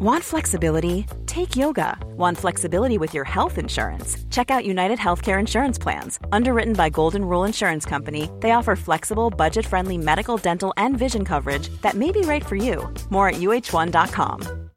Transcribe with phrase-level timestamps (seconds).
[0.00, 1.06] Want flexibility?
[1.26, 1.98] Take yoga.
[2.16, 4.16] Want flexibility with your health insurance?
[4.30, 6.20] Check out United Healthcare Insurance Plans.
[6.30, 11.24] Underwritten by Golden Rule Insurance Company, they offer flexible, budget friendly medical, dental, and vision
[11.24, 12.88] coverage that may be right for you.
[13.10, 14.68] More at uh1.com.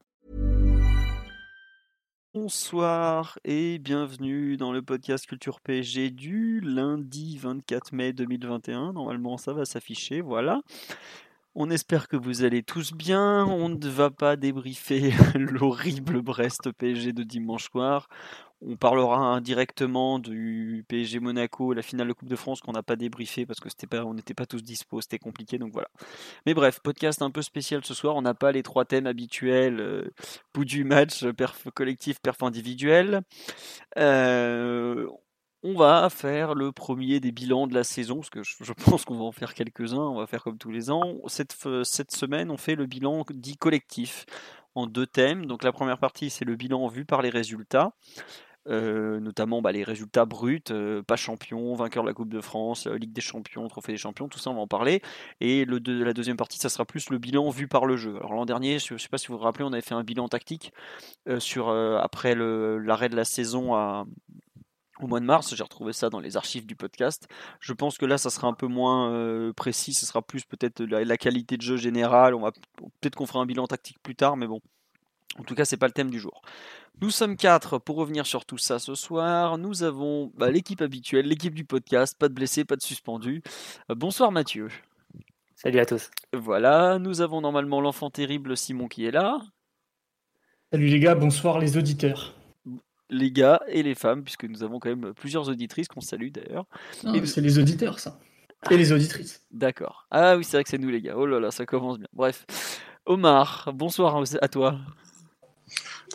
[2.34, 8.94] Bonsoir et bienvenue dans le podcast Culture PSG du lundi 24 mai 2021.
[8.94, 10.62] Normalement, ça va s'afficher, voilà.
[11.54, 13.46] On espère que vous allez tous bien.
[13.46, 18.08] On ne va pas débriefer l'horrible Brest PSG de dimanche soir.
[18.64, 22.96] On parlera indirectement du PSG Monaco, la finale de Coupe de France qu'on n'a pas
[22.96, 25.90] débriefé parce que c'était pas, on n'était pas tous dispo, c'était compliqué, donc voilà.
[26.46, 28.16] Mais bref, podcast un peu spécial ce soir.
[28.16, 30.14] On n'a pas les trois thèmes habituels euh,
[30.54, 33.24] bout du match, perf collectif, perf individuel.
[33.98, 35.08] Euh,
[35.64, 39.18] on va faire le premier des bilans de la saison, parce que je, pense qu'on
[39.18, 41.20] va en faire quelques-uns, on va faire comme tous les ans.
[41.28, 41.54] Cette,
[42.12, 44.26] semaine, on fait le bilan dit collectif
[44.74, 45.46] en deux thèmes.
[45.46, 47.94] Donc la première partie, c'est le bilan vu par les résultats.
[48.68, 52.86] Euh, notamment bah, les résultats bruts, euh, pas champion, vainqueur de la Coupe de France,
[52.86, 55.02] euh, Ligue des Champions, Trophée des Champions, tout ça on va en parler.
[55.40, 58.18] Et la deuxième partie, ça sera plus le bilan vu par le jeu.
[58.18, 60.04] Alors l'an dernier, je ne sais pas si vous vous rappelez, on avait fait un
[60.04, 60.74] bilan tactique
[61.26, 64.06] après l'arrêt de la saison à,
[65.02, 65.54] au mois de mars.
[65.56, 67.28] J'ai retrouvé ça dans les archives du podcast.
[67.60, 69.94] Je pense que là, ça sera un peu moins euh, précis.
[69.94, 72.36] Ce sera plus peut-être la, qualité de jeu générale.
[72.36, 72.52] On va
[73.02, 74.62] peut-être qu'on fera un bilan tactique plus tard, mais bon.
[75.40, 76.42] En tout cas, c'est pas le thème du jour.
[77.02, 79.58] Nous sommes quatre pour revenir sur tout ça ce soir.
[79.58, 83.42] Nous avons bah, l'équipe habituelle, l'équipe du podcast, pas de blessés, pas de suspendus.
[83.90, 84.68] Euh, bonsoir Mathieu.
[85.56, 86.12] Salut à tous.
[86.34, 89.40] Voilà, nous avons normalement l'enfant terrible Simon qui est là.
[90.72, 92.34] Salut les gars, bonsoir les auditeurs
[93.12, 96.66] les gars et les femmes, puisque nous avons quand même plusieurs auditrices qu'on salue d'ailleurs.
[97.26, 98.18] C'est les auditeurs, ça.
[98.70, 99.44] Et les auditrices.
[99.52, 100.08] D'accord.
[100.12, 101.16] Ah oui, c'est vrai que c'est nous, les gars.
[101.18, 102.08] Oh là là, ça commence bien.
[102.14, 102.46] Bref.
[103.06, 104.80] Omar, bonsoir à toi.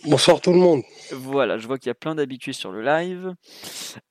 [0.04, 0.82] Bonsoir tout le monde.
[1.10, 3.34] Voilà, je vois qu'il y a plein d'habitués sur le live.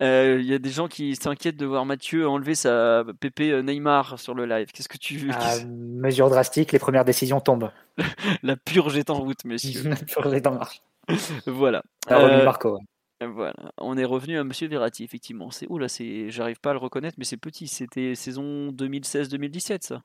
[0.01, 4.19] Euh, il y a des gens qui s'inquiètent de voir Mathieu enlever sa pépé Neymar
[4.19, 4.67] sur le live.
[4.73, 7.71] Qu'est-ce que tu ah, Mesure drastique, les premières décisions tombent.
[8.43, 9.83] La purge est en route, messieurs.
[9.89, 10.81] La purge est en marche.
[11.45, 11.83] voilà.
[12.11, 12.79] Euh, Marco.
[13.21, 15.49] Voilà, on est revenu à Monsieur Verratti, effectivement.
[15.49, 17.67] C'est là, c'est, j'arrive pas à le reconnaître, mais c'est petit.
[17.67, 20.03] C'était saison 2016-2017, ça?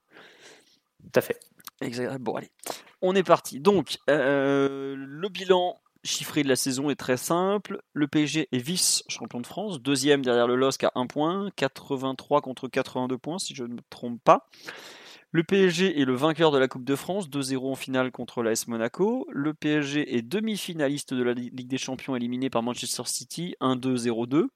[1.03, 1.41] Tout à fait.
[1.81, 2.19] Exact.
[2.21, 2.51] Bon, allez,
[3.03, 3.59] on est parti.
[3.59, 7.83] Donc, euh, le bilan chiffré de la saison est très simple.
[7.93, 12.69] Le PSG est vice-champion de France, deuxième derrière le LOSC à 1 point, 83 contre
[12.69, 14.49] 82 points, si je ne me trompe pas.
[15.33, 18.67] Le PSG est le vainqueur de la Coupe de France, 2-0 en finale contre l'AS
[18.67, 19.29] Monaco.
[19.31, 24.49] Le PSG est demi-finaliste de la Ligue des Champions éliminé par Manchester City, 1-2-0-2.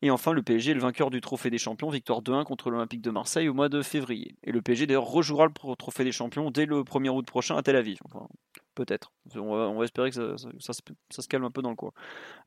[0.00, 3.02] Et enfin, le PSG est le vainqueur du Trophée des Champions, victoire 2-1 contre l'Olympique
[3.02, 4.34] de Marseille au mois de février.
[4.44, 7.62] Et le PSG d'ailleurs rejouera le Trophée des Champions dès le 1er août prochain à
[7.62, 7.98] Tel Aviv.
[8.74, 9.12] peut-être.
[9.36, 11.92] On va, espérer que ça, se calme un peu dans le coin.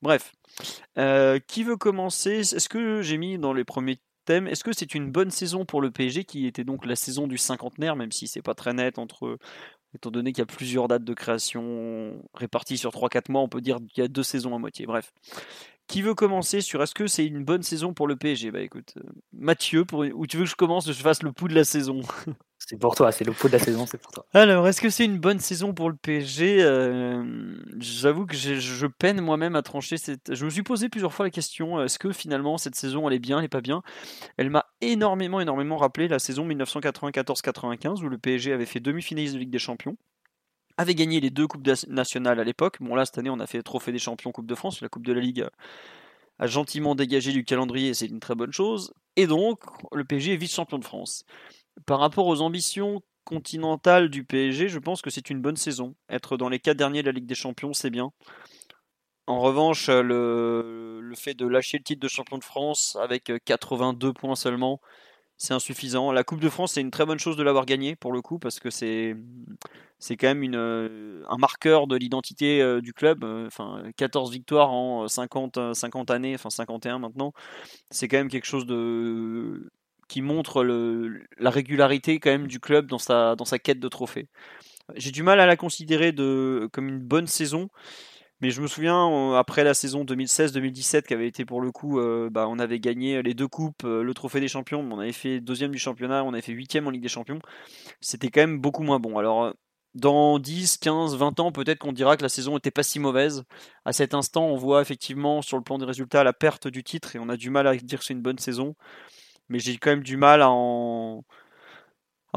[0.01, 0.33] Bref.
[0.97, 2.39] Euh, qui veut commencer?
[2.39, 5.91] Est-ce que j'ai mis dans les premiers est-ce que c'est une bonne saison pour le
[5.91, 9.37] PSG qui était donc la saison du cinquantenaire, même si c'est pas très net entre
[9.93, 13.61] étant donné qu'il y a plusieurs dates de création réparties sur 3-4 mois, on peut
[13.61, 14.85] dire qu'il y a deux saisons à moitié.
[14.85, 15.11] Bref.
[15.87, 18.93] Qui veut commencer sur est-ce que c'est une bonne saison pour le PSG Bah écoute,
[18.97, 21.65] euh, Mathieu, pour, où tu veux que je commence, je fasse le pouls de la
[21.65, 21.99] saison?
[22.67, 24.25] C'est pour toi, c'est le pot de la saison, c'est pour toi.
[24.33, 29.19] Alors, est-ce que c'est une bonne saison pour le PSG euh, J'avoue que je peine
[29.19, 30.35] moi-même à trancher cette.
[30.35, 33.16] Je me suis posé plusieurs fois la question euh, est-ce que finalement cette saison elle
[33.16, 33.81] est bien, elle est pas bien?
[34.38, 39.39] Elle m'a énormément, énormément rappelé la saison 1994-95 où le PSG avait fait demi-finaliste de
[39.39, 39.97] Ligue des Champions
[40.77, 42.77] avait gagné les deux coupes nationales à l'époque.
[42.79, 45.05] Bon là cette année on a fait trophée des champions Coupe de France, la Coupe
[45.05, 45.45] de la Ligue
[46.39, 48.94] a gentiment dégagé du calendrier, c'est une très bonne chose.
[49.16, 49.59] Et donc
[49.91, 51.25] le PSG est vice-champion de France
[51.86, 55.96] par rapport aux ambitions continentales du PSG, je pense que c'est une bonne saison.
[56.09, 58.12] Être dans les quatre derniers de la Ligue des Champions, c'est bien.
[59.28, 64.36] En revanche, le, fait de lâcher le titre de champion de France avec 82 points
[64.36, 64.81] seulement,
[65.38, 66.12] c'est insuffisant.
[66.12, 68.40] La Coupe de France, c'est une très bonne chose de l'avoir gagné pour le coup,
[68.40, 69.16] parce que c'est
[70.00, 73.24] c'est quand même une, un marqueur de l'identité euh, du club.
[73.24, 77.34] Enfin, 14 victoires en 50, 50 années, enfin 51 maintenant,
[77.92, 79.72] c'est quand même quelque chose de
[80.12, 80.66] qui montre
[81.38, 84.28] la régularité quand même du club dans sa, dans sa quête de trophée.
[84.98, 87.69] J'ai du mal à la considérer de, comme une bonne saison,
[88.42, 92.30] mais je me souviens après la saison 2016-2017 qui avait été pour le coup, euh,
[92.30, 95.40] bah, on avait gagné les deux coupes, euh, le trophée des champions, on avait fait
[95.40, 97.40] deuxième du championnat, on avait fait huitième en Ligue des Champions.
[98.02, 99.18] C'était quand même beaucoup moins bon.
[99.18, 99.54] Alors
[99.96, 103.44] dans 10, 15, 20 ans, peut-être qu'on dira que la saison n'était pas si mauvaise.
[103.86, 107.16] À cet instant, on voit effectivement sur le plan des résultats la perte du titre
[107.16, 108.75] et on a du mal à dire que c'est une bonne saison
[109.51, 111.24] mais j'ai quand même du mal à en,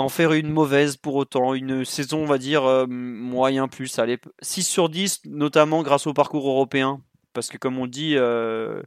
[0.09, 1.55] faire une mauvaise pour autant.
[1.55, 3.99] Une saison, on va dire, euh, moyen plus.
[3.99, 7.01] Allez, 6 sur 10, notamment grâce au parcours européen.
[7.33, 8.83] Parce que comme on dit, euh,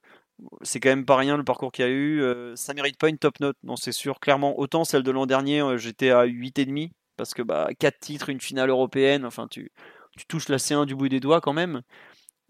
[0.62, 2.21] c'est quand même pas rien le parcours qu'il y a eu.
[2.21, 4.19] Euh, ça mérite pas une top note, non c'est sûr.
[4.19, 6.91] Clairement, autant celle de l'an dernier, j'étais à 8,5.
[7.15, 9.71] Parce que bah, 4 titres, une finale européenne, enfin tu
[10.27, 11.81] touches la C1 du bout des doigts quand même.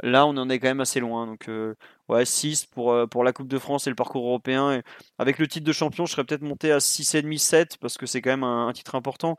[0.04, 1.26] Là, on en est quand même assez loin.
[1.26, 1.76] Donc, euh,
[2.08, 4.82] ouais, 6 pour, euh, pour la Coupe de France et le parcours européen.
[5.18, 8.22] Avec le titre de champion, je serais peut-être monté à 6,5, 7 parce que c'est
[8.22, 9.38] quand même un, titre important.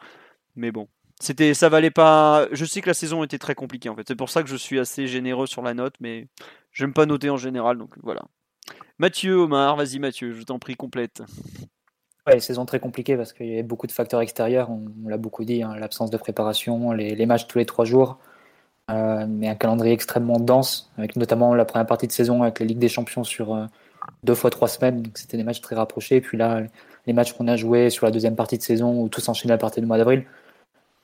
[0.56, 0.88] Mais bon,
[1.20, 2.48] c'était, ça valait pas.
[2.52, 4.04] Je sais que la saison était très compliquée en fait.
[4.08, 6.28] C'est pour ça que je suis assez généreux sur la note, mais
[6.72, 7.78] j'aime pas noter en général.
[7.78, 8.22] Donc voilà.
[8.98, 11.22] Mathieu, Omar, vas-y Mathieu, je t'en prie, complète.
[12.26, 15.16] Ouais, saison très compliquée parce qu'il y a beaucoup de facteurs extérieurs, on, on l'a
[15.16, 18.18] beaucoup dit, hein, l'absence de préparation, les, les, matchs tous les trois jours,
[18.90, 22.66] euh, mais un calendrier extrêmement dense, avec notamment la première partie de saison avec la
[22.66, 23.66] Ligue des Champions sur euh,
[24.24, 26.62] deux fois trois semaines, donc c'était des matchs très rapprochés, et puis là,
[27.06, 29.58] les matchs qu'on a joués sur la deuxième partie de saison où tout s'enchaînait à
[29.58, 30.24] partir du mois d'avril,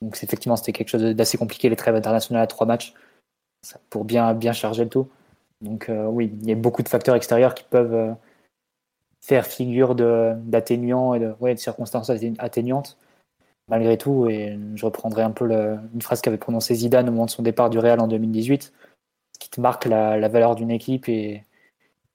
[0.01, 2.95] donc effectivement c'était quelque chose d'assez compliqué, les trêves internationales à trois matchs,
[3.91, 5.09] pour bien, bien charger le tout.
[5.61, 8.15] Donc euh, oui, il y a beaucoup de facteurs extérieurs qui peuvent
[9.21, 12.99] faire figure d'atténuant et de, de, circonstances atténuantes
[13.69, 14.29] malgré tout.
[14.29, 17.71] Et je reprendrai un peu une phrase qu'avait prononcée Zidane au moment de son départ
[17.71, 18.73] du Real en 2018.
[19.33, 21.43] Ce qui te marque la, valeur d'une équipe et,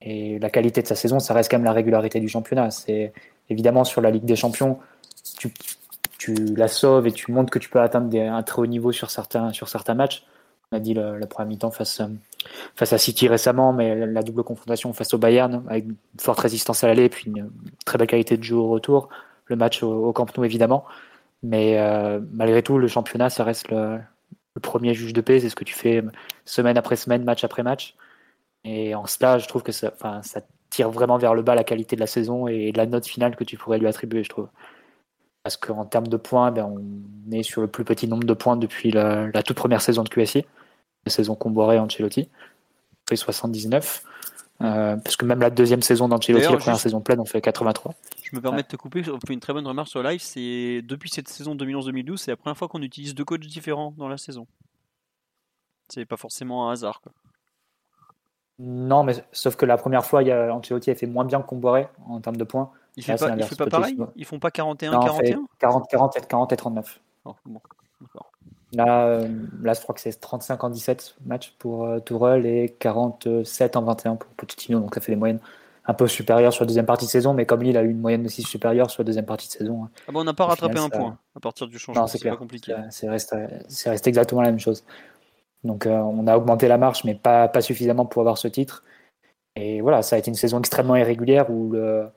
[0.01, 2.71] la qualité de sa saison, ça reste quand même la régularité du championnat.
[2.71, 3.11] C'est
[3.49, 4.79] évidemment sur la Ligue des Champions,
[5.37, 5.51] tu,
[6.17, 8.93] tu, la sauves et tu montres que tu peux atteindre des, un très haut niveau
[8.93, 9.51] sur certains,
[9.95, 10.25] matchs.
[10.71, 12.01] On a dit le, la première mi-temps face,
[12.75, 16.83] face à City récemment, mais la double confrontation face au Bayern avec une forte résistance
[16.83, 17.49] à l'aller et puis une
[17.85, 19.09] très belle qualité de jeu au retour.
[19.47, 20.85] Le match au, au Camp Nou évidemment.
[21.43, 23.99] Mais euh, malgré tout, le championnat, ça reste le,
[24.55, 25.39] le premier juge de paix.
[25.39, 26.03] C'est ce que tu fais
[26.45, 27.95] semaine après semaine, match après match.
[28.63, 29.93] Et en cela, je trouve que ça,
[30.69, 33.35] tire vraiment vers le bas la qualité de la saison et de la note finale
[33.35, 34.49] que tu pourrais lui attribuer, je trouve.
[35.43, 38.57] Parce qu'en termes de points, ben, on est sur le plus petit nombre de points
[38.57, 40.45] depuis la, la toute première saison de QSI,
[41.05, 42.29] la saison Comboiré Ancelotti,
[43.07, 44.03] fait 79.
[44.61, 46.83] Euh, parce que même la deuxième saison d'Ancelotti, la première juste...
[46.83, 47.93] saison pleine, on fait 83.
[48.29, 48.63] Je me permets ouais.
[48.63, 50.21] de te couper, je fais une très bonne remarque sur live.
[50.21, 54.07] C'est depuis cette saison 2011-2012, c'est la première fois qu'on utilise deux coachs différents dans
[54.07, 54.45] la saison.
[55.87, 57.01] C'est pas forcément un hasard.
[57.01, 57.11] Quoi.
[58.59, 61.41] Non, mais sauf que la première fois, il y a, Ancelotti a fait moins bien
[61.41, 62.71] que Comboiré en termes de points.
[62.97, 66.53] Il fait, Là, pas, il fait pas pareil Ils font pas 41-41 40, 40, 40
[66.53, 66.99] et 39.
[67.25, 67.61] Oh, bon,
[68.73, 69.27] Là, euh,
[69.61, 73.81] là, je crois que c'est 35 en 17 matchs pour euh, Tourelle et 47 en
[73.81, 74.79] 21 pour Pochettino.
[74.79, 75.39] Donc ça fait des moyennes
[75.89, 77.99] un peu supérieures sur la deuxième partie de saison, mais comme Lille a eu une
[77.99, 79.85] moyenne aussi supérieure sur la deuxième partie de saison.
[79.85, 79.89] hein.
[80.07, 80.97] Ah bon, on n'a pas rattrapé final, un ça...
[80.99, 82.05] point à partir du changement.
[82.05, 82.75] C'est pas compliqué.
[82.91, 83.47] C'est resté,
[83.87, 84.83] resté, exactement la même chose.
[85.63, 88.83] Donc euh, on a augmenté la marche, mais pas, pas suffisamment pour avoir ce titre.
[89.55, 92.07] Et voilà, ça a été une saison extrêmement irrégulière où le,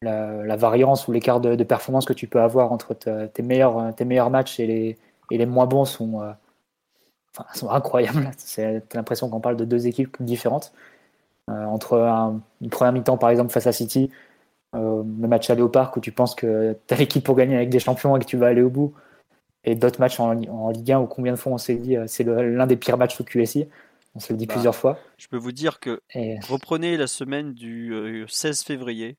[0.00, 3.94] la, la, variance ou l'écart de, de, performance que tu peux avoir entre tes meilleurs,
[3.96, 4.98] tes meilleurs matchs et les,
[5.30, 6.32] et les moins bons sont, euh,
[7.36, 8.30] enfin, sont incroyables.
[8.38, 10.72] C'est l'impression qu'on parle de deux équipes différentes.
[11.50, 14.10] Euh, entre un, une première mi-temps, par exemple, face à City,
[14.74, 17.56] euh, le match aller au parc où tu penses que tu as l'équipe pour gagner
[17.56, 18.94] avec des champions et que tu vas aller au bout,
[19.64, 22.24] et d'autres matchs en, en, Ligue 1 où combien de fois on s'est dit c'est
[22.24, 23.68] l'un des pires matchs au QSI.
[24.14, 24.98] On se le dit bah, plusieurs fois.
[25.18, 26.38] Je peux vous dire que et...
[26.48, 29.18] reprenez la semaine du 16 février,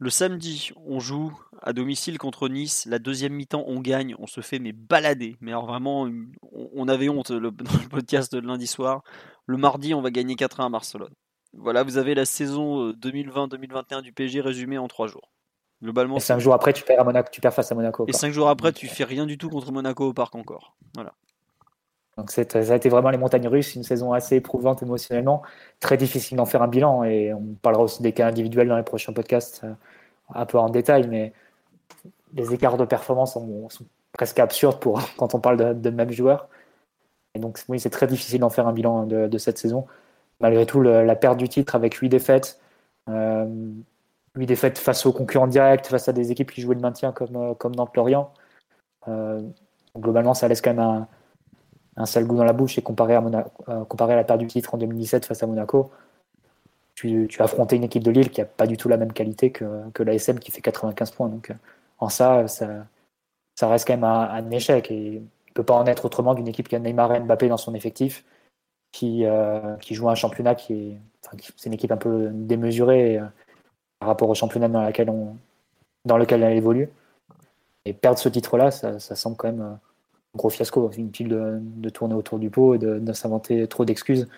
[0.00, 2.86] le samedi, on joue à domicile contre Nice.
[2.86, 4.14] La deuxième mi-temps, on gagne.
[4.20, 5.36] On se fait mais balader.
[5.40, 6.08] Mais alors vraiment,
[6.52, 9.02] on avait honte le, dans le podcast de lundi soir.
[9.46, 11.12] Le mardi, on va gagner 4-1 à Barcelone.
[11.54, 15.30] Voilà, vous avez la saison 2020-2021 du PSG résumée en trois jours.
[15.82, 16.16] Globalement.
[16.16, 18.04] Et cinq jours après, tu perds, à Monaco, tu perds face à Monaco.
[18.08, 20.74] Et cinq jours après, tu fais rien du tout contre Monaco au parc encore.
[20.94, 21.14] Voilà.
[22.18, 25.42] Donc ça a été vraiment les montagnes russes, une saison assez éprouvante émotionnellement,
[25.78, 28.82] très difficile d'en faire un bilan et on parlera aussi des cas individuels dans les
[28.82, 29.72] prochains podcasts euh,
[30.34, 31.32] un peu en détail, mais
[32.34, 36.10] les écarts de performance sont, sont presque absurdes pour quand on parle de, de même
[36.10, 36.48] joueur.
[37.36, 39.86] Et donc oui, c'est très difficile d'en faire un bilan de, de, cette saison.
[40.40, 42.60] Malgré tout, la perte du titre avec huit défaites,
[43.08, 43.46] euh,
[44.36, 47.54] défaites face aux concurrents directs, face à des équipes qui jouaient le maintien comme, euh,
[47.54, 48.32] comme Nantes-Lorient.
[49.08, 49.42] Euh,
[49.96, 51.08] globalement, ça laisse quand même un
[51.98, 55.26] un sale goût dans la bouche et comparé à, la perte du titre en 2017
[55.26, 55.90] face à Monaco,
[56.94, 59.50] tu, as affronté une équipe de Lille qui n'a pas du tout la même qualité
[59.50, 61.28] que, l'ASM qui fait 95 points.
[61.28, 61.52] Donc,
[61.98, 62.68] en ça, ça,
[63.56, 66.34] ça reste quand même un, un échec et il ne peut pas en être autrement
[66.34, 68.24] d'une équipe qui a Neymar et Mbappé dans son effectif,
[68.92, 70.96] qui, euh, qui joue un championnat qui est.
[71.24, 73.24] Enfin, c'est une équipe un peu démesurée euh,
[73.98, 75.36] par rapport au championnat dans, on,
[76.04, 76.88] dans lequel elle évolue.
[77.84, 79.74] Et perdre ce titre-là, ça, semble quand même euh,
[80.36, 80.90] gros fiasco.
[80.96, 84.28] Inutile de, de, tourner autour du pot et de, de s'inventer trop d'excuses.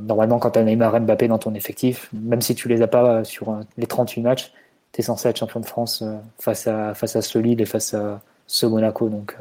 [0.00, 2.86] Normalement, quand tu as Neymar et Mbappé dans ton effectif, même si tu les as
[2.86, 4.52] pas sur les 38 matchs,
[4.92, 6.04] tu es censé être champion de France
[6.38, 9.08] face, à, face à ce Lille et face à ce Monaco.
[9.08, 9.36] Donc,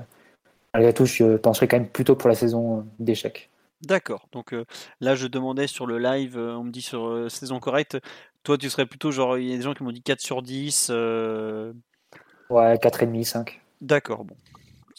[0.74, 3.52] malgré tout, je penserais quand même plutôt pour la saison d'échec.
[3.82, 4.28] D'accord.
[4.32, 4.56] Donc
[5.00, 7.98] là, je demandais sur le live, on me dit sur saison correcte.
[8.44, 10.42] Toi, tu serais plutôt genre, il y a des gens qui m'ont dit 4 sur
[10.42, 10.90] 10.
[10.90, 13.62] Ouais, 4,5, 5.
[13.82, 14.36] D'accord, bon.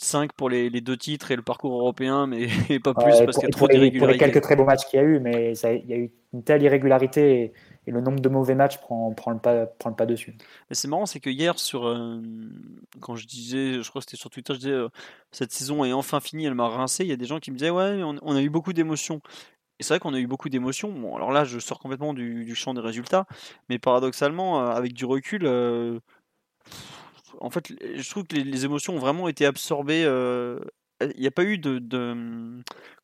[0.01, 2.47] 5 pour les, les, deux titres et le parcours européen, mais
[2.85, 3.99] pas plus parce qu'il y a trop d'irrégularités.
[3.99, 6.13] Pour les quelques très beaux matchs qu'il y a eu, mais il y a eu
[6.33, 7.53] une telle irrégularité
[7.87, 10.37] et, le nombre de mauvais matchs prend, prend, le, pas, prend le pas dessus.
[10.69, 12.21] Mais c'est marrant, c'est que hier, sur, euh,
[13.01, 14.89] quand je disais, je crois que c'était sur Twitter, je disais euh,
[15.33, 17.05] cette saison est enfin finie, elle m'a rincé.
[17.05, 19.23] Il y a des gens qui me disaient ouais, on, a eu beaucoup d'émotions.
[19.79, 20.93] Et c'est vrai qu'on a eu beaucoup d'émotions.
[20.93, 23.25] Bon, alors là, je sors complètement du, du, champ des résultats,
[23.71, 25.47] mais paradoxalement, euh, avec du recul,
[27.41, 30.03] en fait, je trouve que les, émotions ont vraiment été absorbées.
[31.01, 31.79] Il n'y a pas eu de,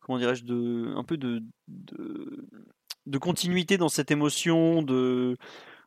[0.01, 5.37] comment dirais-je, de, un peu de, de, continuité dans cette émotion, de,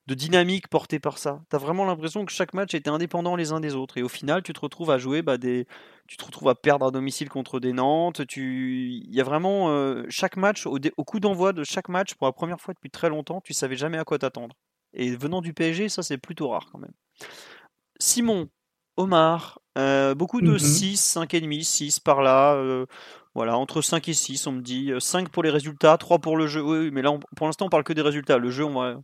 [0.07, 1.41] dynamique portée par ça.
[1.49, 3.97] Tu as vraiment l'impression que chaque match était indépendant les uns des autres.
[3.97, 5.67] Et au final, tu te retrouves à jouer bah, des.
[6.07, 8.21] Tu te retrouves à perdre à domicile contre des Nantes.
[8.37, 10.03] Il y a vraiment.
[10.09, 13.09] chaque match, au, au coup d'envoi de chaque match, pour la première fois depuis très
[13.09, 14.55] longtemps, tu savais jamais à quoi t'attendre.
[14.93, 16.93] Et venant du PSG, ça c'est plutôt rare quand même.
[17.99, 18.49] Simon,
[18.97, 22.55] Omar, euh, beaucoup de 6, 5,5, 6 par là.
[22.55, 22.85] Euh,
[23.35, 24.91] voilà, entre 5 et 6, on me dit.
[24.99, 26.61] 5 pour les résultats, 3 pour le jeu.
[26.61, 28.37] Oui, mais là, pour l'instant, on parle que des résultats.
[28.37, 28.95] Le jeu, on va,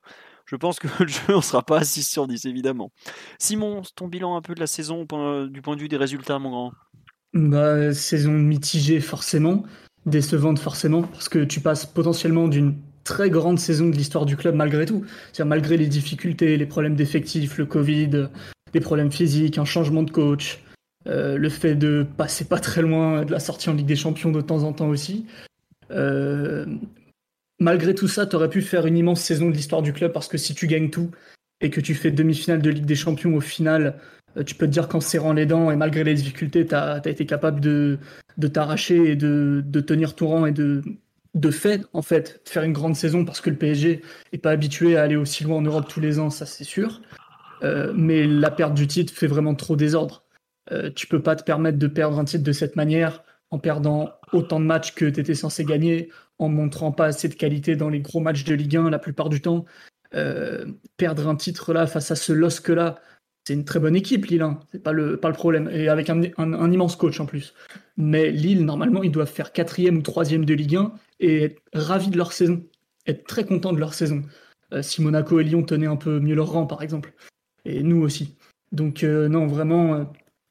[0.45, 2.91] je pense que le jeu, on sera pas à 6 sur 10, évidemment.
[3.39, 6.50] Simon, ton bilan un peu de la saison du point de vue des résultats, mon
[6.50, 6.71] grand?
[7.33, 9.63] Bah, Saison mitigée, forcément.
[10.05, 14.55] Décevante, forcément, parce que tu passes potentiellement d'une très grande saison de l'histoire du club
[14.55, 15.05] malgré tout.
[15.31, 18.27] C'est-à-dire malgré les difficultés, les problèmes d'effectifs, le Covid,
[18.74, 20.60] des problèmes physiques, un changement de coach,
[21.08, 24.32] euh, le fait de passer pas très loin de la sortie en Ligue des Champions
[24.32, 25.25] de temps en temps aussi.
[25.92, 26.65] Euh,
[27.60, 30.27] malgré tout ça, tu aurais pu faire une immense saison de l'histoire du club parce
[30.27, 31.12] que si tu gagnes tout
[31.62, 34.00] et que tu fais demi-finale de Ligue des Champions au final,
[34.38, 37.01] euh, tu peux te dire qu'en serrant les dents et malgré les difficultés, tu as,
[37.06, 38.00] été capable de,
[38.51, 40.82] t'arracher et de, tenir tout rang et de,
[41.36, 44.01] de fait, en fait, faire une grande saison parce que le PSG
[44.32, 47.01] est pas habitué à aller aussi loin en Europe tous les ans, ça c'est sûr.
[47.63, 50.24] Euh, mais la perte du titre fait vraiment trop désordre.
[50.72, 54.12] Euh, tu peux pas te permettre de perdre un titre de cette manière en perdant
[54.32, 57.89] autant de matchs que tu étais censé gagner, en montrant pas assez de qualité dans
[57.89, 59.65] les gros matchs de Ligue 1 la plupart du temps.
[60.15, 60.65] Euh,
[60.98, 63.00] perdre un titre là face à ce LOSC là,
[63.46, 64.60] c'est une très bonne équipe Lille, hein.
[64.72, 67.53] c'est pas le, pas le problème, et avec un, un, immense coach en plus.
[67.98, 72.10] Mais Lille, normalement, ils doivent faire quatrième ou troisième de Ligue 1 et être ravis
[72.10, 72.63] de leur saison,
[73.05, 74.22] être très contents de leur saison.
[74.82, 77.13] si Monaco et Lyon tenaient un peu mieux leur rang, par exemple
[77.65, 78.36] et nous aussi.
[78.72, 80.03] Donc euh, non, vraiment, euh,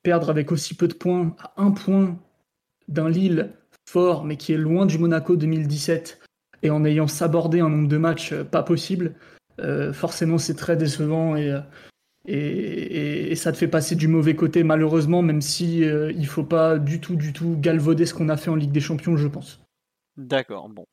[0.03, 2.19] perdre avec aussi peu de points, à un point
[2.89, 3.51] d'un Lille
[3.89, 6.21] fort, mais qui est loin du Monaco 2017,
[6.63, 9.15] et en ayant sabordé un nombre de matchs euh, pas possible,
[9.93, 11.57] forcément c'est très décevant et,
[12.27, 17.01] et, ça te fait passer du mauvais côté malheureusement, même si il faut pas du
[17.01, 19.61] tout, du tout galvauder ce qu'on a fait en Ligue des Champions, je pense.
[20.17, 20.85] D'accord, bon.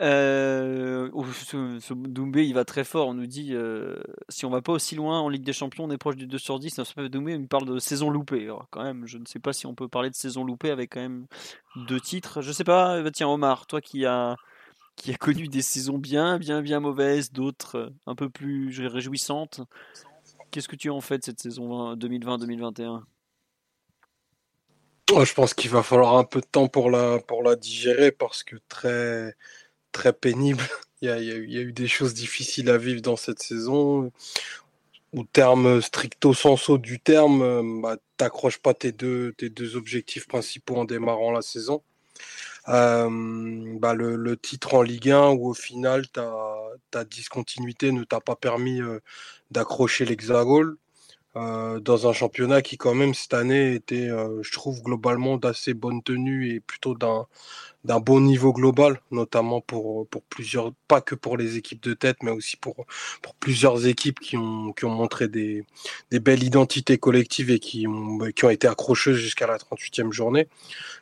[0.00, 3.08] Euh, ce, Doumbé, il va très fort.
[3.08, 5.90] On nous dit euh, si on va pas aussi loin en Ligue des Champions, on
[5.90, 6.80] est proche du 2 sur 10.
[7.10, 8.48] Doumbé, il me parle de saison loupée.
[8.70, 11.00] quand même, je ne sais pas si on peut parler de saison loupée avec quand
[11.00, 11.26] même
[11.88, 12.40] deux titres.
[12.40, 13.02] Je sais pas.
[13.02, 14.36] Bah, tiens, Omar, toi qui a
[14.96, 19.60] qui a connu des saisons bien, bien, bien mauvaises, d'autres euh, un peu plus réjouissantes.
[20.50, 23.02] Qu'est-ce que tu en fais de cette saison 2020-2021
[25.24, 28.42] Je pense qu'il va falloir un peu de temps pour la, pour la digérer parce
[28.42, 29.34] que très,
[29.92, 30.62] très pénible.
[31.02, 34.12] Il y, a, eu des choses difficiles à vivre dans cette saison.
[35.12, 39.34] Au terme stricto sensu du terme, euh, bah, t'accroches pas tes deux,
[39.74, 41.82] objectifs principaux en démarrant la saison.
[42.68, 43.08] Euh,
[43.80, 46.32] bah, le, titre en Ligue 1 où au final ta,
[46.92, 49.00] ta discontinuité ne t'a pas permis euh,
[49.50, 50.76] d'accrocher l'hexagone.
[51.34, 56.54] Dans un championnat qui quand même cette année était, je trouve, globalement d'assez bonne tenue
[56.54, 57.26] et plutôt d'un
[57.84, 62.22] d'un bon niveau global, notamment pour, pour plusieurs, pas que pour les équipes de tête,
[62.22, 62.86] mais aussi pour,
[63.22, 65.64] pour plusieurs équipes qui ont, qui ont montré des,
[66.10, 70.12] des belles identités collectives et qui ont, bah, qui ont été accrocheuses jusqu'à la 38e
[70.12, 70.48] journée.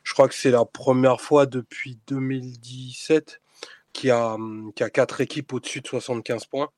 [0.03, 3.41] Je crois que c'est la première fois depuis 2017
[3.93, 4.37] qu'il y a,
[4.75, 6.69] qu'il y a quatre équipes au-dessus de 75 points.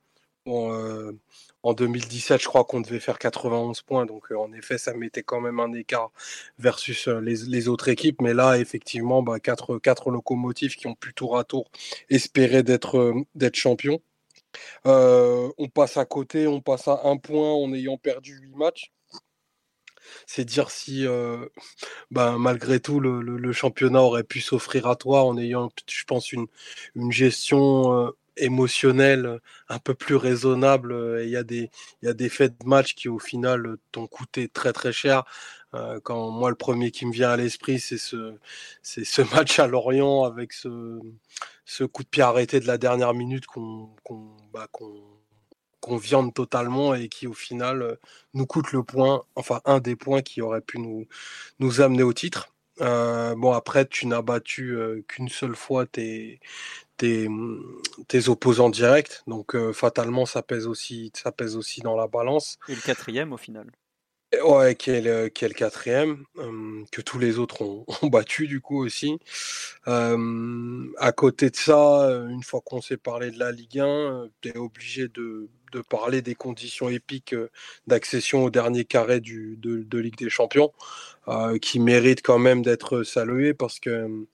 [0.45, 1.13] Bon, euh,
[1.63, 4.05] en 2017, je crois qu'on devait faire 91 points.
[4.05, 6.11] Donc, euh, en effet, ça mettait quand même un écart
[6.59, 8.21] versus euh, les, autres équipes.
[8.21, 11.71] Mais là, effectivement, bah, quatre, locomotives qui ont pu tour à tour
[12.09, 14.01] espérer d'être euh, champions.
[14.85, 18.91] on passe à côté, on passe à un point en ayant perdu huit matchs.
[20.27, 21.05] C'est dire si,
[22.11, 26.47] bah, malgré tout, le, championnat aurait pu s'offrir à toi en ayant, je pense, une
[27.09, 31.21] gestion émotionnel, un peu plus raisonnable.
[31.23, 31.69] Il y, a des,
[32.01, 35.23] y a des faits de match qui, au final, t'ont coûté très très cher.
[36.03, 38.35] quand moi, le premier qui me vient à l'esprit, c'est ce,
[38.81, 40.99] c'est ce match à Lorient avec ce,
[41.65, 43.89] ce coup de pied arrêté de la dernière minute qu'on
[44.53, 47.97] bah, qu'on viande totalement et qui au final
[48.33, 51.07] nous coûte le point, enfin un des points qui aurait pu nous,
[51.59, 52.53] nous amener au titre.
[52.79, 56.39] bon après tu n'as battu qu'une seule fois tes,
[56.97, 57.27] tes,
[58.07, 62.57] tes, opposants directs, donc fatalement ça pèse aussi ça pèse aussi dans la balance.
[62.67, 63.71] Et le quatrième au final?
[64.41, 66.25] Ouais, qui est le, qui est le quatrième,
[66.91, 69.19] que tous les autres ont, ont, battu du coup aussi.
[69.85, 74.57] à côté de ça, une fois qu'on s'est parlé de la Ligue 1, tu es
[74.57, 77.35] obligé de, de, parler des conditions épiques
[77.85, 80.71] d'accession au dernier carré du, de, de Ligue des Champions,
[81.27, 84.25] euh, qui mérite quand même d'être salué parce que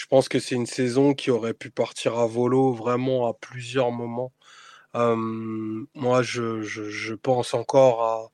[0.00, 3.90] je pense que c'est une saison qui aurait pu partir à volo vraiment à plusieurs
[3.92, 4.32] moments.
[4.94, 8.32] moi, je, pense encore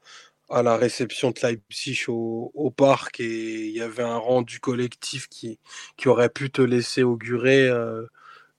[0.48, 5.58] à la réception de Leipzig au, parc et il y avait un rendu collectif qui,
[5.96, 8.06] qui aurait pu te laisser augurer euh,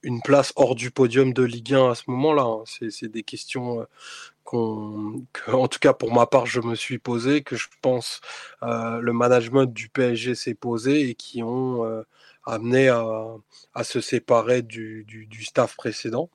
[0.03, 2.43] une place hors du podium de Ligue 1 à ce moment-là.
[2.43, 2.63] Hein.
[2.65, 3.85] C'est des questions euh,
[4.53, 8.21] tout cas pour ma part, je me suis posé, que je pense
[8.63, 12.03] euh, le management du PSG s'est posé et qui ont euh,
[12.47, 16.29] amené à, se séparer du staff précédent.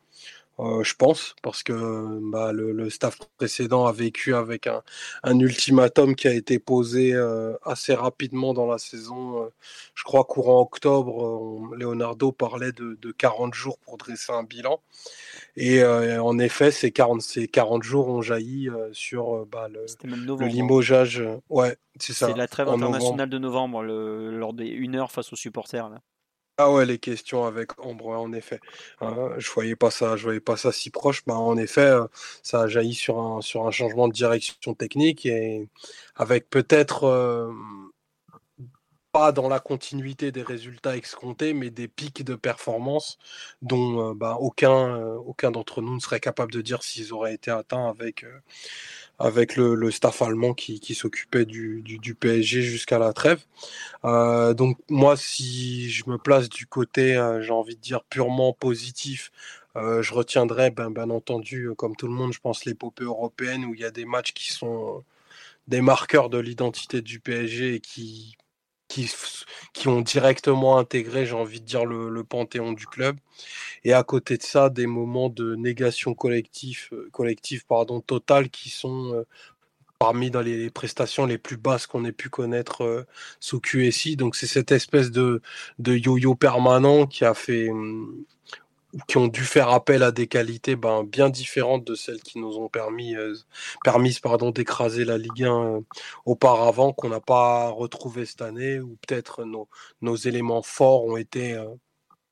[0.62, 4.83] Euh, je pense, parce que bah, le, staff précédent a vécu avec un,
[5.25, 9.42] un ultimatum qui a été posé euh, assez rapidement dans la saison.
[9.42, 9.49] Euh,
[9.95, 14.81] je crois courant octobre, Leonardo parlait de, de, 40 jours pour dresser un bilan.
[15.57, 20.47] Et en effet, ces 40, ces 40 jours ont jailli sur bah, le, le, hein.
[20.47, 21.23] limogeage.
[21.50, 22.28] Ouais, c'est ça.
[22.28, 25.88] C'est la trêve internationale de novembre, le, lors des 1 heure face aux supporters.
[25.90, 26.00] Là.
[26.59, 28.61] Ah ouais, les questions avec Ambre, en effet.
[29.01, 31.25] Euh, je voyais pas ça, je voyais pas ça si proche.
[31.25, 32.07] Bah, en effet, euh,
[32.43, 35.67] ça a sur un, changement de direction technique et
[36.15, 37.51] avec peut-être euh,
[39.13, 43.19] pas dans la continuité des résultats escomptés, mais des pics de performance
[43.63, 47.88] dont bah, aucun, aucun d'entre nous ne serait capable de dire s'ils auraient été atteints
[47.88, 48.25] avec
[49.23, 53.41] avec le, staff allemand qui, s'occupait du, PSG jusqu'à la trêve.
[54.05, 58.53] Euh, donc moi, si je me place du côté, euh, j'ai envie de dire, purement
[58.53, 59.31] positif,
[59.77, 63.75] euh, je retiendrai, ben, bien entendu, comme tout le monde, je pense, l'épopée européenne où
[63.75, 65.05] il y a des matchs qui sont
[65.69, 68.37] des marqueurs de l'identité du PSG et qui,
[69.72, 73.16] qui, ont directement intégré, j'ai envie de dire, le, panthéon du club.
[73.85, 78.70] Et à côté de ça, des moments de négation collective, euh, collective pardon, totale qui
[78.70, 79.26] sont euh,
[79.98, 83.07] parmi dans les prestations les plus basses qu'on ait pu connaître euh,
[83.40, 84.16] sous QSI.
[84.16, 85.42] Donc c'est cette espèce de,
[85.78, 88.24] yo-yo permanent qui a fait, hum,
[89.07, 92.59] qui ont dû faire appel à des qualités ben, bien différentes de celles qui nous
[92.59, 93.35] ont permis, euh,
[93.85, 95.81] permises pardon, d'écraser la Ligue 1 euh,
[96.26, 99.68] auparavant, qu'on n'a pas retrouvé cette année, ou peut-être nos,
[100.02, 101.66] nos éléments forts ont été euh,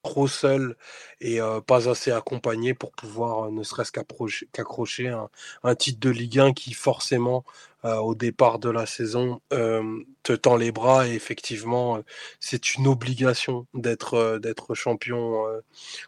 [0.03, 0.77] trop seuls
[1.21, 5.29] et pas assez accompagnés pour pouvoir ne serait-ce qu'accrocher un,
[5.63, 7.45] un, titre de Ligue 1 qui forcément
[7.85, 12.01] au départ de la saison euh, te tend les bras et effectivement euh,
[12.39, 15.47] c'est une obligation d'être d'être champion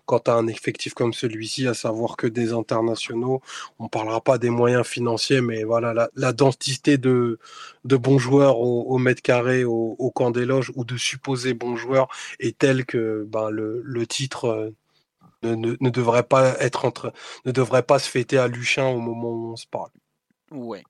[0.06, 3.40] quand tu as un effectif comme celui-ci, à savoir que des internationaux,
[3.78, 7.38] on parlera pas des moyens financiers, mais voilà la, densité de,
[7.84, 12.08] de bons joueurs au, mètre carré au, camp des loges ou de supposés bons joueurs
[12.40, 14.72] est telle que ben, le, titre
[15.42, 17.12] ne, ne, ne, devrait pas être entre,
[17.44, 19.90] ne devrait pas se fêter à Luchin au moment où on se parle.
[20.50, 20.82] Ouais.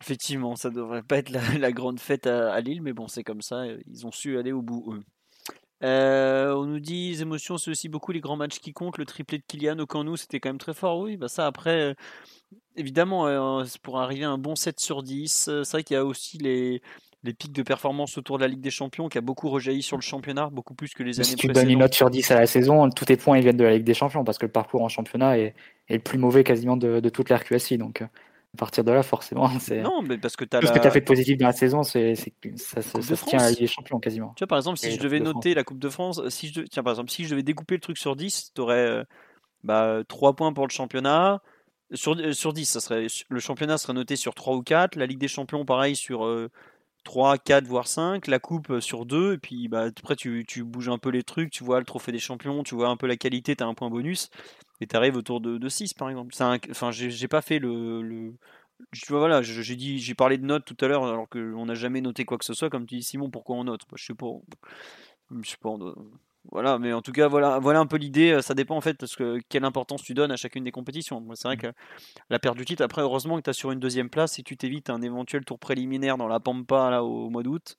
[0.00, 1.40] Effectivement, ça devrait pas être la,
[1.72, 3.64] grande fête à, Lille, mais bon, c'est comme ça.
[3.86, 5.02] Ils ont su aller au bout, eux.
[5.82, 8.98] Euh, on nous dit les émotions, c'est aussi beaucoup les grands matchs qui comptent.
[8.98, 10.98] Le triplé de Kylian au Camp c'était quand même très fort.
[10.98, 11.94] Oui, bah ça après, euh,
[12.76, 16.04] évidemment, euh, pour arriver à un bon 7 sur 10, c'est vrai qu'il y a
[16.04, 16.82] aussi les,
[17.22, 19.96] les pics de performance autour de la Ligue des Champions qui a beaucoup rejailli sur
[19.96, 21.40] le championnat, beaucoup plus que les années précédentes.
[21.40, 23.56] Si tu donnes une note sur 10 à la saison, tous tes points ils viennent
[23.56, 25.54] de la Ligue des Champions parce que le parcours en championnat est,
[25.88, 27.78] est le plus mauvais quasiment de, de toute l'RQSI.
[27.78, 28.02] Donc
[28.54, 29.48] à partir de là, forcément.
[29.82, 30.60] Non, mais parce que tu as.
[30.60, 32.14] Tout ce que tu as fait de positif dans la saison, c'est,
[32.56, 34.32] ça, ça, se tient à la Champions quasiment.
[34.36, 36.82] Tu vois, par exemple, si je devais noter la Coupe de France, si je tiens,
[36.82, 39.04] par exemple, si je devais découper le truc sur 10, tu aurais euh,
[39.62, 41.42] bah, 3 points pour le championnat.
[41.92, 44.96] Sur, euh, sur 10, ça serait, le championnat serait noté sur 3 ou 4.
[44.96, 46.26] La Ligue des Champions, pareil, sur
[47.04, 48.26] 3, euh, 4, voire 5.
[48.26, 49.34] La Coupe sur 2.
[49.34, 51.50] Et puis bah, après, tu, tu bouges un peu les trucs.
[51.50, 53.74] Tu vois le trophée des champions, tu vois un peu la qualité, tu as un
[53.74, 54.28] point bonus.
[54.80, 56.34] Et tu arrives autour de, de 6, par exemple.
[56.70, 58.32] Enfin, j'ai pas fait le
[59.08, 62.24] voilà, j'ai dit, j'ai parlé de notes tout à l'heure, alors qu'on n'a jamais noté
[62.24, 62.70] quoi que ce soit.
[62.70, 64.26] Comme tu dis, Simon, pourquoi on note Je sais pas.
[65.42, 65.70] Je sais pas.
[66.50, 68.40] voilà, mais en tout cas, voilà, voilà un peu l'idée.
[68.42, 71.24] Ça dépend en fait parce que quelle importance tu donnes à chacune des compétitions.
[71.34, 71.60] C'est vrai mmh.
[71.60, 71.72] que
[72.30, 74.56] la perte du titre, après, heureusement que tu as sur une deuxième place et tu
[74.56, 77.76] t'évites un éventuel tour préliminaire dans la Pampa là, au mois d'août.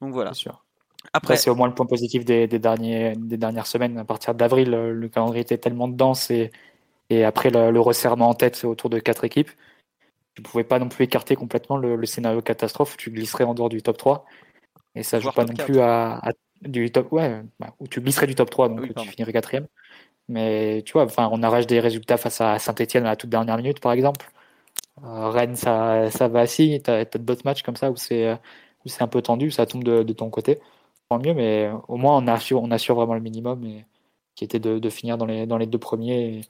[0.00, 0.32] Donc voilà.
[0.34, 0.64] Sûr.
[1.12, 3.98] Après, c'est au moins le point positif des, derniers, des dernières semaines.
[3.98, 6.50] À partir d'avril, le calendrier était tellement dense et,
[7.10, 9.50] et après le, resserrement en tête autour de quatre équipes,
[10.34, 13.82] tu pouvais pas non plus écarter complètement le, scénario catastrophe tu glisserais en dehors du
[13.82, 14.24] top 3.
[14.94, 16.22] Et ça joue pas non plus à,
[16.62, 19.66] du top, ouais, bah, où tu glisserais du top 3, donc tu finirais quatrième.
[20.28, 23.56] Mais tu vois, enfin, on arrache des résultats face à Saint-Etienne à la toute dernière
[23.56, 24.30] minute, par exemple.
[25.04, 26.80] Euh, Rennes, ça, ça va assis.
[26.84, 28.38] Tu as, d'autres matchs comme ça où c'est
[29.00, 30.60] un peu tendu, ça tombe de, ton côté.
[31.18, 33.84] Mieux, mais au moins on assure, on vraiment le minimum, et,
[34.36, 36.40] qui était de, finir dans les, dans les deux premiers et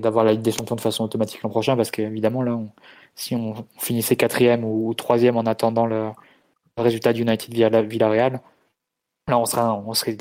[0.00, 2.58] d'avoir la Ligue des Champions de façon automatique l'an prochain, parce qu'évidemment, là,
[3.14, 6.10] si on finissait quatrième ou, troisième en attendant le,
[6.78, 8.40] résultat d'United via Villarreal,
[9.28, 10.16] là, on serait, on serait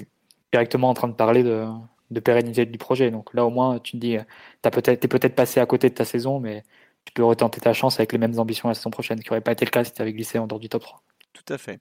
[0.51, 1.65] directement en train de parler de,
[2.11, 3.11] de pérennité du projet.
[3.11, 4.17] Donc là, au moins, tu te dis,
[4.63, 6.63] tu peut-être, es peut-être passé à côté de ta saison, mais
[7.05, 9.51] tu peux retenter ta chance avec les mêmes ambitions la saison prochaine, qui n'aurait pas
[9.53, 11.03] été le cas si tu avais glissé en dehors du top 3.
[11.45, 11.79] Tout à fait.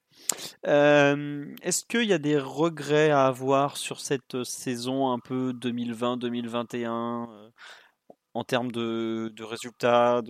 [0.64, 7.50] Est-ce qu'il y a des regrets à avoir sur cette saison un peu 2020-2021 euh,
[8.34, 10.20] en termes de, résultats.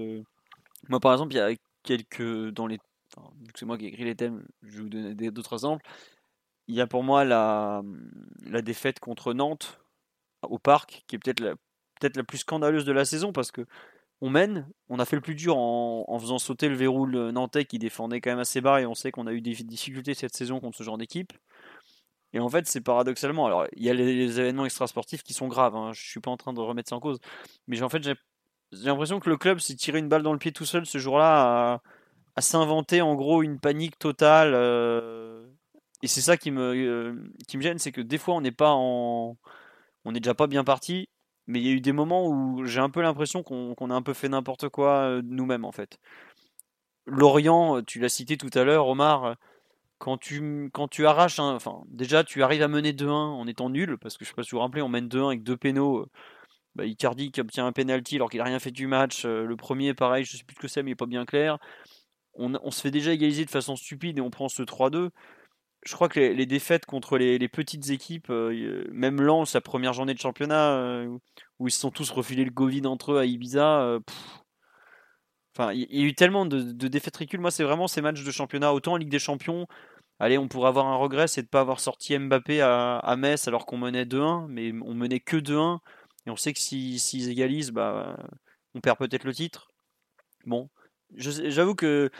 [0.88, 1.50] Moi, par exemple, il y a
[1.82, 2.50] quelques.
[2.50, 2.78] Dans les...
[3.54, 5.84] c'est moi qui ai écrit les thèmes, je vais vous donner d'autres exemples.
[6.68, 7.82] Il y a pour moi la,
[8.44, 9.80] la défaite contre Nantes
[10.42, 11.54] au parc, qui est peut-être la,
[12.00, 13.66] peut-être la plus scandaleuse de la saison parce que
[14.20, 17.78] on mène, on a fait le plus dur en, faisant sauter le verrou nantais qui
[17.78, 20.60] défendait quand même assez bas et on sait qu'on a eu des difficultés cette saison
[20.60, 21.32] contre ce genre d'équipe.
[22.32, 25.76] Et en fait, c'est paradoxalement, alors il y a les, événements extrasportifs qui sont graves,
[25.76, 27.18] hein, je suis pas en train de remettre ça en cause,
[27.66, 28.14] mais en fait j'ai
[28.72, 31.80] l'impression que le club s'est tiré une balle dans le pied tout seul ce jour-là
[32.36, 34.52] à, s'inventer en gros une panique totale.
[34.54, 35.46] Euh,
[36.02, 37.14] et c'est ça qui me, euh,
[37.48, 39.38] qui me gêne, c'est que des fois on n'est pas en,
[40.04, 41.08] on n'est déjà pas bien parti
[41.46, 44.02] mais il y a eu des moments où j'ai un peu l'impression qu'on a un
[44.02, 45.98] peu fait n'importe quoi euh, nous-mêmes en fait.
[47.06, 49.34] Lorient, euh, tu l'as cité tout à l'heure, Omar, euh,
[49.98, 51.40] quand tu, quand tu arraches,
[51.88, 54.50] déjà tu arrives à mener 2-1 en étant nul, parce que je sais pas si
[54.50, 56.06] vous vous rappelez, on mène 2-1 avec deux pénaux.
[56.74, 59.24] Bah, Icardi qui obtient un penalty alors qu'il n'a rien fait du match.
[59.24, 61.58] Le premier, pareil, je sais plus ce que c'est, mais il n'est pas bien clair.
[62.34, 65.08] On, on, se fait déjà égaliser de façon stupide et on prend ce 3-2
[65.86, 70.14] je crois que les, défaites contre les, petites équipes, euh, même Lens, sa première journée
[70.14, 71.06] de championnat, euh,
[71.58, 74.00] où ils se sont tous refilés le Covid entre eux à Ibiza, euh,
[75.56, 77.40] enfin, il y, a eu tellement de, défaites ridicules.
[77.40, 79.66] Moi, c'est vraiment ces matchs de championnat, autant en Ligue des Champions.
[80.18, 83.46] Allez, on pourrait avoir un regret, c'est de ne pas avoir sorti Mbappé à, Metz
[83.48, 85.78] alors qu'on menait 2-1, mais on menait que 2-1.
[86.26, 88.16] Et on sait que s'ils égalisent, bah,
[88.74, 89.68] on perd peut-être le titre.
[90.46, 90.68] Bon,
[91.16, 92.10] j'avoue que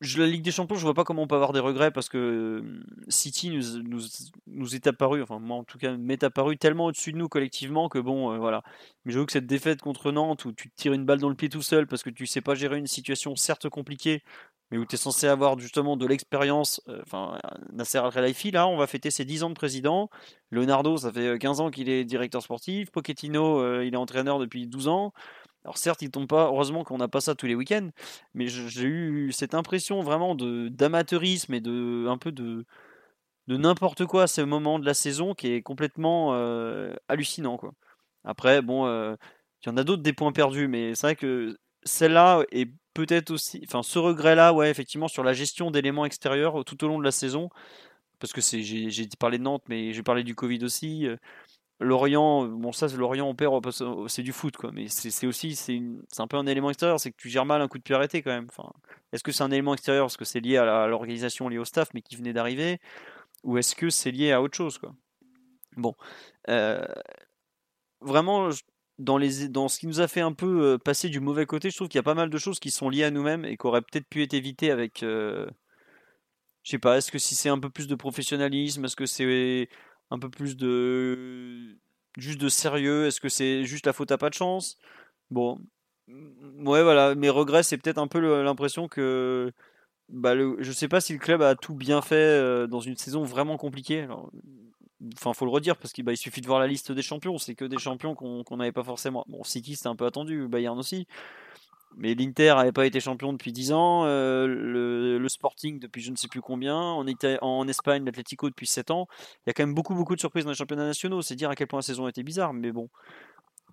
[0.00, 2.62] la Ligue des Champions, je vois pas comment on peut avoir des regrets parce que
[3.08, 7.28] City nous, est apparu, enfin moi en tout cas m'est apparu tellement au-dessus de nous
[7.28, 8.62] collectivement que bon, euh, voilà.
[9.04, 11.34] Mais j'avoue que cette défaite contre Nantes où tu te tires une balle dans le
[11.34, 14.22] pied tout seul parce que tu sais pas gérer une situation certes compliquée,
[14.70, 17.38] mais où tu es censé avoir justement de l'expérience, euh, enfin
[17.72, 20.08] Nasser Al-Khelaifi, là on va fêter ses 10 ans de président.
[20.50, 22.90] Leonardo, ça fait 15 ans qu'il est directeur sportif.
[22.90, 25.12] Pochettino, euh, il est entraîneur depuis 12 ans.
[25.64, 27.90] Alors certes, ils tombent pas, heureusement qu'on n'a pas ça tous les week-ends,
[28.34, 32.64] mais j'ai eu cette impression vraiment d'amateurisme et de un peu de
[33.48, 37.72] de n'importe quoi à ce moment de la saison qui est complètement euh, hallucinant quoi.
[38.24, 39.16] Après, bon, euh,
[39.64, 43.30] il y en a d'autres des points perdus, mais c'est vrai que celle-là est peut-être
[43.32, 47.04] aussi, enfin ce regret-là, ouais, effectivement sur la gestion d'éléments extérieurs tout au long de
[47.04, 47.48] la saison,
[48.20, 51.08] parce que j'ai parlé de Nantes, mais j'ai parlé du Covid aussi.
[51.80, 53.70] Lorient, bon ça Lorient on perd,
[54.08, 55.80] c'est du foot quoi, mais c'est aussi c'est
[56.18, 58.22] un peu un élément extérieur, c'est que tu gères mal un coup de pied arrêté
[58.22, 58.46] quand même.
[58.50, 58.70] Enfin,
[59.12, 61.88] est-ce que c'est un élément extérieur parce que c'est lié à l'organisation, lié au staff,
[61.94, 62.80] mais qui venait d'arriver,
[63.44, 64.94] ou est-ce que c'est lié à autre chose quoi?
[65.76, 65.94] Bon,
[66.50, 66.84] euh,
[68.02, 68.50] vraiment
[68.98, 71.70] dans les dans ce qui nous a fait un peu euh, passer du mauvais côté,
[71.70, 73.56] je trouve qu'il y a pas mal de choses qui sont liées à nous-mêmes et
[73.56, 75.46] qui auraient peut-être pu être évitées avec euh,
[76.62, 79.68] je sais pas, est-ce que si c'est un peu plus de professionnalisme, est-ce que c'est
[80.10, 81.78] un peu plus de
[82.16, 84.78] juste de sérieux Est-ce que c'est juste la faute à pas de chance?
[85.30, 85.58] Bon,
[86.08, 87.14] ouais, voilà.
[87.14, 89.52] Mes regrets, c'est peut-être un peu l'impression que
[90.08, 92.96] bah, le, je sais pas si le club a tout bien fait euh, dans une
[92.96, 94.02] saison vraiment compliquée.
[94.02, 94.30] Alors,
[95.16, 97.38] enfin, faut le redire parce qu'il bah, suffit de voir la liste des champions.
[97.38, 99.24] C'est que des champions qu'on n'avait pas forcément.
[99.28, 101.06] Bon, City c'était un peu attendu, Bayern aussi.
[101.96, 106.16] Mais l'Inter n'avait pas été champion depuis 10 ans, euh, le, Sporting depuis je ne
[106.16, 109.06] sais plus combien, était en Espagne, l'Atlético depuis 7 ans.
[109.46, 111.22] Il y a quand même beaucoup, de surprises dans les championnats nationaux.
[111.22, 112.88] C'est dire à quel point la saison été bizarre, mais bon.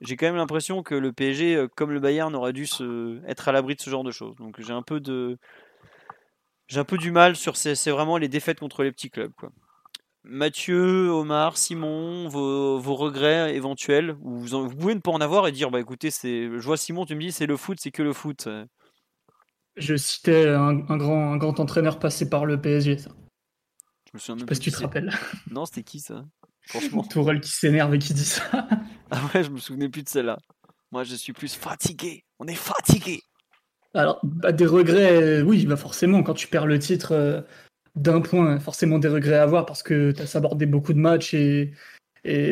[0.02, 3.48] J'ai quand même l'impression que le PSG, euh, comme le Bayern, aurait dû se, être
[3.48, 4.36] à l'abri de ce genre de choses.
[4.38, 5.38] Donc j'ai un peu de.
[6.68, 9.32] J'ai un peu du mal sur ces, c'est vraiment les défaites contre les petits clubs.
[9.34, 9.52] Quoi.
[10.30, 15.72] Mathieu, Omar, Simon, vos, regrets éventuels, vous, vous, pouvez ne pas en avoir et dire
[15.72, 18.14] bah écoutez, c'est, je vois Simon, tu me dis c'est le foot, c'est que le
[18.14, 18.48] foot.
[19.78, 23.12] Je citais un, grand, un grand entraîneur passé par le PSG, ça.
[24.12, 25.12] Je me souviens sais pas si tu te rappelles.
[25.52, 26.26] Non, c'était qui ça?
[26.64, 27.04] Franchement.
[27.10, 28.44] Tourelle qui s'énerve et qui dit ça.
[29.12, 30.40] ah ouais, je me souvenais plus de celle-là.
[30.92, 32.24] Moi, je suis plus fatigué.
[32.40, 33.22] On est fatigué.
[33.94, 37.42] Alors, bah, des regrets, oui, bah forcément, quand tu perds le titre, euh,
[37.98, 41.34] d'un point, forcément des regrets à avoir parce que tu as sabordé beaucoup de matchs
[41.34, 41.74] et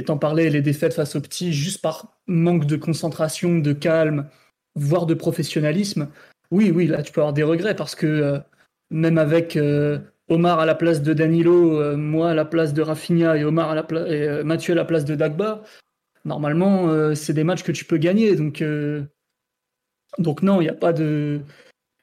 [0.06, 4.28] t'en parlais, les défaites face aux petits, juste par manque de concentration, de calme,
[4.76, 6.10] voire de professionnalisme.
[6.52, 8.40] Oui, oui, là tu peux avoir des regrets parce que euh,
[8.90, 12.82] même avec euh, Omar à la place de Danilo, euh, moi à la place de
[12.82, 15.64] Rafinha et Omar à la Mathieu à la place de Dagba,
[16.24, 18.36] normalement c'est des matchs que tu peux gagner.
[18.36, 18.64] Donc,
[20.18, 21.42] donc non, il n'y a pas de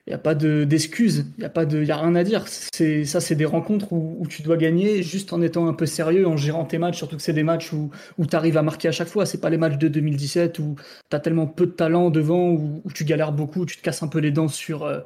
[0.06, 2.48] il n'y a pas d'excuses, il n'y a, pas de, a rien à dire.
[2.48, 6.36] Ça, c'est des rencontres où, tu dois gagner juste en étant un peu sérieux, en
[6.36, 8.92] gérant tes matchs, surtout que c'est des matchs où, où tu arrives à marquer à
[8.92, 9.26] chaque fois.
[9.26, 10.74] C'est pas les matchs de 2017 où
[11.08, 14.02] tu as tellement peu de talent devant, où, tu galères beaucoup, où tu te casses
[14.02, 15.00] un peu les dents sur, euh,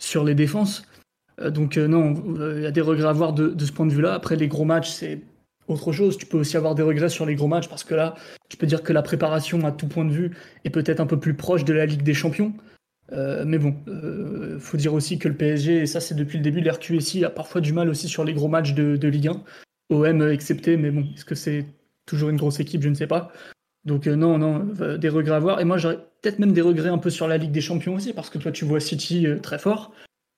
[0.00, 0.82] sur les défenses.
[1.40, 2.12] Euh, donc euh, non,
[2.56, 4.14] il y a des regrets à avoir de, de ce point de vue-là.
[4.14, 5.20] Après, les gros matchs, c'est
[5.68, 6.18] autre chose.
[6.18, 8.16] Tu peux aussi avoir des regrets sur les gros matchs parce que là,
[8.48, 10.32] tu peux dire que la préparation à tout point de vue
[10.64, 12.52] est peut-être un peu plus proche de la Ligue des Champions.
[13.12, 16.44] Euh, mais bon, euh, faut dire aussi que le PSG, et ça c'est depuis le
[16.44, 19.42] début, l'RQSI a parfois du mal aussi sur les gros matchs de, Ligue 1,
[19.90, 21.66] OM excepté, mais bon, est-ce que c'est
[22.06, 22.82] toujours une grosse équipe?
[22.82, 23.32] Je ne sais pas.
[23.84, 24.60] Donc euh, non, non,
[24.96, 25.60] des regrets à voir.
[25.60, 28.12] Et moi j'aurais peut-être même des regrets un peu sur la Ligue des Champions aussi,
[28.14, 29.92] parce que toi tu vois City très fort.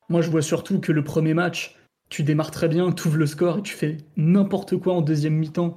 [0.09, 1.77] Moi je vois surtout que le premier match,
[2.09, 5.35] tu démarres très bien, tu ouvres le score et tu fais n'importe quoi en deuxième
[5.35, 5.77] mi-temps,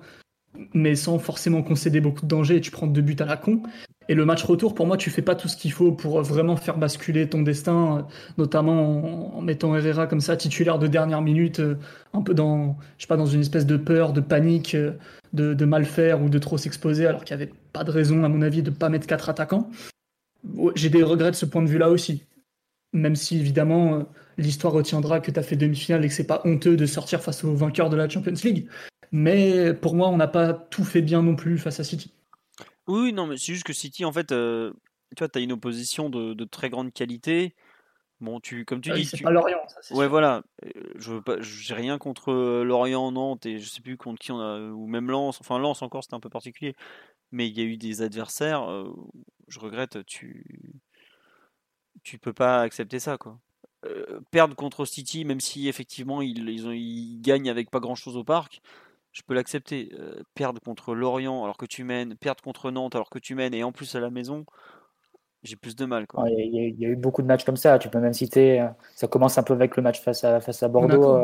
[0.74, 3.62] mais sans forcément concéder beaucoup de danger et tu prends deux buts à la con.
[4.10, 6.56] Et le match retour, pour moi, tu fais pas tout ce qu'il faut pour vraiment
[6.56, 11.76] faire basculer ton destin, notamment en, mettant Herrera comme ça, titulaire de dernière minute, euh,
[12.14, 14.94] un peu dans, je sais pas, dans une espèce de peur, de panique, euh,
[15.34, 18.30] de, mal faire ou de trop s'exposer, alors qu'il n'y avait pas de raison, à
[18.30, 19.70] mon avis, de pas mettre quatre attaquants.
[20.76, 22.24] J'ai des regrets de ce point de vue-là aussi.
[22.94, 24.04] Même si, évidemment, euh,
[24.38, 27.44] l'histoire retiendra que tu as fait demi-finale et que c'est pas honteux de sortir face
[27.44, 28.68] aux vainqueurs de la Champions League.
[29.12, 32.14] Mais pour moi, on n'a pas tout fait bien non plus face à City.
[32.88, 34.72] Oui, non, mais c'est juste que City, en fait, euh,
[35.16, 37.56] tu vois, tu as une opposition de, très grande qualité.
[38.20, 39.06] Bon, tu, comme tu ah dis.
[39.06, 40.44] c'est pas Lorient, ça, Ouais, voilà.
[40.66, 44.20] Euh, je veux pas, j'ai rien contre euh, Lorient, Nantes et je sais plus contre
[44.20, 45.40] qui on a, ou même Lens.
[45.40, 46.76] Enfin, Lens encore, c'était un peu particulier.
[47.32, 48.68] Mais il y a eu des adversaires.
[49.50, 50.82] je regrette, tu,
[52.04, 53.38] tu peux pas accepter ça, quoi.
[54.32, 58.16] perdre contre City, même si effectivement ils, ils, ont, ils gagnent avec pas grand chose
[58.16, 58.62] au parc,
[59.18, 59.90] je peux l'accepter.
[60.00, 63.56] Euh, perdre contre Lorient alors que tu mènes, perdre contre Nantes alors que tu mènes,
[63.56, 64.46] et en plus à la maison,
[65.42, 66.06] j'ai plus de mal.
[66.28, 67.80] Il y, a eu beaucoup de matchs comme ça.
[67.80, 70.62] Tu peux même citer, euh, ça commence un peu avec le match face à, face
[70.62, 71.16] à Bordeaux.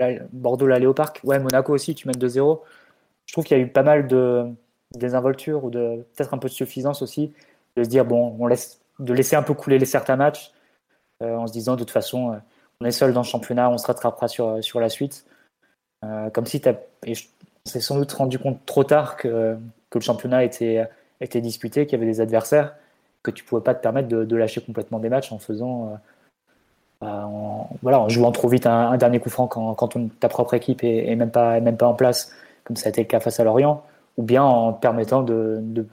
[0.00, 1.20] Euh, Bordeaux, l'aller au parc.
[1.24, 2.60] Ouais, Monaco aussi, tu mènes 2-0.
[3.26, 4.46] Je trouve qu'il y a eu pas mal de
[4.94, 7.32] désinvolture ou de peut-être un peu de suffisance aussi
[7.76, 10.52] de se dire bon, on laisse, de laisser un peu couler les certains matchs
[11.20, 12.40] en se disant de toute façon,
[12.80, 15.24] on est seul dans le championnat, on se rattrapera sur, sur la suite.
[16.32, 16.68] Comme si tu
[17.64, 19.56] on s'est sans doute rendu compte trop tard que,
[19.90, 20.84] que le championnat était,
[21.20, 22.74] était disputé, qu'il y avait des adversaires,
[23.22, 25.86] que tu pouvais pas te permettre de, lâcher complètement des matchs en faisant.
[25.86, 25.96] Euh,
[27.00, 30.54] bah, en, voilà, en jouant trop vite un, dernier coup franc quand, quand ta propre
[30.54, 32.32] équipe est, même, pas, même pas en place,
[32.64, 33.82] comme ça a été le cas face à Lorient,
[34.16, 35.86] ou bien en te permettant de, de,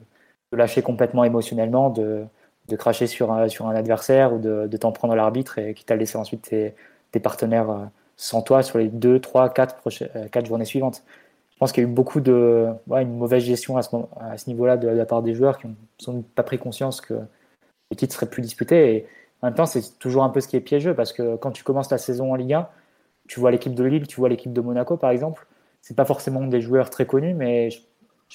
[0.52, 2.24] lâcher complètement émotionnellement, de,
[2.68, 5.74] de cracher sur un, sur un adversaire ou de, de t'en prendre à l'arbitre et
[5.74, 6.74] qui t'a laissé ensuite tes,
[7.12, 7.84] tes partenaires euh,
[8.20, 11.02] sans toi sur les 2, 3, 4, 4 journées suivantes.
[11.52, 14.88] Je pense qu'il y a eu beaucoup de une mauvaise gestion à ce, niveau-là de,
[14.88, 15.68] la part des joueurs qui
[16.06, 18.94] n'ont pas pris conscience que le titre serait plus disputé.
[18.94, 19.06] Et
[19.40, 21.64] en même temps, c'est toujours un peu ce qui est piégeux parce que quand tu
[21.64, 22.68] commences la saison en Ligue 1,
[23.26, 25.46] tu vois l'équipe de Lille, tu vois l'équipe de Monaco par exemple.
[25.80, 27.80] C'est pas forcément des joueurs très connus, mais je,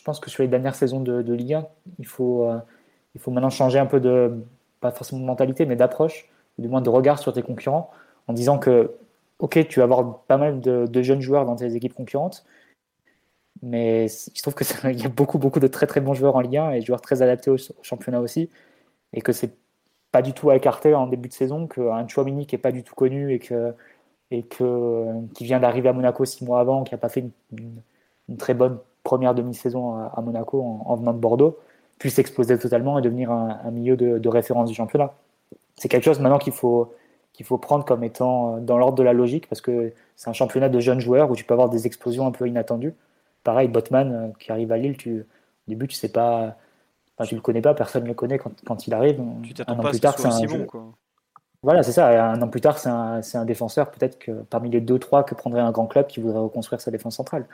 [0.03, 1.67] pense que sur les dernières saisons de, de Ligue 1,
[1.99, 2.57] il faut, euh,
[3.13, 4.33] il faut maintenant changer un peu de,
[4.81, 7.91] pas forcément de mentalité, mais d'approche, du moins de regard sur tes concurrents,
[8.27, 8.95] en disant que
[9.39, 12.45] ok, tu vas avoir pas mal de, jeunes joueurs dans tes équipes concurrentes,
[13.61, 14.67] mais je trouve qu'il
[15.01, 17.21] y a beaucoup, beaucoup de très très bons joueurs en Ligue 1 et joueurs très
[17.21, 18.49] adaptés au, championnat aussi,
[19.13, 19.55] et que c'est
[20.11, 22.83] pas du tout à écarter en début de saison qu'un Chouamini qui est pas du
[22.83, 23.73] tout connu et que
[24.31, 28.37] et que qui vient d'arriver à Monaco six mois avant, qui n'a pas fait une,
[28.37, 31.59] très bonne première demi-saison à, Monaco en, venant de Bordeaux,
[31.99, 35.13] puisse exploser totalement et devenir un, milieu de référence du championnat.
[35.75, 36.93] C'est quelque chose maintenant qu'il faut
[37.35, 40.33] qu'il faut prendre comme étant euh, dans l'ordre de la logique parce que c'est un
[40.33, 42.93] championnat de jeunes joueurs où tu peux avoir des explosions un peu inattendues.
[43.43, 45.23] Pareil, Botman euh, qui arrive à Lille, tu, au
[45.67, 46.55] début tu sais pas,
[47.17, 49.19] enfin, tu le connais pas, personne ne le connaît quand, quand il arrive.
[49.67, 50.65] un an plus tard, c'est un
[51.61, 52.31] Voilà, c'est ça.
[52.31, 55.35] Un an plus tard, c'est un, un, défenseur peut-être que parmi les deux trois que
[55.35, 57.45] prendrait un grand club qui voudrait reconstruire sa défense centrale.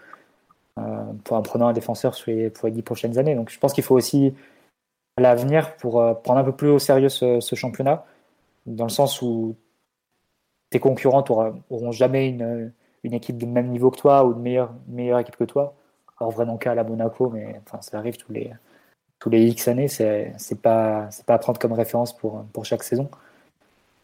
[1.23, 3.35] pour en prenant un défenseur sur les, pour les dix prochaines années.
[3.35, 4.33] Donc je pense qu'il faut aussi
[5.17, 8.05] à l'avenir pour prendre un peu plus au sérieux ce, championnat,
[8.65, 9.55] dans le sens où
[10.71, 11.23] tes concurrents
[11.69, 12.71] n'auront jamais une,
[13.03, 15.75] équipe de même niveau que toi ou de meilleure, équipe que toi.
[16.19, 21.09] Alors vraiment cas à la Monaco, mais ça arrive tous les, X années, c'est pas,
[21.27, 23.09] pas à prendre comme référence pour, chaque saison.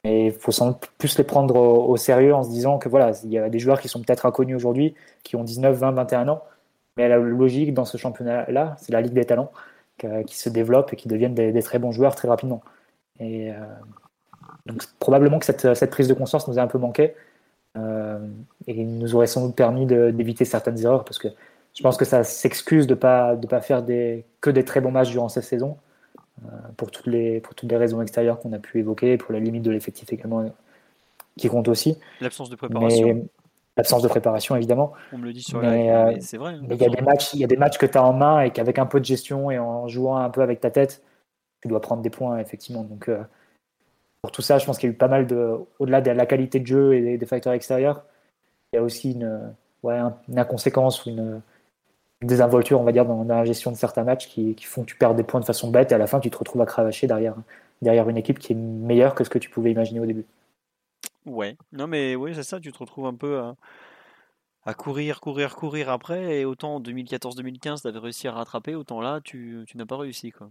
[0.04, 3.32] Et il faut sans plus les prendre au, sérieux en se disant que voilà, il
[3.32, 6.44] y a des joueurs qui sont peut-être inconnus aujourd'hui, qui ont 19, 20, 21 ans,
[6.98, 9.52] mais la logique dans ce championnat-là, c'est la Ligue des talents
[10.28, 12.62] qui se développe et qui deviennent des, très bons joueurs très rapidement.
[13.22, 13.54] Euh,
[14.68, 17.16] donc probablement que cette, cette, prise de conscience nous a un peu manqué
[17.78, 18.20] euh,
[18.68, 21.30] et nous aurait sans doute permis d'éviter certaines erreurs parce que
[21.74, 24.82] je pense que ça s'excuse de ne pas, de pas faire des, que des très
[24.82, 25.78] bons matchs durant cette saison,
[26.44, 29.40] euh, pour, toutes les, pour toutes les raisons extérieures qu'on a pu évoquer, pour la
[29.40, 30.50] limite de l'effectif également, euh,
[31.38, 31.98] qui compte aussi.
[32.20, 33.28] L'absence de préparation.
[33.76, 34.94] L'absence de préparation, évidemment.
[35.14, 36.54] On me le dit sur mais, mais c'est vrai.
[36.54, 36.62] Hein.
[36.64, 38.14] Mais il y, a des matchs, il y a des matchs que tu as en
[38.14, 41.04] main et qu'avec un peu de gestion et en jouant un peu avec ta tête,
[41.62, 42.84] tu dois prendre des points, effectivement.
[42.84, 43.08] Donc,
[44.28, 45.56] pour tout ça, je pense qu'il y a eu pas mal de.
[45.80, 48.04] Au-delà de la qualité de jeu et des, facteurs extérieurs,
[48.74, 51.42] il y a aussi une, ouais, une inconséquence ou une
[52.22, 54.98] des involtures, on va dire, dans, la gestion de certains matchs qui, font que tu
[54.98, 57.08] perds des points de façon bête et à la fin, tu te retrouves à cravacher
[57.08, 57.36] derrière,
[57.82, 60.26] derrière une équipe qui est meilleure que ce que tu pouvais imaginer au début.
[61.26, 63.40] Ouais, non mais oui, c'est ça, tu te retrouves un peu
[64.66, 69.00] à, courir, courir, courir après, et autant en 2014-2015, tu avais réussi à rattraper, autant
[69.00, 70.32] là, tu, n'as pas réussi.
[70.32, 70.50] quoi.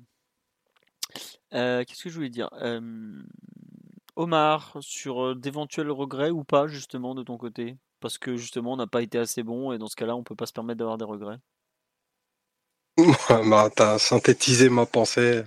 [1.53, 2.49] Euh, qu'est-ce que je voulais dire?
[4.16, 7.76] Omar, sur d'éventuels regrets ou pas, justement, de ton côté?
[8.00, 10.35] Parce que justement, on n'a pas été assez bon, et dans ce cas-là, on peut
[10.35, 11.38] pas se permettre d'avoir des regrets.
[13.50, 15.44] bah, t'as synthétisé ma pensée.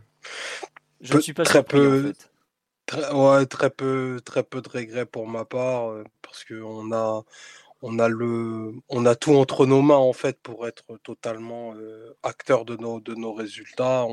[1.02, 2.14] Je ne suis pas très peu.
[2.86, 7.24] Très, ouais, très peu, très peu de regrets pour ma part, parce que on a,
[7.82, 12.16] on a le, on a tout entre nos mains en fait pour être totalement euh,
[12.24, 14.06] acteur de nos, de nos résultats.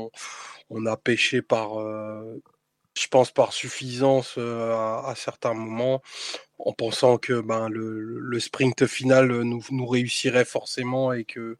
[0.70, 2.42] On, a pêché par, euh,
[2.96, 6.02] je pense par suffisance à, certains moments,
[6.58, 11.56] en pensant que ben, le, sprint final nous, nous, réussirait forcément et que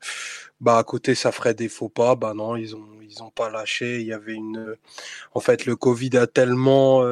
[0.60, 2.14] bah, à côté ça ferait des faux pas.
[2.14, 4.00] Bah non, ils ont, ils ont pas lâché.
[4.00, 4.76] Il y avait une.
[5.34, 7.02] En fait, le Covid a tellement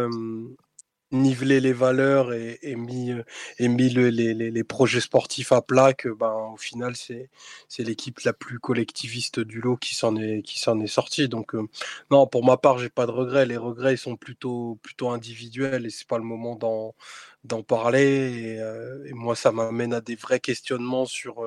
[1.15, 3.23] niveler les valeurs et, mis, euh,
[3.61, 7.29] les, projets sportifs à plat que ben, au final c'est
[7.79, 11.29] l'équipe la plus collectiviste du lot qui s'en est qui est sortie.
[11.29, 11.67] Donc euh,
[12.11, 13.47] non pour ma part j'ai pas de regrets.
[13.47, 16.95] Les regrets ils sont plutôt plutôt individuels et c'est pas le moment d'en
[17.45, 18.59] d'en parler.
[18.59, 21.45] Euh, et, moi ça m'amène à des vrais questionnements sur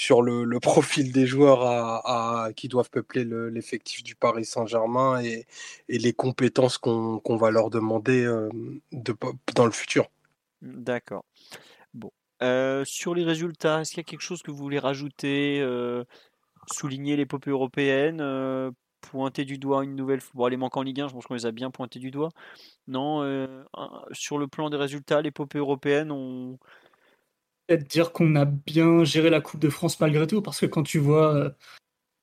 [0.00, 5.46] sur le, profil des joueurs qui doivent peupler l'effectif du Paris Saint-Germain et,
[5.88, 8.48] les compétences qu'on va leur demander euh,
[9.54, 10.10] dans le futur.
[10.62, 11.24] D'accord.
[11.92, 12.10] Bon.
[12.42, 16.04] Euh, sur les résultats, est-ce qu'il y a quelque chose que vous voulez rajouter euh,
[16.72, 20.32] Souligner l'épopée européenne Pointer du doigt une nouvelle fois.
[20.34, 22.30] Bon, les manquants en Ligue 1, je pense qu'on les a bien pointés du doigt.
[22.86, 23.22] Non,
[24.12, 26.58] sur le plan des résultats, l'épopée européenne, on,
[27.76, 30.98] dire qu'on a bien géré la Coupe de France malgré tout, parce que quand tu
[30.98, 31.50] vois euh,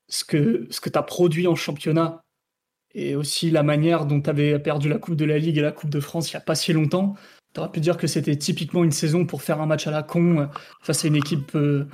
[0.10, 2.24] ce que, ce que tu as produit en championnat
[2.94, 5.72] et aussi la manière dont tu avais perdu la Coupe de la Ligue et la
[5.72, 7.16] Coupe de France il n'y a pas si longtemps,
[7.54, 10.04] tu aurais pu dire que c'était typiquement une saison pour faire un match à la
[10.04, 10.46] con euh,
[10.82, 11.86] face à une équipe euh,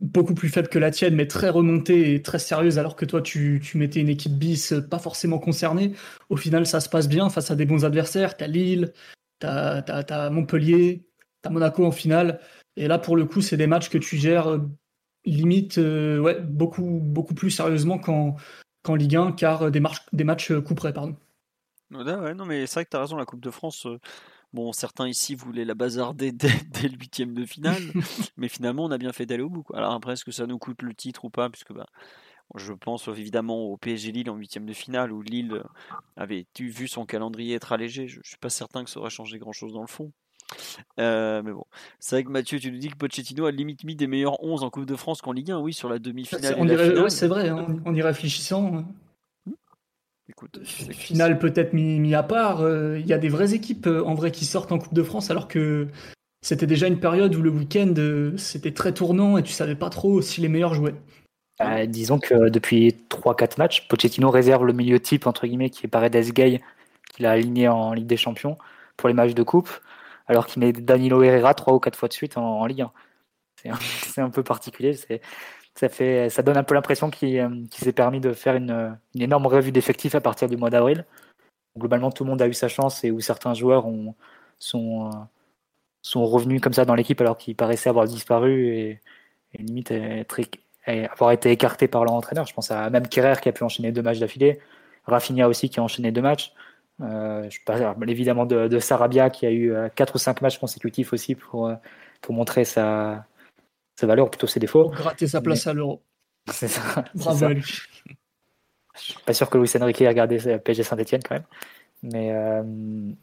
[0.00, 3.20] beaucoup plus faible que la tienne, mais très remontée et très sérieuse, alors que toi
[3.20, 5.92] tu, tu mettais une équipe bis pas forcément concernée.
[6.30, 8.36] Au final, ça se passe bien face à des bons adversaires.
[8.36, 8.92] Tu as Lille,
[9.40, 11.04] tu as, Montpellier,
[11.42, 12.40] tu as Monaco en finale.
[12.76, 14.58] Et là, pour le coup, c'est des matchs que tu gères euh,
[15.24, 20.52] limite euh, ouais, beaucoup, beaucoup plus sérieusement qu'en Ligue 1, car euh, des, des matchs
[20.60, 21.16] couperés, pardon.
[21.90, 23.86] Ouais, non, mais c'est vrai que tu as raison, la Coupe de France,
[24.52, 27.82] bon, certains ici voulaient la bazarder dès, dès le huitième de finale,
[28.36, 29.66] mais finalement, on a bien fait d'aller au bout.
[29.74, 31.50] Alors après, est-ce que ça nous coûte le titre ou pas?
[31.50, 31.86] Puisque bah,
[32.54, 35.62] je pense évidemment au PSG Lille en huitième de finale, où Lille
[36.16, 38.06] avait vu son calendrier être allégé.
[38.06, 40.12] Je ne suis pas certain que ça aurait changé grand-chose dans le fond.
[40.98, 41.64] Euh, mais bon,
[41.98, 44.62] c'est vrai que Mathieu, tu nous dis que Pochettino a limite mis des meilleurs 11
[44.62, 46.56] en Coupe de France qu'en Ligue 1, oui, sur la demi-finale.
[47.08, 48.74] C'est vrai, hein, en y réfléchissant.
[48.74, 48.84] Hein.
[49.46, 49.52] Hmm.
[50.28, 54.14] Écoute, finale peut-être mis, à part, euh, il y a des vraies équipes euh, en
[54.14, 55.88] vrai qui sortent en Coupe de France alors que
[56.42, 57.94] c'était déjà une période où le week-end
[58.36, 60.94] c'était très tournant et tu savais pas trop si les meilleurs jouaient.
[61.88, 66.32] Disons que depuis 3-4 matchs, Pochettino réserve le milieu type entre guillemets qui est Paredes
[66.32, 66.62] Gay
[67.12, 68.56] qu'il a aligné en Ligue des Champions
[68.96, 69.68] pour les matchs de coupe
[70.26, 72.92] alors qu'il met Danilo Herrera trois ou quatre fois de suite en, Ligue 1.
[73.80, 74.94] C'est un, peu particulier.
[75.74, 79.46] Ça, fait, ça donne un peu l'impression qu'il euh, s'est permis de faire une, énorme
[79.46, 81.04] revue d'effectifs à partir du mois d'avril.
[81.78, 84.14] Globalement, tout le monde a eu sa chance et où certains joueurs ont,
[84.58, 85.10] sont, euh,
[86.02, 89.00] sont revenus comme ça dans l'équipe alors qu'ils paraissaient avoir disparu et,
[89.54, 89.92] et limite
[90.86, 92.46] avoir été écarté par leur entraîneur.
[92.46, 94.60] Je pense à même Kerrer qui a pu enchaîner deux matchs d'affilée,
[95.06, 96.52] Rafinha aussi qui a enchaîné deux matchs.
[97.00, 101.34] Euh, je parle évidemment de, Sarabia qui a eu 4 ou 5 matchs consécutifs aussi
[101.34, 101.72] pour,
[102.20, 103.26] pour montrer sa,
[103.98, 104.84] sa valeur, plutôt ses défauts.
[104.84, 106.02] Pour gratter sa place à l'euro.
[106.50, 107.04] C'est ça.
[107.14, 107.62] Bravo à lui.
[107.62, 111.44] Je suis pas sûr que Luis Enrique ait regardé PSG Saint-Etienne quand même.
[112.02, 112.62] Mais euh,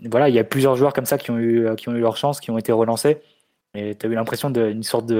[0.05, 2.15] voilà, il y a plusieurs joueurs comme ça qui ont eu, qui ont eu leur
[2.15, 3.17] chance, qui ont été relancés.
[3.73, 5.11] Et tu as eu l'impression d'une sorte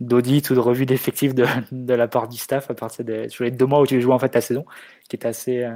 [0.00, 3.44] d'audit ou de revue d'effectifs de, de, la part du staff à partir des, sur
[3.44, 4.64] les deux mois où tu joues en fait ta saison,
[5.08, 5.66] qui est assez,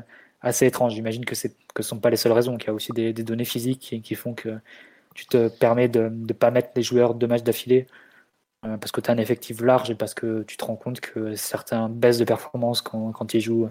[0.41, 0.95] assez étrange.
[0.95, 3.45] J'imagine que ce ne sont pas les seules raisons, qu'il y a aussi des, données
[3.45, 4.59] physiques qui, qui, font que
[5.15, 7.87] tu te permets de ne pas mettre les joueurs deux matchs d'affilée
[8.67, 11.01] euh, parce que tu as un effectif large et parce que tu te rends compte
[11.01, 13.71] que certains baissent de performance quand, quand ils jouent,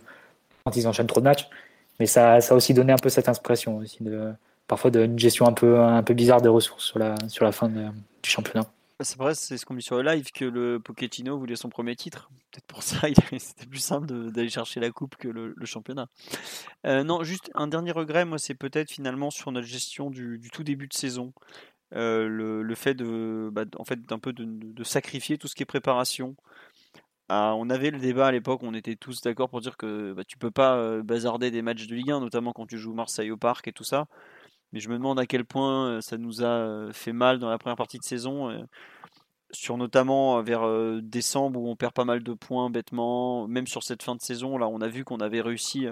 [0.66, 1.50] quand ils enchaînent trop de matchs.
[2.00, 4.34] Mais ça, ça a aussi donné un peu cette impression aussi de
[4.68, 7.70] parfois d'une gestion un peu, un peu bizarre des ressources sur la, sur la fin
[7.70, 8.66] du championnat.
[9.00, 11.70] Bah, c'est vrai, c'est ce qu'on dit sur le live que le Pochettino voulait son
[11.70, 12.32] premier titre.
[12.52, 16.08] Peut-être pour ça, c'était plus simple d'aller chercher la coupe que le, championnat.
[16.86, 20.64] Euh, non, juste un dernier regret, moi, c'est peut-être finalement sur notre gestion du, tout
[20.64, 21.34] début de saison.
[21.94, 25.62] Euh, le, fait de, bah, en fait, d'un peu de, de, sacrifier tout ce qui
[25.62, 26.36] est préparation.
[27.30, 30.24] Ah, on avait le débat à l'époque, on était tous d'accord pour dire que bah,
[30.26, 33.32] tu peux pas euh, bazarder des matchs de Ligue 1, notamment quand tu joues Marseille
[33.32, 34.08] au Parc et tout ça.
[34.74, 37.58] Mais je me demande à quel point euh, ça nous a fait mal dans la
[37.58, 38.66] première partie de saison,
[39.52, 40.68] sur notamment vers
[41.02, 43.48] décembre où on perd pas mal de points bêtement.
[43.48, 45.88] Même sur cette fin de saison, là, on a vu qu'on avait réussi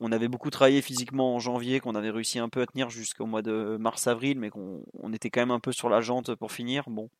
[0.00, 3.26] on avait beaucoup travaillé physiquement en janvier, qu'on avait réussi un peu à tenir jusqu'au
[3.26, 6.84] mois de mars-avril, mais qu'on était quand même un peu sur la jante pour finir.
[6.88, 7.10] Bon.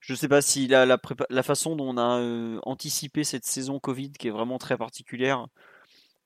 [0.00, 0.98] Je ne sais pas si la,
[1.42, 5.46] façon dont on a euh, anticipé cette saison Covid, qui est vraiment très particulière,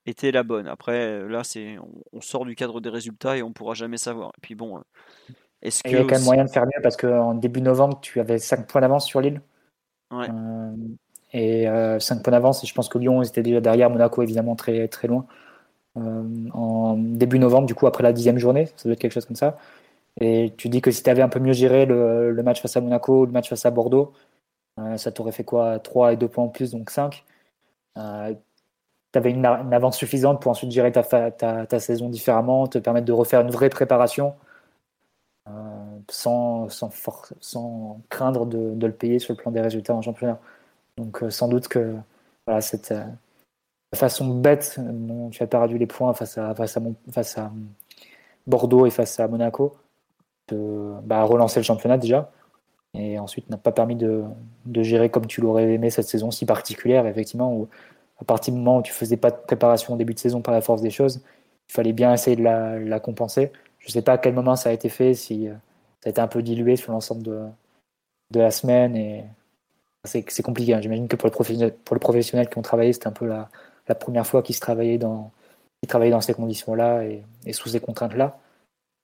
[0.07, 0.67] était la bonne.
[0.67, 1.77] Après, là, c'est
[2.13, 4.31] on, sort du cadre des résultats et on ne pourra jamais savoir.
[4.37, 4.81] Et puis bon,
[5.61, 5.89] est-ce que.
[5.89, 8.39] Il y a quand même moyen de faire mieux parce qu'en début novembre, tu avais
[8.39, 9.41] 5 points d'avance sur l'île.
[10.11, 10.27] Ouais.
[10.29, 10.75] Euh,
[11.33, 12.63] et 5 euh, points d'avance.
[12.63, 15.25] Et je pense que Lyon était déjà derrière, Monaco évidemment très, très loin.
[15.97, 19.25] Euh, en début novembre, du coup, après la dixième journée, ça doit être quelque chose
[19.25, 19.57] comme ça.
[20.19, 22.81] Et tu dis que si tu avais un peu mieux géré le, match face à
[22.81, 24.13] Monaco, le match face à Bordeaux,
[24.79, 25.79] euh, ça t'aurait fait quoi?
[25.79, 27.23] 3 et 2 points en plus, donc 5.
[29.21, 33.41] Tu avais une, avance suffisante pour ensuite gérer ta, saison différemment, te permettre de refaire
[33.41, 34.35] une vraie préparation
[36.09, 36.91] sans, sans,
[37.39, 40.39] sans craindre de, le payer sur le plan des résultats en championnat.
[40.97, 41.95] Donc euh, sans doute que
[42.45, 43.03] voilà, cette euh,
[43.95, 47.51] façon bête dont tu as perdu les points face à, face à,
[48.45, 49.75] Bordeaux et face à Monaco,
[50.47, 52.31] de bah, relancer le championnat déjà,
[52.93, 54.23] et ensuite n'a pas permis de,
[54.77, 57.67] gérer comme tu l'aurais aimé cette saison si particulière, effectivement,
[58.19, 60.53] à partir du moment où tu faisais pas de préparation au début de saison par
[60.53, 61.21] la force des choses,
[61.69, 63.51] il fallait bien essayer de la, compenser.
[63.79, 65.53] Je ne sais pas à quel moment ça a été fait, si euh,
[66.01, 67.41] ça a été un peu dilué sur l'ensemble de,
[68.31, 69.23] de la semaine et
[70.03, 70.73] c'est compliqué.
[70.73, 70.81] Hein.
[70.81, 73.49] J'imagine que pour les, professionnels, pour les professionnels qui ont travaillé, c'était un peu la,
[73.95, 75.31] première fois qu'ils travaillaient dans,
[75.87, 78.39] travaillaient dans ces conditions-là et, sous ces contraintes-là.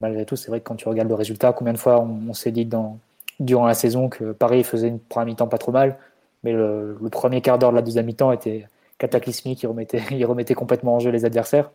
[0.02, 2.52] Malgré tout, c'est vrai que quand tu regardes le résultat, combien de fois on, s'est
[2.52, 2.98] dit dans,
[3.40, 5.98] durant la saison que Paris faisait une première mi-temps pas trop mal,
[6.44, 8.68] mais le, premier quart d'heure de la deuxième mi-temps était
[8.98, 11.72] cataclysmique, il remettait, il remettait complètement en jeu les adversaires,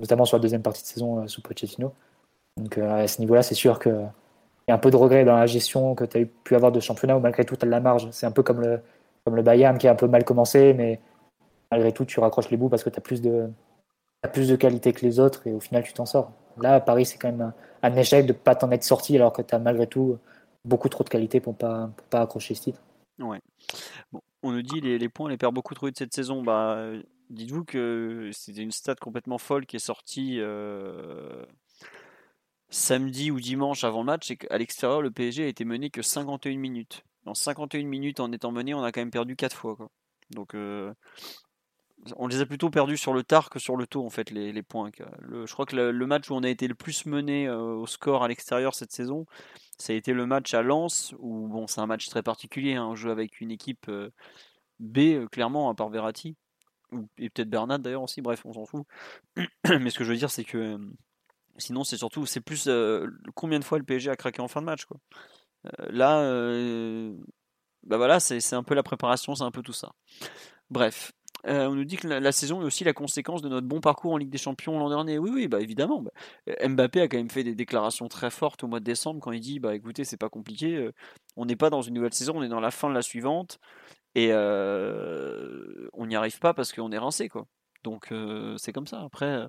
[0.00, 1.92] notamment sur la deuxième partie de saison euh, sous Pochettino.
[2.56, 5.24] Donc euh, à ce niveau-là, c'est sûr que il y a un peu de regret
[5.24, 7.66] dans la gestion que tu as pu avoir de championnat où malgré tout tu as
[7.66, 8.08] de la marge.
[8.12, 8.80] C'est un peu comme le,
[9.24, 11.00] comme le Bayern qui a un peu mal commencé, mais
[11.70, 13.50] malgré tout tu raccroches les bouts parce que tu as plus de,
[14.22, 16.30] as plus de qualité que les autres et au final tu t'en sors.
[16.58, 17.52] Là, à Paris, c'est quand même
[17.82, 20.18] un, échec de ne pas t'en être sorti alors que tu as malgré tout
[20.64, 22.80] beaucoup trop de qualité pour ne pas, pas accrocher ce titre.
[23.18, 23.40] Ouais.
[24.12, 26.42] Bon, on nous dit les, les points, les perd beaucoup trop de cette saison.
[26.42, 26.92] Bah,
[27.30, 30.38] dites-vous que c'était une stat complètement folle qui est sortie.
[30.40, 31.44] Euh,
[32.72, 36.02] samedi ou dimanche avant le match, c'est qu'à l'extérieur, le PSG a été mené que
[36.02, 37.04] 51 minutes.
[37.24, 39.76] Dans 51 minutes, en étant mené, on a quand même perdu 4 fois.
[40.30, 40.92] Donc, euh,
[42.16, 44.62] on les a plutôt perdus sur le tard que sur le tôt, en fait, les,
[44.62, 44.90] points.
[44.96, 48.24] je crois que le, match où on a été le plus mené euh, au score
[48.24, 49.26] à l'extérieur cette saison,
[49.78, 52.74] ça a été le match à Lens, où bon, c'est un match très particulier.
[52.74, 54.10] Hein, on joue avec une équipe euh,
[54.80, 56.36] B, clairement, à part Verratti.
[57.18, 58.86] Et peut-être Bernat d'ailleurs aussi, bref, on s'en fout.
[59.80, 60.78] Mais ce que je veux dire, c'est que
[61.58, 64.60] Sinon, c'est surtout, c'est plus euh, combien de fois le PSG a craqué en fin
[64.60, 64.84] de match.
[64.86, 64.96] Quoi.
[65.66, 67.14] Euh, là, euh,
[67.84, 69.92] bah voilà, c'est un peu la préparation, c'est un peu tout ça.
[70.70, 71.12] Bref,
[71.44, 74.16] on nous dit que la, saison est aussi la conséquence de notre bon parcours en
[74.16, 75.18] Ligue des Champions l'an dernier.
[75.18, 76.02] Oui, oui, bah évidemment.
[76.02, 79.32] Bah, Mbappé a quand même fait des déclarations très fortes au mois de décembre quand
[79.32, 80.90] il dit bah écoutez, c'est pas compliqué,
[81.36, 83.58] on n'est pas dans une nouvelle saison, on est dans la fin de la suivante
[84.14, 87.46] et on n'y arrive pas parce qu'on est rincé quoi.
[87.82, 88.12] Donc
[88.58, 89.00] c'est comme ça.
[89.00, 89.48] Après,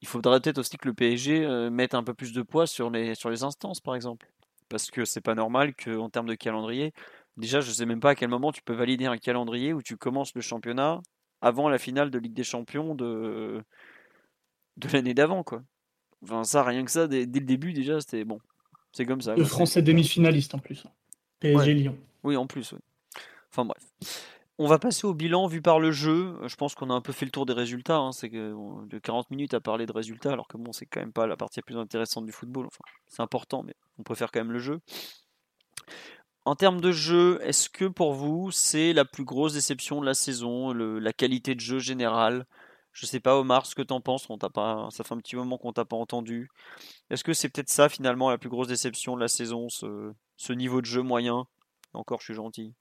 [0.00, 2.90] il faudrait peut-être aussi que le PSG euh, mette un peu plus de poids sur
[2.90, 4.28] les, sur les instances, par exemple.
[4.68, 6.92] Parce que c'est pas normal qu'en termes de calendrier,
[7.36, 9.96] déjà, je sais même pas à quel moment tu peux valider un calendrier où tu
[9.96, 11.00] commences le championnat
[11.40, 13.62] avant la finale de Ligue des Champions de,
[14.76, 15.62] de l'année d'avant, quoi.
[16.22, 18.40] Enfin, ça, rien que ça, dès, le début, déjà, c'était bon.
[18.92, 19.36] C'est comme ça.
[19.36, 20.84] Le français demi-finaliste en plus.
[21.40, 21.96] PSG Lyon.
[22.24, 22.78] Oui, en plus, oui.
[23.50, 23.82] Enfin, bref.
[24.60, 26.34] On va passer au bilan vu par le jeu.
[26.48, 27.98] Je pense qu'on a un peu fait le tour des résultats.
[27.98, 28.10] Hein.
[28.10, 31.12] C'est que de 40 minutes à parler de résultats, alors que bon, c'est quand même
[31.12, 32.66] pas la partie la plus intéressante du football.
[32.66, 34.80] Enfin, c'est important, mais on préfère quand même le jeu.
[36.48, 40.14] En termes de jeu, est-ce que pour vous, c'est la plus grosse déception de la
[40.14, 42.46] saison, la qualité de jeu générale?
[42.92, 44.24] Je sais pas, Omar, ce que tu en penses.
[44.30, 46.48] On pas, ça fait un petit moment qu'on t'a pas entendu.
[47.10, 50.80] Est-ce que c'est peut-être ça finalement la plus grosse déception de la saison, ce, niveau
[50.80, 51.46] de jeu moyen?
[51.92, 52.72] Encore, je suis gentil.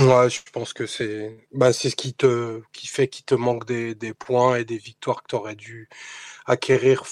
[0.00, 3.64] Ouais, je pense que c'est bah, c'est ce qui te qui fait qu'il te manque
[3.64, 5.88] des, des points et des victoires que tu aurais dû
[6.46, 7.04] acquérir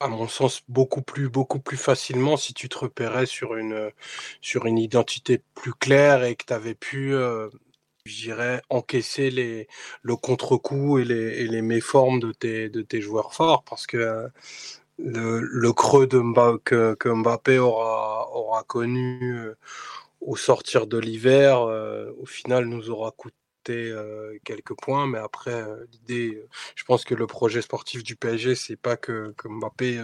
[0.00, 3.90] à mon sens, beaucoup plus, beaucoup plus facilement si tu te repérais sur une,
[4.40, 7.48] sur une identité plus claire et que tu avais pu, euh,
[8.04, 9.68] j'irais, encaisser les,
[10.02, 13.96] le contre-coup et les, et les méformes de tes, de tes joueurs forts parce que
[13.96, 14.28] euh,
[14.98, 19.56] le, le creux que, Mbappé aura, aura connu euh,
[20.20, 23.37] au sortir de l'hiver, au final nous aura coûté
[24.44, 28.96] quelques points, mais après, l'idée, je pense que le projet sportif du PSG, c'est pas
[28.96, 30.02] que, Mbappé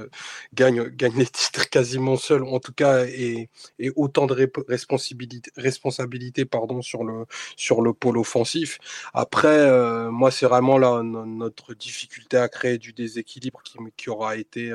[0.54, 3.48] gagne, gagne les titres quasiment seul, en tout cas, et,
[3.78, 8.78] et autant de responsabilité, responsabilité pardon, sur, le, sur le pôle offensif.
[9.12, 9.70] Après,
[10.10, 14.72] moi, c'est vraiment là notre difficulté à créer du déséquilibre qui, qui aura été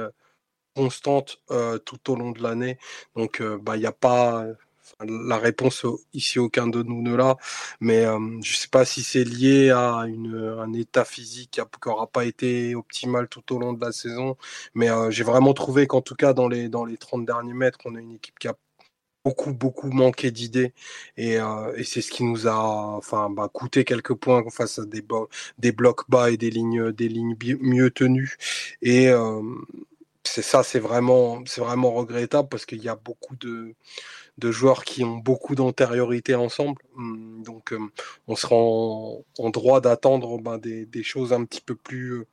[0.76, 1.42] constante
[1.86, 2.78] tout au long de l'année.
[3.16, 4.46] Donc, bah, il n'y a pas
[5.02, 7.38] la réponse ici, aucun de nous ne l'a,
[7.80, 12.26] mais je ne sais pas si c'est lié à un état physique qui n'aura pas
[12.26, 14.38] été optimal tout au long de la saison,
[14.74, 17.96] mais j'ai vraiment trouvé qu'en tout cas dans les, dans les 30 derniers mètres, on
[17.96, 18.56] a une équipe qui a
[19.26, 20.74] beaucoup beaucoup manqué d'idées
[21.18, 21.38] et,
[21.84, 25.04] c'est ce qui nous a enfin bah, coûté quelques points face à des,
[25.58, 28.38] des blocs bas et des lignes des lignes mieux tenues
[28.82, 29.12] et
[30.24, 33.76] c'est ça c'est vraiment c'est vraiment regrettable parce qu'il y a beaucoup de
[34.40, 36.82] de joueurs qui ont beaucoup d'antériorité ensemble.
[36.98, 37.80] Hum, donc, euh,
[38.28, 42.28] on sera en, droit d'attendre ben, des, choses un petit peu plus euh,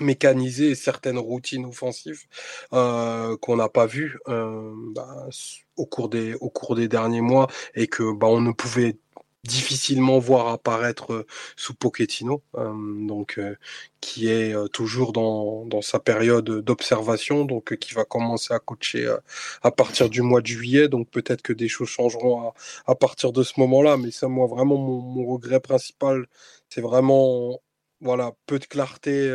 [0.00, 2.24] mécanisées certaines routines offensives
[2.72, 5.28] euh, qu'on n'a pas vues ben,
[5.76, 8.96] au, cours des, au cours des derniers mois et que ben, on ne pouvait
[9.44, 11.26] difficilement voir apparaître euh,
[11.56, 12.72] sous Pochettino, euh,
[13.06, 13.56] donc euh,
[14.00, 19.14] qui est toujours dans, dans sa période d'observation, donc qui va commencer à coacher
[19.62, 20.88] à partir du mois de juillet.
[20.88, 22.54] Donc peut-être que des choses changeront à,
[22.86, 26.26] à partir de ce moment-là, mais ça, moi, vraiment, mon, regret principal,
[26.68, 27.62] c'est vraiment
[28.02, 29.30] voilà, peu de clarté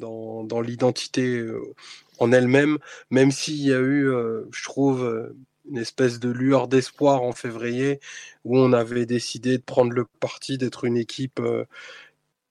[0.00, 1.42] dans, dans l'identité
[2.18, 2.78] en elle-même,
[3.10, 4.04] même s'il y a eu,
[4.52, 5.32] je trouve,
[5.68, 8.00] une espèce de lueur d'espoir en février
[8.44, 11.64] où on avait décidé de prendre le parti d'être une équipe euh,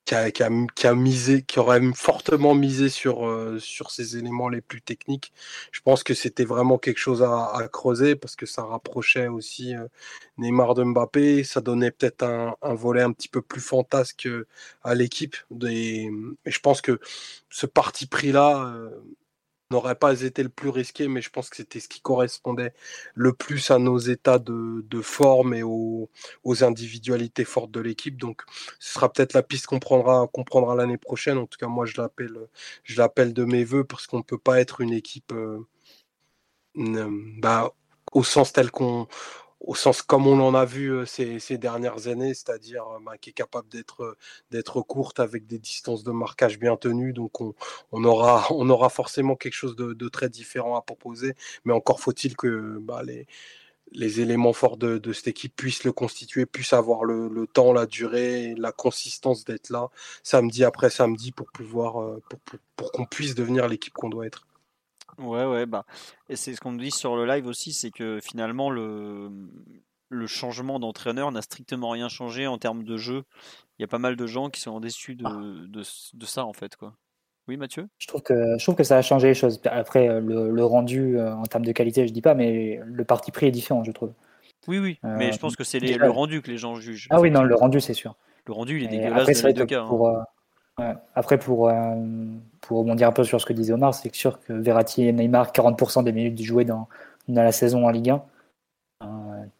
[0.05, 4.61] qui, a, qui, a, misé, qui aurait fortement misé sur, euh, sur ces éléments les
[4.61, 5.31] plus techniques.
[5.71, 9.87] Je pense que c'était vraiment quelque chose à, creuser parce que ça rapprochait aussi euh,
[10.37, 14.27] Neymar de Mbappé, ça donnait peut-être un, volet un petit peu plus fantasque
[14.83, 15.35] à l'équipe.
[15.67, 16.09] Et,
[16.45, 16.99] je pense que
[17.49, 18.73] ce parti pris-là
[19.71, 22.73] n'aurait pas été le plus risqué, mais je pense que c'était ce qui correspondait
[23.13, 26.09] le plus à nos états de, forme et aux,
[26.61, 28.17] individualités fortes de l'équipe.
[28.17, 28.41] Donc,
[28.79, 31.37] ce sera peut-être la piste qu'on prendra, prendra l'année prochaine.
[31.37, 32.37] En tout cas, moi, je l'appelle,
[32.83, 35.59] je l'appelle de mes voeux parce qu'on ne peut pas être une équipe euh,
[36.75, 37.73] bah,
[38.11, 39.07] au sens tel qu'on
[39.59, 43.31] au sens comme on en a vu euh, ces, dernières années, c'est-à-dire euh, bah, qui
[43.31, 44.17] est capable d'être euh,
[44.51, 47.13] d'être courte avec des distances de marquage bien tenues.
[47.13, 47.53] Donc on,
[48.03, 51.35] aura forcément quelque chose de, très différent à proposer,
[51.65, 53.01] mais encore faut-il que bah,
[53.91, 58.55] les éléments forts de, cette équipe puissent le constituer, puissent avoir le, temps, la durée,
[58.57, 59.89] la consistance d'être là
[60.23, 62.19] samedi après samedi pour pouvoir
[62.75, 64.48] pour qu'on puisse devenir l'équipe qu'on doit être.
[65.19, 65.85] Ouais, ouais, bah,
[66.29, 69.29] et c'est ce qu'on nous dit sur le live aussi, c'est que finalement le,
[70.09, 73.23] le changement d'entraîneur n'a strictement rien changé en termes de jeu.
[73.77, 75.37] Il y a pas mal de gens qui sont déçus de, ah.
[75.67, 76.93] de, de ça en fait, quoi.
[77.47, 77.87] Oui, Mathieu?
[77.97, 79.59] Je trouve, que, je trouve que ça a changé les choses.
[79.65, 83.03] Après, euh, le, le rendu euh, en termes de qualité, je dis pas, mais le
[83.05, 84.13] parti pris est différent, je trouve.
[84.67, 87.07] Oui, oui, mais je euh, pense que c'est le rendu que les gens jugent.
[87.09, 88.15] Ah oui, non, le rendu, c'est sûr.
[88.45, 89.81] Le rendu, il est dégueulasse dans les deux cas.
[89.81, 90.25] Hein.
[91.15, 91.95] Après, pour, euh,
[92.61, 95.51] pour rebondir un peu sur ce que disait Omar, c'est sûr que Verratti et Neymar,
[95.51, 96.87] 40% des minutes jouées dans,
[97.27, 98.23] dans la saison en Ligue 1,
[99.03, 99.07] euh,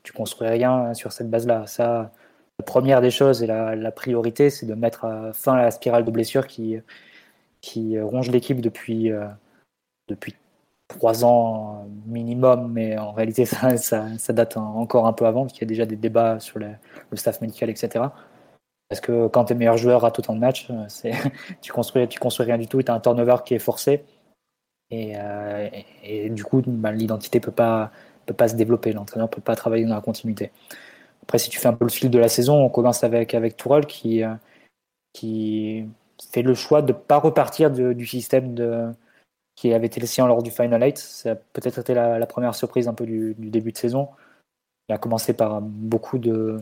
[0.03, 1.67] tu construis rien sur cette base-là.
[1.67, 2.11] Ça,
[2.59, 6.11] la première des choses et la, priorité, c'est de mettre fin à la spirale de
[6.11, 6.78] blessures qui,
[7.61, 9.28] qui ronge l'équipe depuis, euh,
[10.07, 10.36] depuis
[10.88, 15.61] trois ans minimum, mais en réalité, ça, ça, date encore un peu avant, parce qu'il
[15.61, 16.76] y a déjà des débats sur le
[17.15, 18.05] staff médical, etc.
[18.90, 20.88] Parce que quand tu es meilleur joueur à autant de matchs, euh,
[21.62, 24.04] tu construis, tu construis rien du tout, tu as un turnover qui est forcé.
[24.90, 25.70] Et, euh,
[26.30, 27.92] du coup, bah, l'identité peut pas,
[28.26, 30.52] peut pas se développer, l'entraîneur peut pas travailler dans la continuité.
[31.22, 33.56] Après, si tu fais un peu le fil de la saison, on commence avec, avec
[33.56, 34.34] Tourelle qui, euh,
[36.32, 38.56] fait le choix de ne pas repartir du système
[39.56, 40.98] qui avait été le sien lors du Final 8.
[40.98, 44.10] Ça a peut-être été la, première surprise un peu du, début de saison.
[44.88, 46.58] Il a commencé par beaucoup de,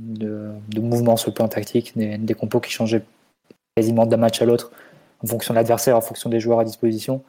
[0.00, 3.04] de, mouvements sur le plan tactique, des, compos qui changeaient
[3.76, 4.72] quasiment d'un match à l'autre
[5.22, 7.22] en fonction de l'adversaire, en fonction des joueurs à disposition.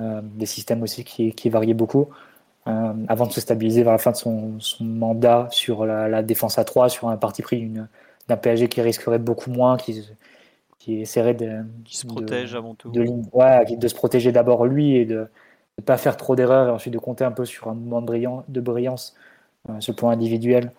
[0.00, 2.08] Euh, des systèmes aussi qui, qui variaient beaucoup.
[2.66, 6.64] Euh, avant de se stabiliser vers la fin de son, mandat sur la, défense à
[6.64, 7.70] 3, sur un parti pris
[8.28, 10.02] d'un PSG qui risquerait beaucoup moins, qui,
[10.78, 12.90] qui essaierait de, qui se protège avant tout.
[12.90, 15.28] De, de se protéger d'abord lui et de
[15.78, 18.06] ne pas faire trop d'erreurs et ensuite de compter un peu sur un moment de,
[18.06, 19.14] brillant, de brillance
[19.68, 20.72] euh, sur le plan individuel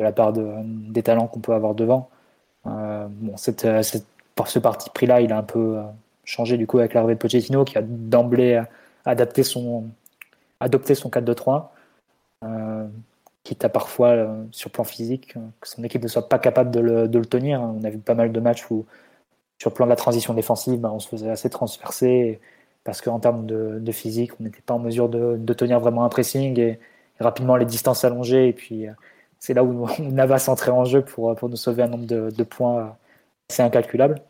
[0.00, 2.08] de la part de, des talents qu'on peut avoir devant.
[2.66, 4.06] Euh, bon, cette, euh, cette,
[4.46, 5.82] ce parti pris-là, il a un peu euh,
[6.24, 8.62] changé du coup avec l'arrivée de Pochettino qui a d'emblée
[9.04, 9.84] adapté son,
[10.60, 11.68] adopté son 4-2-3,
[12.44, 12.86] euh,
[13.44, 16.80] quitte à parfois, sur le plan physique, que son équipe ne soit pas capable de
[16.80, 17.60] le, de le, tenir.
[17.60, 18.86] On a vu pas mal de matchs où,
[19.58, 22.40] sur le plan de la transition défensive, bah, on se faisait assez transpercer
[22.84, 26.04] parce qu'en termes de, de, physique, on n'était pas en mesure de, de, tenir vraiment
[26.04, 26.78] un pressing et,
[27.20, 28.48] rapidement les distances allongées.
[28.48, 28.86] Et puis,
[29.40, 32.96] c'est là où Navas entrait en jeu pour, pour nous sauver un nombre de, points
[33.50, 34.22] assez incalculable.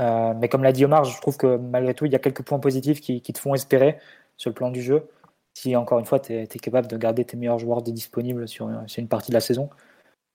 [0.00, 2.42] Euh, mais comme l'a dit Omar, je trouve que malgré tout, il y a quelques
[2.42, 3.98] points positifs qui, qui te font espérer
[4.36, 5.08] sur le plan du jeu.
[5.54, 9.00] Si encore une fois, tu es, capable de garder tes meilleurs joueurs disponibles sur, sur
[9.00, 9.68] une partie de la saison.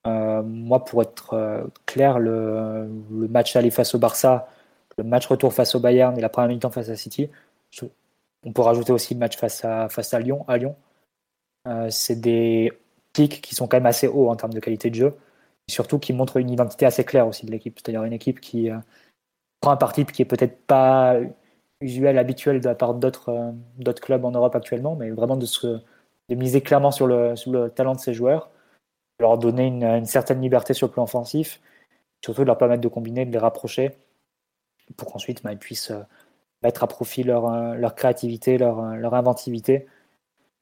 [0.08, 4.48] Euh, moi, pour être euh, clair, le, le, match aller face au Barça,
[4.98, 7.30] le match retour face au Bayern et la première mi-temps face à City,
[8.44, 10.46] on peut rajouter aussi le match face à, face à Lyon.
[10.48, 10.76] À Lyon.
[11.90, 12.72] c'est des
[13.16, 15.16] qui sont quand même assez hauts en termes de qualité de jeu,
[15.68, 18.70] et surtout qui montrent une identité assez claire aussi de l'équipe, c'est-à-dire une équipe qui
[18.70, 18.78] euh,
[19.62, 21.18] prend un parti qui est peut-être pas
[21.82, 25.80] usuel, habituel de la part d'autres euh, clubs en Europe actuellement, mais vraiment de, se,
[26.30, 27.36] de miser clairement sur le,
[27.70, 28.52] talent de ses joueurs,
[29.20, 31.62] de leur donner une, certaine liberté sur le plan offensif,
[32.24, 33.92] surtout de leur permettre de combiner, de les rapprocher,
[34.98, 36.04] pour qu'ensuite bah, ils puissent euh,
[36.64, 39.88] mettre à profit leur, créativité, leur inventivité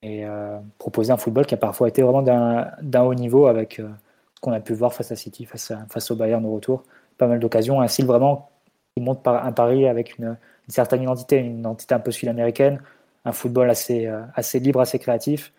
[0.04, 3.90] et euh, proposer un football qui a parfois été vraiment d'un haut niveau avec euh,
[4.36, 6.84] ce qu'on a pu voir face à City, face, face au Bayern au retour.
[7.18, 8.50] Pas mal d'occasions, un style vraiment
[8.96, 10.38] qui monte par un pari avec une,
[10.68, 12.82] certaine identité, une identité un peu sud-américaine,
[13.24, 15.54] un football assez, euh, assez libre, assez créatif,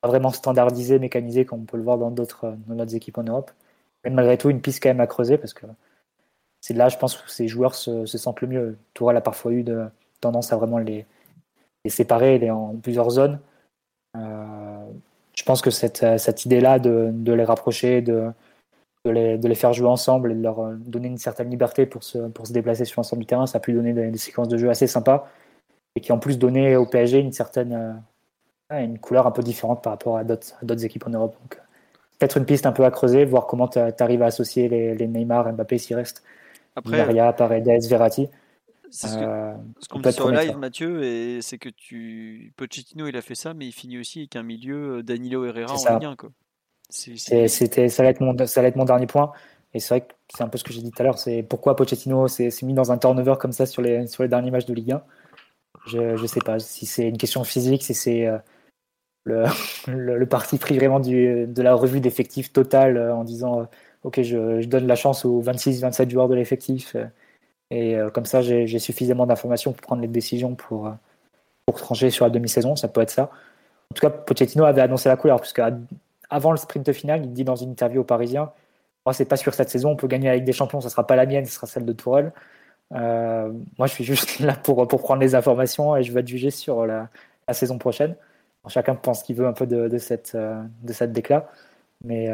[0.00, 2.56] pas vraiment standardisé, mécanisé comme on peut le voir dans d'autres
[2.94, 3.50] équipes en Europe.
[4.04, 5.66] Mais malgré tout, une piste quand même à creuser parce que
[6.60, 8.78] c'est là, je pense, que ces joueurs se, sentent le mieux.
[8.94, 9.86] Tourelle a parfois eu de,
[10.20, 11.04] tendance à vraiment les,
[11.84, 13.40] les séparer, les en plusieurs zones.
[14.16, 14.86] Euh,
[15.36, 18.30] je pense que cette, cette idée-là de, de, les rapprocher, de,
[19.04, 22.02] de, les, de, les, faire jouer ensemble et de leur donner une certaine liberté pour
[22.02, 24.58] se, pour se déplacer sur l'ensemble du terrain, ça a pu donner des, séquences de
[24.58, 25.28] jeu assez sympas
[25.94, 27.92] et qui en plus donné au PSG une certaine euh,
[28.70, 31.36] une couleur un peu différente par rapport à d'autres équipes en Europe.
[31.40, 31.60] Donc,
[32.18, 35.06] peut-être une piste un peu à creuser, voir comment tu arrives à associer les, les
[35.06, 36.22] Neymar, Mbappé s'y reste,
[36.76, 38.28] Après, Maria, Paredes, Verratti.
[38.90, 39.52] C'est ce euh,
[39.90, 43.66] qu'on dit sur live, Mathieu, et c'est que tu Pochettino il a fait ça, mais
[43.66, 46.16] il finit aussi avec un milieu euh, Danilo Herrera en.
[46.16, 46.30] Quoi.
[46.88, 49.32] C'était, ça va être mon, ça va être mon dernier point.
[49.74, 51.18] Et c'est vrai que c'est un peu ce que j'ai dit tout à l'heure.
[51.18, 54.50] C'est pourquoi Pochettino s'est mis dans un turnover comme ça sur les, sur les derniers
[54.50, 55.02] matchs de Ligue 1.
[55.86, 58.38] Je ne sais pas si c'est une question physique, si c'est euh,
[59.24, 59.44] le,
[59.86, 63.68] le, parti pris vraiment du, de la revue d'effectifs totale en disant
[64.02, 66.96] Ok, je, je, donne la chance aux 26-27 joueurs de l'effectif.
[67.70, 70.92] Et euh, comme ça, j'ai suffisamment d'informations pour prendre les décisions pour, euh,
[71.66, 72.76] pour trancher sur la demi-saison.
[72.76, 73.30] Ça peut être ça.
[73.90, 75.60] En tout cas, Pochettino avait annoncé la couleur, puisque
[76.30, 78.52] avant le sprint final, il dit dans une interview au Parisien
[79.06, 81.16] Moi, c'est pas sur cette saison, on peut gagner avec des champions, ça sera pas
[81.16, 82.32] la mienne, ce sera celle de Tourelle.
[82.94, 86.28] Euh, moi, je suis juste là pour, pour prendre les informations et je vais être
[86.28, 87.08] jugé sur la,
[87.52, 88.14] saison prochaine.
[88.68, 91.50] chacun pense qu'il veut un peu de, cette, de cette déclat.
[92.04, 92.28] Mais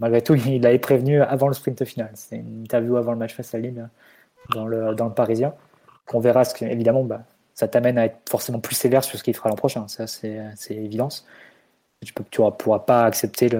[0.00, 2.10] malgré tout, il avait prévenu avant le sprint final.
[2.14, 3.88] C'était une interview avant le match face à Lille
[4.50, 5.54] dans le, Parisien.
[6.06, 7.22] Qu'on verra, évidemment, bah,
[7.54, 9.86] ça t'amène à être forcément plus sévère sur ce qu'il fera l'an prochain.
[9.88, 11.26] Ça, c'est évidence.
[12.04, 13.50] Tu ne pourras pas accepter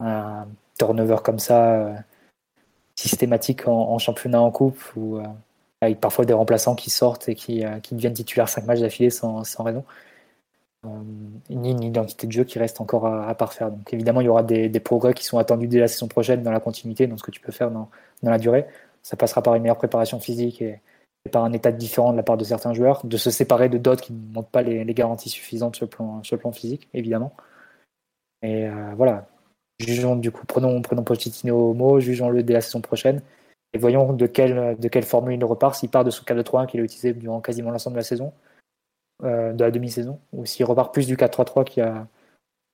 [0.00, 0.46] un
[0.78, 1.94] turnover comme ça, euh,
[2.96, 5.24] systématique en, championnat, en coupe, ou euh,
[5.80, 9.42] avec parfois des remplaçants qui sortent et qui, euh, deviennent titulaires 5 matchs d'affilée sans,
[9.58, 9.84] raison.
[11.50, 13.70] ni une identité de jeu qui reste encore à, parfaire.
[13.70, 16.52] Donc évidemment, il y aura des, progrès qui sont attendus dès la saison prochaine dans
[16.52, 17.90] la continuité, dans ce que tu peux faire dans
[18.22, 18.66] la durée
[19.02, 20.80] ça passera par une meilleure préparation physique et,
[21.32, 24.02] par un état différent de la part de certains joueurs, de se séparer de d'autres
[24.02, 25.90] qui ne montrent pas les, garanties suffisantes sur le
[26.38, 27.34] plan, physique, évidemment.
[28.42, 29.28] Et euh, voilà,
[29.78, 33.20] jugeons du coup, prenons, prenons au mot, jugeons-le dès la saison prochaine,
[33.72, 36.80] et voyons de quelle, de quelle formule il repart, s'il part de son 4-2-3-1 qu'il
[36.80, 38.32] a utilisé durant quasiment l'ensemble de la saison,
[39.24, 42.06] euh, de la demi-saison, ou s'il repart plus du 4-3-3 qu'il a,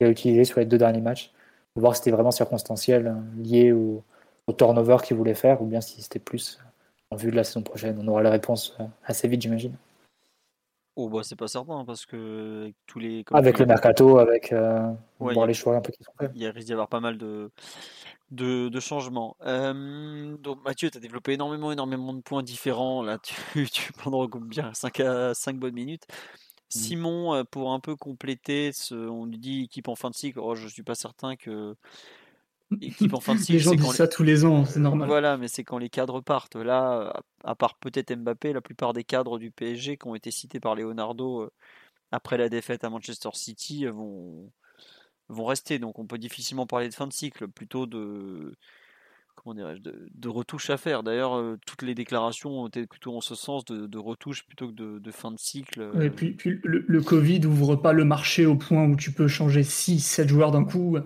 [0.03, 1.33] a, utilisé sur les deux derniers matchs,
[1.77, 4.05] voir si c'était vraiment circonstanciel, hein, lié au,
[4.47, 6.59] au turnover qu'il voulait faire, ou bien si c'était plus
[7.11, 7.99] en vue de la saison prochaine.
[8.01, 9.77] On aura la réponse euh, assez vite, j'imagine.
[10.97, 14.93] Oh bah c'est pas certain parce que avec tous les avec le mercato, avec euh,
[15.21, 16.31] les choix un peu qui sont faits.
[16.37, 17.51] Il risque d'y avoir pas mal de
[18.31, 19.37] de, changements.
[19.45, 23.19] Euh, donc Mathieu, tu as développé énormément énormément de points différents là.
[23.19, 26.05] Tu, tu pendant bien 5 à 5 bonnes minutes.
[26.09, 26.79] Mmh.
[26.79, 30.39] Simon, pour un peu compléter, ce, on lui dit équipe en fin de cycle.
[30.39, 31.75] Oh, je suis pas certain que
[32.81, 33.13] équipe
[33.49, 35.09] les gens disent ça tous les ans, c'est normal.
[35.09, 36.57] Voilà, mais c'est quand les cadres partent.
[36.57, 40.61] Là, à part peut-être Mbappé, la plupart des cadres du PSG qui ont été cités
[40.61, 41.53] par Leonardo euh,
[42.13, 44.51] après la défaite à Manchester City euh, vont,
[45.29, 45.79] vont rester.
[45.79, 48.55] Donc on peut difficilement parler de fin de cycle, plutôt de
[49.35, 51.03] comment dirais-je, de, retouches à faire.
[51.03, 54.69] D'ailleurs, euh, toutes les déclarations ont été plutôt en ce sens de, de retouches plutôt
[54.69, 55.91] que de, fin de cycle.
[56.01, 59.63] Et puis, le, le, Covid n'ouvre pas le marché au point où tu peux changer
[59.63, 60.99] 6-7 joueurs d'un coup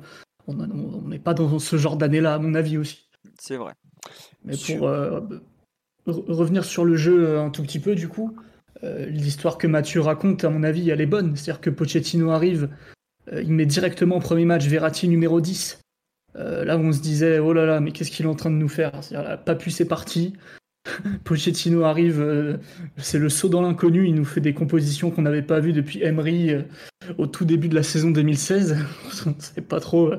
[0.48, 3.08] on n'est pas dans ce genre d'année-là, à mon avis aussi.
[3.38, 3.74] C'est vrai.
[4.44, 5.20] Mais pour euh,
[6.06, 8.36] revenir sur le jeu euh, un tout petit peu, du coup,
[8.82, 11.36] euh, l'histoire que Mathieu raconte, à mon avis, elle est bonne.
[11.36, 12.68] C'est-à-dire que Pochettino arrive,
[13.30, 15.80] il met directement au premier match Verratti numéro 10.
[16.34, 18.70] là, on se disait, oh là là, mais qu'est-ce qu'il est en train de nous
[18.70, 18.92] faire?
[19.02, 20.32] C'est-à-dire, pas pu, c'est parti.
[21.24, 22.58] Pochettino arrive,
[22.96, 26.02] c'est le saut dans l'inconnu, il nous fait des compositions qu'on n'avait pas vues depuis
[26.02, 26.56] Emery
[27.16, 28.76] au tout début de la saison 2016.
[29.26, 30.12] On ne savait pas trop,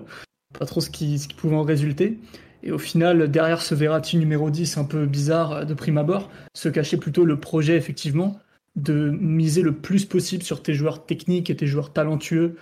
[0.57, 2.17] pas trop ce, qui, pouvait en résulter.
[2.63, 6.67] Et au final, derrière ce Verratti numéro 10 un peu bizarre de prime abord, se
[6.69, 8.39] cachait plutôt le projet, effectivement,
[8.75, 12.57] de miser le plus possible sur tes joueurs techniques et tes joueurs talentueux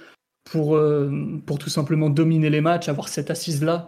[0.51, 1.11] pour, euh,
[1.45, 3.87] pour tout simplement dominer les matchs, avoir cette assise-là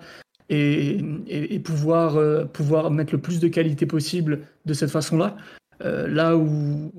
[0.49, 5.37] et, pouvoir, euh, pouvoir mettre le plus de qualité possible de cette façon-là.
[5.83, 6.91] Euh, là où,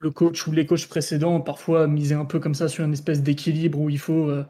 [0.00, 3.22] le coach ou les coachs précédents parfois misaient un peu comme ça sur une espèce
[3.22, 4.44] d'équilibre où il faut euh,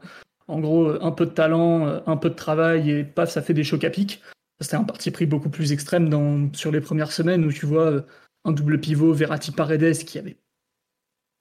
[0.47, 3.63] en gros un peu de talent, un peu de travail et paf, ça fait des
[3.63, 4.21] chocs à pic.
[4.59, 8.03] C'était un parti pris beaucoup plus extrême dans, sur les premières semaines où tu vois
[8.45, 10.37] un double pivot Verratti Paredes qui avait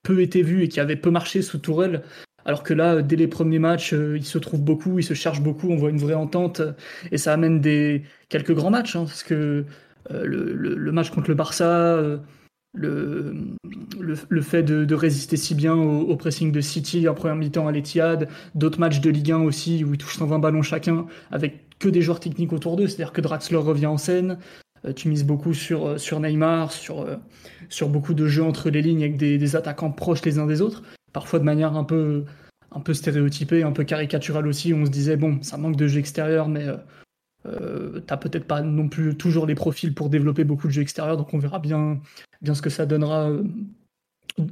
[0.03, 2.03] peu été vu et qui avait peu marché sous Tourelle
[2.45, 5.40] alors que là, dès les premiers matchs, euh, il se trouve beaucoup, il se cherche
[5.40, 6.62] beaucoup, on voit une vraie entente
[7.11, 9.64] et ça amène des quelques grands matchs hein, parce que
[10.11, 12.18] euh, le, match contre le Barça, euh,
[12.74, 13.34] le,
[14.01, 18.28] le, fait de, résister si bien au, pressing de City en première mi-temps à l'Etihad,
[18.55, 22.03] d'autres matchs de Ligue 1 aussi où ils touchent 120 ballons chacun avec que des
[22.03, 24.38] joueurs techniques autour d'eux, c'est-à-dire que Draxler revient en scène.
[24.97, 27.07] Tu mises beaucoup sur, sur Neymar, sur,
[27.68, 30.82] sur beaucoup de jeux entre les lignes avec des attaquants proches les uns des autres
[31.12, 32.24] parfois de manière un peu,
[32.70, 34.74] un peu stéréotypée, un peu caricaturale aussi.
[34.74, 36.76] On se disait, bon, ça manque de jeu extérieur, mais euh,
[37.46, 41.16] euh t'as peut-être pas non plus toujours les profils pour développer beaucoup de jeux extérieurs,
[41.16, 42.00] donc on verra bien,
[42.44, 43.44] ce que ça donnera euh,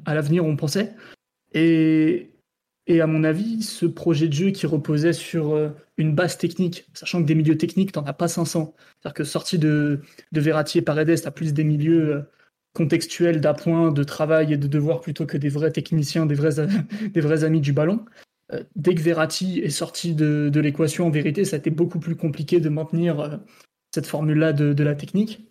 [0.05, 0.95] à l'avenir, on pensait.
[1.53, 2.31] Et,
[2.89, 5.57] à mon avis, ce projet de jeu qui reposait sur
[5.97, 8.75] une base technique, sachant que des milieux techniques, t'en as pas 500.
[8.77, 10.01] C'est-à-dire que sorti de,
[10.33, 12.25] de Verratti et Paredes, t'as plus des milieux
[12.73, 16.67] contextuel d'appoint, de travail et de devoir plutôt que des vrais techniciens, des vrais,
[17.13, 18.05] des vrais amis du ballon.
[18.53, 22.17] Euh, dès que Verratti est sorti de, l'équation, en vérité, ça a été beaucoup plus
[22.17, 23.37] compliqué de maintenir euh,
[23.95, 25.47] cette formule-là de, la technique.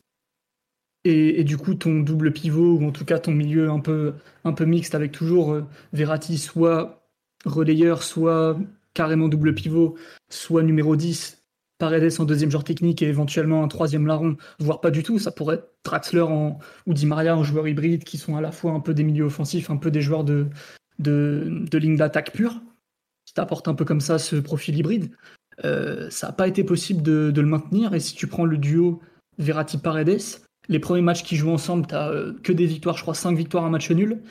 [1.06, 4.52] Et, du coup, ton double pivot, ou en tout cas ton milieu un peu, un
[4.52, 5.64] peu mixte avec toujours euh,
[5.94, 7.08] Verratti soit
[7.46, 8.60] relayeur, soit
[8.94, 9.96] carrément double pivot,
[10.30, 11.40] soit numéro 10,
[11.78, 15.18] Paredes en deuxième genre technique et éventuellement un troisième larron, voire pas du tout.
[15.18, 18.72] Ça pourrait Draxler en, ou Di Maria en joueur hybride qui sont à la fois
[18.72, 20.50] un peu des milieux offensifs, un peu des joueurs de,
[21.00, 22.62] ligne d'attaque pure,
[23.26, 25.12] qui t'apportent un peu comme ça ce profil hybride.
[25.66, 27.94] Euh, ça n'a pas été possible de, le maintenir.
[27.94, 29.02] Et si tu prends le duo
[29.38, 33.36] Verratti-Paredes, les premiers matchs qu'ils jouent ensemble, tu euh, que des victoires, je crois 5
[33.36, 34.22] victoires, un match nul.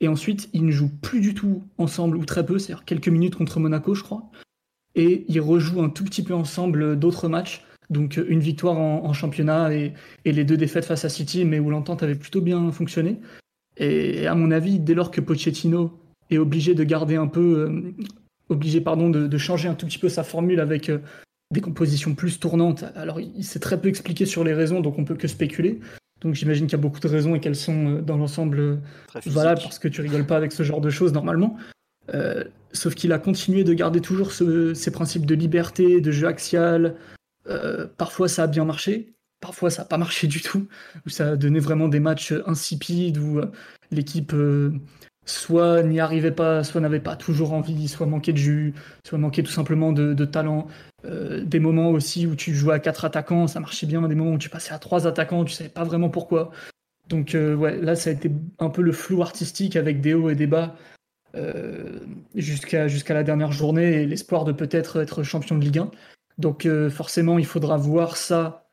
[0.00, 3.36] Et ensuite, ils ne jouent plus du tout ensemble, ou très peu, c'est-à-dire quelques minutes
[3.36, 4.30] contre Monaco, je crois
[4.94, 7.64] et ils rejouent un tout petit peu ensemble d'autres matchs.
[7.90, 9.92] Donc une victoire en, championnat et,
[10.24, 13.20] les deux défaites face à City, mais où l'entente avait plutôt bien fonctionné.
[13.76, 15.92] Et à mon avis, dès lors que Pochettino
[16.30, 17.94] est obligé de garder un peu, euh,
[18.48, 20.98] obligé pardon, de, changer un tout petit peu sa formule avec euh,
[21.50, 22.84] des compositions plus tournantes.
[22.94, 25.80] Alors il s'est très peu expliqué sur les raisons, donc on peut que spéculer.
[26.20, 28.80] Donc j'imagine qu'il y a beaucoup de raisons et qu'elles sont euh, dans l'ensemble
[29.26, 31.56] valables parce que tu rigoles pas avec ce genre de choses normalement.
[32.12, 36.96] Euh, sauf qu'il a continué de garder toujours ces principes de liberté, de jeu axial.
[37.48, 40.66] Euh, parfois ça a bien marché, parfois ça n'a pas marché du tout,
[41.06, 43.40] où ça a donné vraiment des matchs insipides, où
[43.90, 44.34] l'équipe
[45.26, 48.74] soit n'y arrivait pas, soit n'avait pas toujours envie, soit manquait de jus,
[49.06, 50.66] soit manquait tout simplement de, talent.
[51.04, 54.38] des moments aussi où tu jouais à quatre attaquants, ça marchait bien, des moments où
[54.38, 56.50] tu passais à trois attaquants, tu savais pas vraiment pourquoi.
[57.08, 60.34] Donc ouais, là ça a été un peu le flou artistique avec des hauts et
[60.34, 60.76] des bas
[61.36, 61.98] euh,
[62.36, 65.90] jusqu'à jusqu'à la dernière journée et l'espoir de peut-être être champion de Ligue 1.
[66.38, 68.70] Donc euh, forcément, il faudra voir ça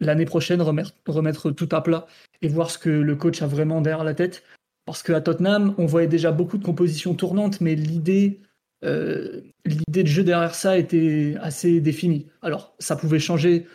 [0.00, 2.06] l'année prochaine, remettre, tout à plat
[2.42, 4.42] et voir ce que le coach a vraiment derrière la tête.
[4.86, 8.40] Parce qu'à Tottenham, on voyait déjà beaucoup de compositions tournantes, mais l'idée
[8.84, 12.26] euh, l'idée de jeu derrière ça était assez définie.
[12.42, 13.66] Alors, ça pouvait changer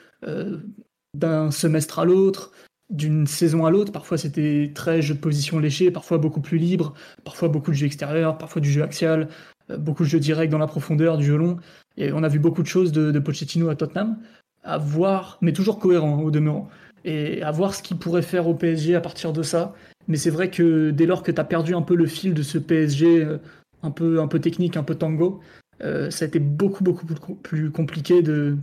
[1.13, 2.51] d'un semestre à l'autre,
[2.89, 3.91] d'une saison à l'autre.
[3.91, 7.85] Parfois, c'était très jeu de position léché, parfois beaucoup plus libre, parfois beaucoup de jeu
[7.85, 9.29] extérieur, parfois du jeu axial,
[9.69, 11.57] euh, beaucoup de jeu direct dans la profondeur, du jeu long.
[11.99, 14.17] Et on a vu beaucoup de choses de, Pochettino à Tottenham,
[14.63, 16.69] à voir, mais toujours cohérent hein, au demeurant.
[17.05, 19.73] Et à voir ce qu'il pourrait faire au PSG à partir de ça.
[20.07, 22.41] Mais c'est vrai que dès lors que tu as perdu un peu le fil de
[22.41, 23.37] ce PSG euh,
[23.83, 25.39] un peu, un peu technique, un peu tango,
[25.81, 28.57] euh, ça a été beaucoup, beaucoup plus compliqué de,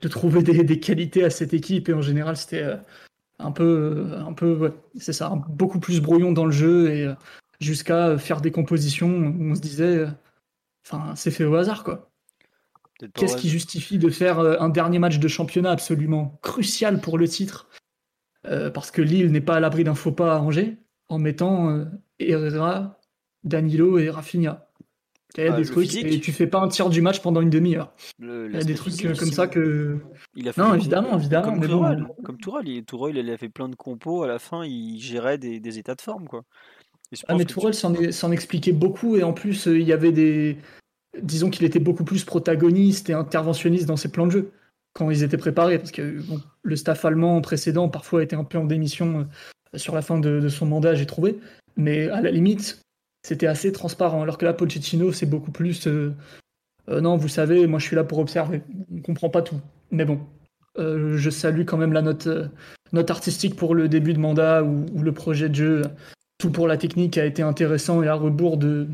[0.00, 1.88] de trouver des, qualités à cette équipe.
[1.88, 2.78] Et en général, c'était
[3.38, 7.14] un peu, un peu c'est ça, beaucoup plus brouillon dans le jeu et euh,
[7.60, 10.08] jusqu'à faire des compositions où on se disait, euh,
[10.86, 12.10] enfin, c'est fait au hasard quoi.
[13.14, 17.28] Qu'est-ce qui justifie de faire euh, un dernier match de championnat absolument crucial pour le
[17.28, 17.68] titre
[18.42, 20.78] Parce que Lille n'est pas à l'abri d'un faux pas à Angers
[21.08, 21.86] en mettant
[22.18, 23.00] Herrera,
[23.42, 24.68] Danilo et Rafinha.
[25.36, 27.50] Il y a des trucs et tu fais pas un tiers du match pendant une
[27.50, 27.92] demi-heure.
[28.20, 29.98] Il y a des trucs comme ça que.
[30.36, 31.52] Il a fait non, évidemment, évidemment.
[31.52, 34.22] Comme Tourelle, comme il, Tourelle, il a fait plein de compos.
[34.22, 36.44] À la fin, il gérait des, des états de forme, quoi.
[37.28, 40.58] Ah, mais Tourelle s'en expliquait beaucoup et en plus, euh, il y avait des.
[41.22, 44.50] Disons qu'il était beaucoup plus protagoniste et interventionniste dans ses plans de jeu
[44.94, 46.20] quand ils étaient préparés, parce que
[46.62, 49.28] le staff allemand précédent parfois était un peu en démission
[49.74, 51.38] euh, sur la fin de, son mandat, j'ai trouvé.
[51.76, 52.80] Mais à la limite,
[53.26, 54.22] c'était assez transparent.
[54.22, 55.88] Alors que là, Pochettino, c'est beaucoup plus.
[55.88, 56.14] Euh,
[56.88, 58.62] euh, non, vous savez, moi je suis là pour observer.
[58.90, 59.60] On ne comprend pas tout.
[59.90, 60.20] Mais bon,
[60.78, 62.28] je salue quand même la note,
[62.92, 65.82] note artistique pour le début de mandat ou, le projet de jeu.
[66.38, 68.88] Tout pour la technique a été intéressant et à rebours de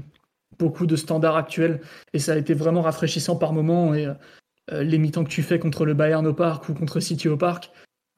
[0.61, 1.81] beaucoup de standards actuels.
[2.13, 3.95] Et ça a été vraiment rafraîchissant par moments.
[3.95, 4.07] Et
[4.71, 7.73] les mi-temps que tu fais contre le Bayern au parc ou contre City au parc,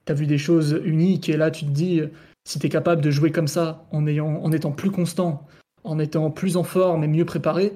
[0.04, 1.28] tu as vu des choses uniques.
[1.28, 2.02] Et là, tu te dis,
[2.44, 5.46] si tu es capable de jouer comme ça en, ayant, en étant plus constant,
[5.84, 7.72] en étant plus en forme et mieux préparé,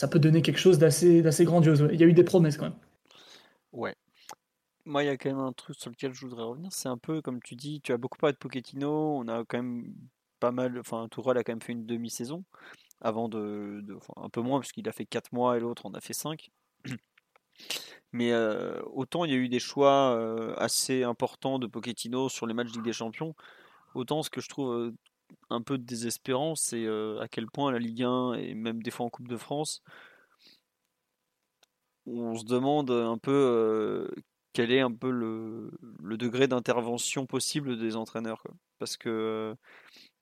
[0.00, 1.86] ça peut donner quelque chose d'assez, d'assez grandiose.
[1.92, 2.78] Il y a eu des promesses quand même.
[3.72, 3.94] Ouais.
[4.84, 6.72] Moi, il y a quand même un truc sur lequel je voudrais revenir.
[6.72, 9.18] C'est un peu, comme tu dis, tu as beaucoup parlé de Pochettino.
[9.18, 9.94] On a quand même
[10.40, 10.78] pas mal.
[10.78, 12.44] Enfin, Tourelle a quand même fait une demi-saison.
[13.00, 13.84] Avant de.
[14.16, 16.50] un peu moins, puisqu'il a fait 4 mois et l'autre en a fait 5.
[18.12, 22.46] Mais euh, autant il y a eu des choix euh, assez importants de Pochettino sur
[22.46, 23.34] les matchs de Ligue des Champions,
[23.94, 24.92] autant ce que je trouve euh,
[25.50, 29.06] un peu de désespérance, c'est à quel point la Ligue 1 et même des fois
[29.06, 29.82] en Coupe de France,
[32.06, 34.10] on se demande un peu
[34.54, 35.70] quel est un peu le,
[36.16, 38.42] degré d'intervention possible des entraîneurs.
[38.78, 39.56] Parce que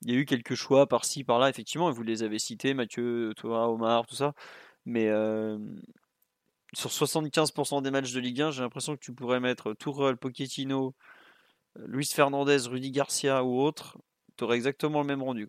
[0.05, 3.32] il y a eu quelques choix par-ci, par-là, effectivement, et vous les avez cités, Mathieu,
[3.36, 4.34] toi, Omar, tout ça.
[4.86, 5.09] Mais
[6.74, 10.94] sur 75% des matchs de Ligue 1, j'ai l'impression que tu pourrais mettre Tourelle, Pochettino,
[11.76, 13.98] Luis Fernandez, Rudy Garcia ou autre
[14.36, 15.48] tu aurais exactement le même rendu.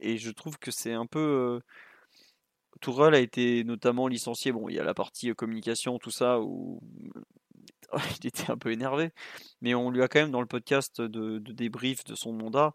[0.00, 1.18] Et je trouve que c'est un peu.
[1.20, 1.60] Euh...
[2.84, 4.50] A été notamment licencié.
[4.50, 6.80] Bon, il y a la partie communication, tout ça, où
[8.20, 9.10] il était un peu énervé.
[9.60, 12.74] Mais on lui a quand même, dans le podcast de, débrief de son mandat,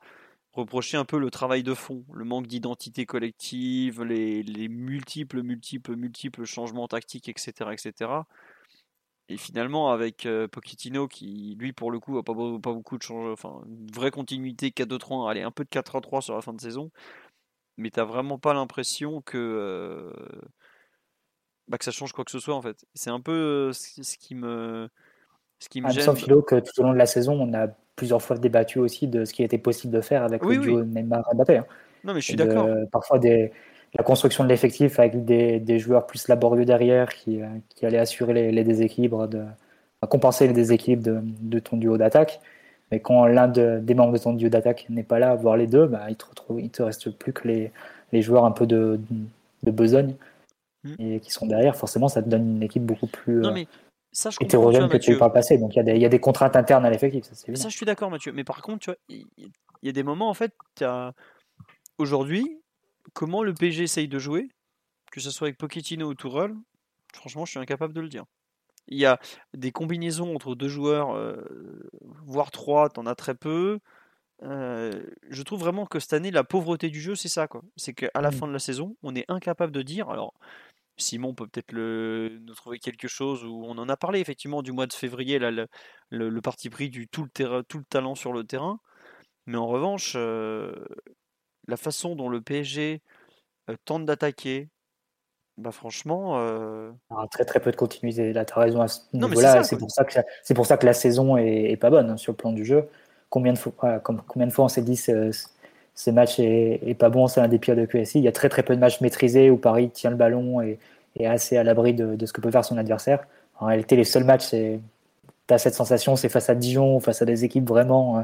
[0.58, 5.96] reproché un peu le travail de fond, le manque d'identité collective, les, les, multiples, multiples,
[5.96, 7.72] multiples changements tactiques, etc.
[7.72, 8.12] etc.
[9.30, 13.04] Et finalement, avec euh, Pochettino, qui lui, pour le coup, a pas, pas beaucoup de
[13.04, 16.62] changements, enfin, une vraie continuité 4-2-3, allez, un peu de 4-3 sur la fin de
[16.62, 16.92] saison,
[17.78, 20.12] mais t'as vraiment pas l'impression que, euh,
[21.68, 22.86] bah, que ça change quoi que ce soit en fait.
[22.96, 24.90] C'est un peu euh, ce qui me,
[25.60, 26.16] ce qui me ah, gêne.
[26.16, 27.68] Philo que tout au long de la saison, on a
[27.98, 31.58] plusieurs fois débattu aussi de ce qui était possible de faire avec le duo Neymar-Mbappé.
[31.58, 31.66] Hein.
[32.06, 32.70] Non, mais je suis d'accord.
[32.90, 33.52] Parfois des
[33.98, 37.98] la construction de l'effectif avec des, des, joueurs plus laborieux derrière qui, euh, qui allaient
[37.98, 39.44] assurer les, déséquilibres, de,
[40.10, 42.40] compenser les déséquilibres de, de ton duo d'attaque.
[42.92, 45.68] Mais quand l'un de, des membres de ton duo d'attaque n'est pas là, voire les
[45.68, 47.72] deux, bah, il, te retrouve, il te reste plus que les,
[48.12, 49.00] les joueurs un peu de,
[49.64, 50.16] de besogne
[50.84, 50.94] hmm.
[51.00, 51.76] et qui sont derrière.
[51.76, 53.68] Forcément, ça te donne une équipe beaucoup plus non, euh, mais
[54.12, 55.58] ça, je hétérogène que tu peux pas passer.
[55.58, 57.26] Donc il y, y, a des contraintes internes à l'effectif.
[57.26, 58.32] Ça, ça, je suis d'accord, Mathieu.
[58.32, 59.26] Mais par contre, tu vois, il
[59.84, 60.54] y, a des moments, en fait,
[61.98, 62.62] aujourd'hui,
[63.14, 64.50] comment le PG essaye de jouer,
[65.12, 66.54] que ce soit avec Pochettino ou Tourelle,
[67.14, 68.26] franchement, je suis incapable de le dire.
[68.88, 69.20] Il y a
[69.54, 71.16] des combinaisons entre deux joueurs,
[72.26, 73.80] voire trois, t'en as très peu.
[74.42, 77.48] je trouve vraiment que cette année, la pauvreté du jeu, c'est ça.
[77.48, 77.62] quoi.
[77.76, 78.34] C'est qu'à la mmh.
[78.34, 80.10] fin de la saison, on est incapable de dire.
[80.10, 80.34] Alors,
[80.98, 84.88] Simon peut peut-être nous trouver quelque chose où on en a parlé effectivement du mois
[84.88, 85.52] de février, là,
[86.10, 88.80] le, parti pris du tout le, tout le talent sur le terrain.
[89.46, 93.02] Mais en revanche, la façon dont le PSG
[93.86, 94.70] tente d'attaquer,
[95.58, 96.40] bah franchement.
[97.32, 98.34] très très peu de continuité.
[98.34, 99.64] Là, tu as raison à ce niveau-là.
[99.64, 102.34] C'est pour, ça que, c'est pour ça que la saison est, pas bonne hein, sur
[102.34, 102.88] le plan du jeu.
[103.30, 104.96] Combien de fois, combien de fois on s'est dit
[105.98, 108.20] ce, match est, pas bon, c'est un des pires de QSI.
[108.20, 110.80] Il y a très très peu de matchs maîtrisés où Paris tient le ballon et
[111.18, 113.26] est assez à l'abri de, ce que peut faire son adversaire.
[113.60, 114.80] En réalité, les seuls matchs, tu
[115.50, 118.24] as cette sensation, c'est face à Dijon, face à des équipes vraiment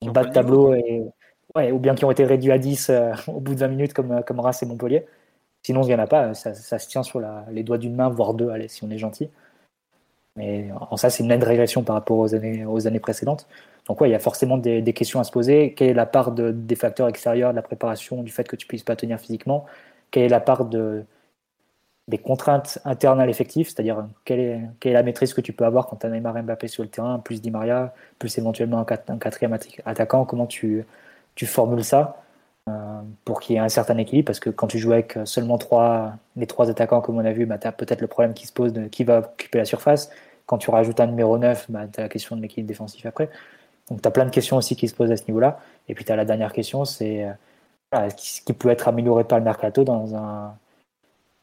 [0.00, 1.04] en bas de tableau, et,
[1.54, 3.92] ouais, ou bien qui ont été réduits à 10 euh, au bout de 20 minutes
[3.92, 5.06] comme, comme Reims et Montpellier.
[5.62, 7.20] Sinon, il n'y en a pas, ça, se tient sur
[7.50, 9.28] les doigts d'une main, voire deux, allez, si on est gentil.
[10.36, 13.48] Mais en ça, c'est une nette régression par rapport aux années, aux années précédentes.
[13.88, 15.74] Donc, ouais, il y a forcément des, questions à se poser.
[15.74, 18.66] Quelle est la part de, des facteurs extérieurs, de la préparation, du fait que tu
[18.66, 19.66] puisses pas tenir physiquement?
[20.10, 21.04] Quelle est la part de,
[22.08, 25.64] des contraintes internes à l'effectif, c'est-à-dire quelle est, quelle est, la maîtrise que tu peux
[25.64, 29.18] avoir quand tu as Neymar Mbappé sur le terrain, plus Di Maria, plus éventuellement un,
[29.18, 30.24] quatrième attaquant?
[30.24, 30.84] Comment tu,
[31.34, 32.22] tu formules ça?
[33.24, 36.14] Pour qu'il y ait un certain équilibre Parce que quand tu joues avec seulement trois,
[36.36, 38.52] les trois attaquants, comme on a vu, bah, tu as peut-être le problème qui se
[38.52, 40.10] pose de qui va occuper la surface.
[40.46, 43.28] Quand tu rajoutes un numéro 9, bah, tu as la question de l'équilibre défensif après.
[43.90, 45.60] Donc tu as plein de questions aussi qui se posent à ce niveau-là.
[45.88, 47.24] Et puis tu as la dernière question, c'est
[47.94, 50.54] euh, ce qui peut être amélioré par le mercato dans un,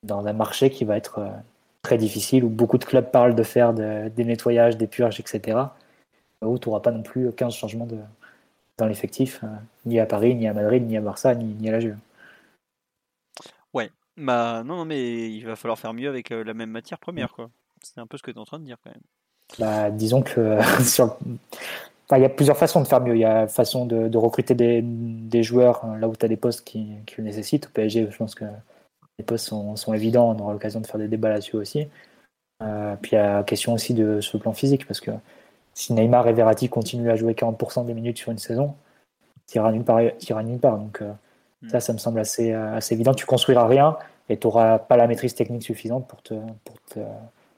[0.04, 1.30] dans un marché qui va être euh,
[1.82, 5.60] très difficile, où beaucoup de clubs parlent de faire des nettoyages, des purges, etc.
[6.42, 7.98] Où tu n'auras pas non plus 15 changements de,
[8.78, 9.42] dans l'effectif,
[9.86, 11.98] ni à Paris, ni à Madrid, ni à Barça, ni, à la Juve.
[13.74, 17.34] Ouais, bah non, non, mais il va falloir faire mieux avec la même matière première,
[17.34, 17.50] quoi.
[17.82, 19.02] C'est un peu ce que tu es en train de dire quand même.
[19.60, 21.18] Bah, disons que sur,
[22.12, 23.16] il y a plusieurs façons de faire mieux.
[23.16, 26.64] Il y a façon de, recruter des, joueurs hein, là où tu as des postes
[26.64, 27.68] qui, le nécessitent.
[27.68, 28.46] Au PSG, je pense que
[29.18, 30.36] les postes sont, évidents.
[30.36, 31.88] On aura l'occasion de faire des débats là-dessus aussi.
[32.64, 35.12] Euh, puis il y a question aussi de ce plan physique, parce que
[35.76, 38.76] si Neymar et Verratti continuent à jouer 40% des minutes sur une saison,
[39.48, 40.00] tu iras nulle part.
[40.00, 40.80] nulle part.
[40.80, 41.12] Donc euh,
[41.62, 41.70] hmm.
[41.70, 43.14] ça, ça me semble assez, assez évident.
[43.14, 43.98] Tu construiras rien
[44.30, 47.00] et tu n'auras pas la maîtrise technique suffisante pour te, pour te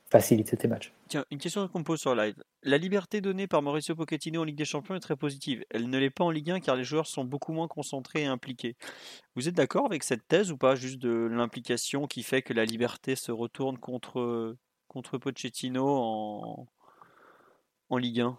[0.09, 0.91] faciliter tes matchs.
[1.09, 2.35] Tiens, une question qu'on pose sur live.
[2.63, 5.63] La liberté donnée par Mauricio Pochettino en Ligue des Champions est très positive.
[5.69, 8.25] Elle ne l'est pas en Ligue 1 car les joueurs sont beaucoup moins concentrés et
[8.25, 8.75] impliqués.
[9.35, 12.65] Vous êtes d'accord avec cette thèse ou pas Juste de l'implication qui fait que la
[12.65, 14.55] liberté se retourne contre,
[14.87, 16.67] contre Pochettino en,
[17.89, 18.37] en Ligue 1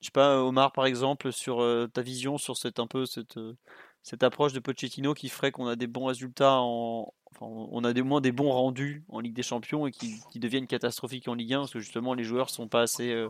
[0.00, 3.36] Je sais pas, Omar, par exemple, sur euh, ta vision sur cette, un peu cette,
[3.36, 3.56] euh,
[4.02, 8.02] cette approche de Pochettino qui ferait qu'on a des bons résultats en, on a des
[8.02, 11.58] moins des bons rendus en Ligue des Champions et qui, deviennent catastrophiques en Ligue 1
[11.60, 13.28] parce que justement les joueurs sont pas assez euh,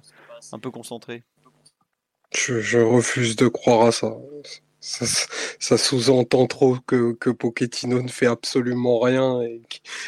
[0.52, 1.24] un peu concentrés.
[2.34, 4.14] Je, refuse de croire à ça.
[4.80, 9.60] Ça, sous-entend trop que, que, Pochettino ne fait absolument rien et,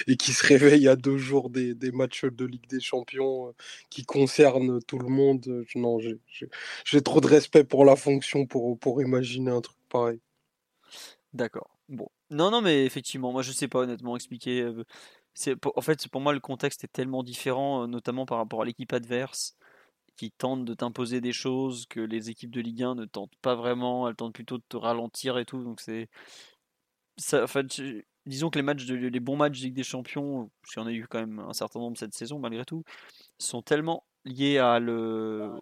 [0.06, 3.52] et qui se réveille à deux jours des, matchs de Ligue des Champions euh,
[3.90, 5.64] qui concernent tout le monde.
[5.74, 5.98] Non,
[6.84, 10.20] j'ai trop de respect pour la fonction pour, pour imaginer un truc pareil.
[11.32, 11.76] D'accord.
[11.88, 14.70] Bon, non, non, mais effectivement, moi je sais pas honnêtement expliquer.
[15.34, 18.92] C'est en fait, pour moi le contexte est tellement différent, notamment par rapport à l'équipe
[18.92, 19.56] adverse,
[20.20, 23.54] qui tente de t'imposer des choses que les équipes de Ligue 1 ne tentent pas
[23.54, 24.06] vraiment.
[24.06, 25.64] Elles tentent plutôt de te ralentir et tout.
[25.64, 26.08] Donc c'est,
[27.16, 27.46] ça,
[28.26, 31.06] disons que les matchs, les bons matchs de Ligue des Champions, y en a eu
[31.08, 32.84] quand même un certain nombre cette saison malgré tout,
[33.38, 35.52] sont tellement liés à le,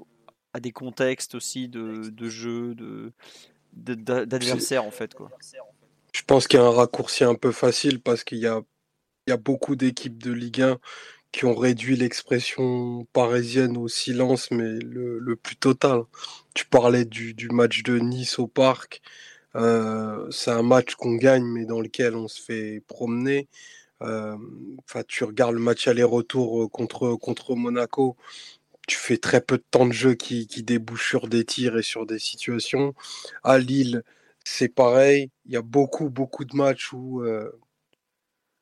[0.53, 3.13] à des contextes aussi de, de jeu, de
[3.75, 5.31] d'adversaires en fait quoi.
[6.13, 8.61] Je pense qu'il y a un raccourci un peu facile parce qu'il y a,
[9.29, 10.79] il y a beaucoup d'équipes de Ligue 1
[11.33, 16.03] qui ont réduit l'expression parisienne au silence, mais le, plus total.
[16.55, 19.03] Tu parlais du, match de Nice au parc.
[19.57, 23.49] Euh, c'est un match qu'on gagne, mais dans lequel on se fait promener.
[24.03, 24.37] Euh,
[24.87, 28.17] enfin, tu regardes le match aller-retour euh, contre, Monaco.
[28.87, 31.83] Tu fais très peu de temps de jeu qui, qui débouche sur des tirs et
[31.83, 32.95] sur des situations.
[33.45, 34.03] À Lille,
[34.45, 35.31] c'est pareil.
[35.47, 37.23] Il y a beaucoup, beaucoup de matchs où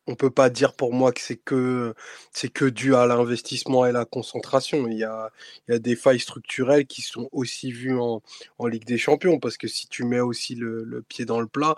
[0.07, 1.95] on peut pas dire pour moi que c'est que
[2.33, 4.87] c'est que dû à l'investissement et la concentration.
[4.89, 5.31] Il y a,
[5.69, 8.23] il y a des failles structurelles qui sont aussi vues en,
[8.67, 11.77] Ligue des Champions, parce que si tu mets aussi le, pied dans le plat,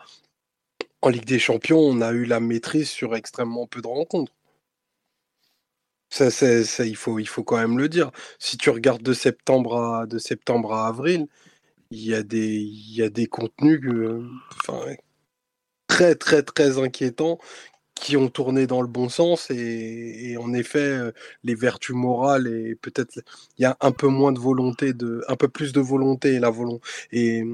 [1.03, 4.33] en Ligue des Champions, on a eu la maîtrise sur extrêmement peu de rencontres.
[6.11, 6.29] Ça,
[6.85, 8.11] il, faut, il faut quand même le dire.
[8.39, 11.26] Si tu regardes de septembre à, de septembre à avril,
[11.91, 13.81] il y a des, il y a des contenus
[14.57, 14.95] enfin,
[15.87, 17.39] très très très inquiétants
[17.99, 21.12] qui ont tourné dans le bon sens et, en effet euh,
[21.44, 23.20] les vertus morales et peut-être
[23.59, 26.38] il y a un peu moins de volonté de un peu plus de volonté et
[26.38, 26.82] la volonté
[27.12, 27.44] et,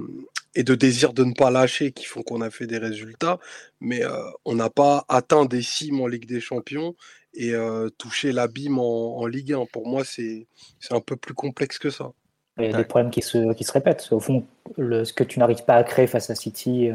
[0.55, 3.39] et de désir de ne pas lâcher qui font qu'on a fait des résultats.
[3.81, 4.11] Mais euh,
[4.45, 6.95] on n'a pas atteint des cimes en Ligue des Champions
[7.35, 10.47] et euh, touché l'abîme en, Ligue 1 pour moi c'est
[10.79, 12.13] c'est un peu plus complexe que ça.
[12.59, 14.07] Il y a des problèmes qui se, qui se répètent.
[14.13, 16.91] Au fond le, ce que tu n'arrives pas à créer face à City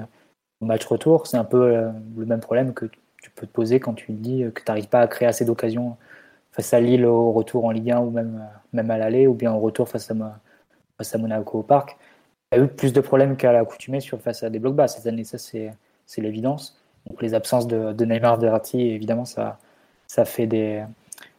[0.62, 2.90] au match retour c'est un peu le même problème que
[3.30, 5.46] tu peux te poser quand tu te dis que tu n'arrives pas à créer assez
[5.46, 5.98] d'occasions
[6.52, 9.54] face à Lille au retour en Ligue 1 ou même, même à l'aller, ou bien
[9.54, 10.16] au retour face à,
[10.98, 11.98] face à Monaco au parc.
[12.52, 14.88] Il y a eu plus de problèmes qu'à l'accoutumée sur face à des blocs bas
[14.88, 15.72] cette année, ça c'est
[16.22, 16.82] l'évidence.
[17.08, 19.60] Donc les absences de, de Neymar, Verratti, évidemment, ça,
[20.08, 20.84] ça, fait des,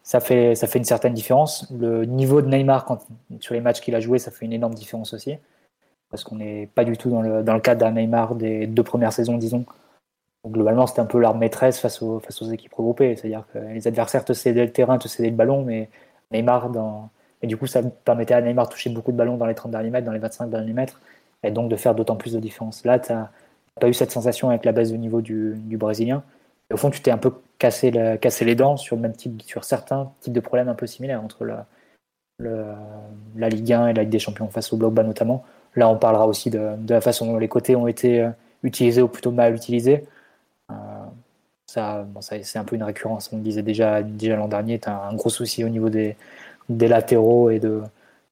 [0.03, 1.70] ça, fait, ça fait une certaine différence.
[1.70, 2.86] Le niveau de Neymar
[3.41, 5.36] sur les matchs qu'il a joué, ça fait une énorme différence aussi.
[6.11, 8.82] Parce qu'on n'est pas du tout dans le, dans le cadre d'un Neymar des deux
[8.82, 9.64] premières saisons, disons,
[10.47, 13.16] globalement, c'était un peu l'arme maîtresse face aux, face aux équipes regroupées.
[13.16, 15.88] C'est-à-dire que les adversaires te cédaient le terrain, te cédaient le ballon, mais
[16.32, 17.11] Neymar, dans...
[17.43, 19.70] et du coup, ça permettait à Neymar de toucher beaucoup de ballons dans les 30
[19.70, 21.01] derniers mètres, dans les 25 derniers mètres,
[21.43, 22.84] et donc de faire d'autant plus de différence.
[22.84, 23.28] Là, tu n'as
[23.80, 26.22] pas eu cette sensation avec la baisse de niveau du, du Brésilien.
[26.72, 29.64] Au fond, tu t'es un peu cassé, cassé les dents sur, le même type, sur
[29.64, 31.66] certains types de problèmes un peu similaires entre la,
[33.36, 35.45] la Ligue 1 et la Ligue des Champions face au bloc bas notamment.
[35.76, 38.30] Là, on parlera aussi de, de la façon dont les côtés ont été euh,
[38.62, 40.05] utilisés ou plutôt mal utilisés.
[41.77, 43.31] Euh, c'est un peu une récurrence.
[43.33, 46.16] On le disait déjà, déjà l'an dernier, tu as un gros souci au niveau des,
[46.68, 47.83] latéraux et de,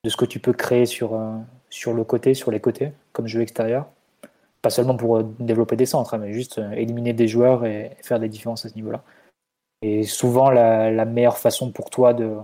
[0.06, 1.36] ce que tu peux créer sur, euh,
[1.70, 3.86] sur le côté, sur les côtés, comme jeu extérieur.
[4.62, 8.20] Pas seulement pour euh, développer des centres, hein, mais juste éliminer des joueurs et, faire
[8.20, 9.02] des différences à ce niveau-là.
[9.82, 12.36] Et souvent, la, meilleure façon pour toi de,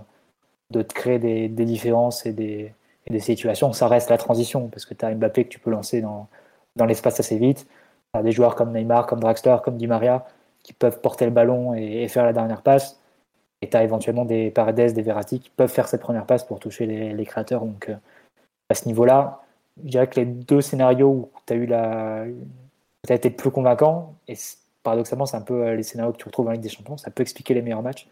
[0.71, 2.73] te créer des, différences et des,
[3.19, 6.27] situations, ça reste la transition, parce que tu as Mbappé que tu peux lancer dans,
[6.75, 7.67] dans l'espace assez vite
[8.23, 10.25] des joueurs comme Neymar, comme Draxler, comme Di Maria
[10.65, 12.99] qui peuvent porter le ballon et, faire la dernière passe.
[13.61, 16.59] Et tu as éventuellement des Paredes, des Verratti qui peuvent faire cette première passe pour
[16.59, 17.63] toucher les, créateurs.
[17.63, 17.95] Donc euh,
[18.69, 19.43] à ce niveau-là,
[19.83, 22.25] je dirais que les deux scénarios où tu as eu la.
[23.07, 24.33] As été plus convaincant, et
[24.81, 27.11] paradoxalement, c'est un peu euh, les scénarios que tu retrouves en Ligue des Champions, ça
[27.11, 28.07] peut expliquer les meilleurs matchs.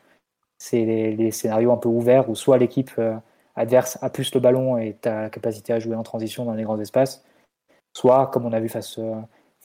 [0.60, 3.16] C'est les, scénarios un peu ouverts où soit l'équipe euh,
[3.56, 6.54] adverse a plus le ballon et tu as la capacité à jouer en transition dans
[6.54, 7.26] les grands espaces,
[7.98, 9.00] soit, comme on a vu face,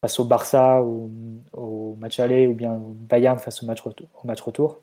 [0.00, 1.10] face au Barça ou
[1.52, 3.82] au match aller ou bien au Bayern face au match
[4.40, 4.80] retour,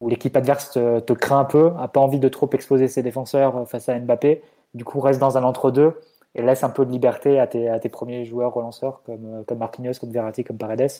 [0.00, 3.68] où l'équipe adverse te, craint un peu, a pas envie de trop exposer ses défenseurs
[3.68, 4.42] face à Mbappé,
[4.74, 6.00] du coup reste dans un entre-deux
[6.34, 10.10] et laisse un peu de liberté à tes, premiers joueurs relanceurs comme, comme Marquinhos, comme
[10.10, 10.90] Verratti, comme Paredes.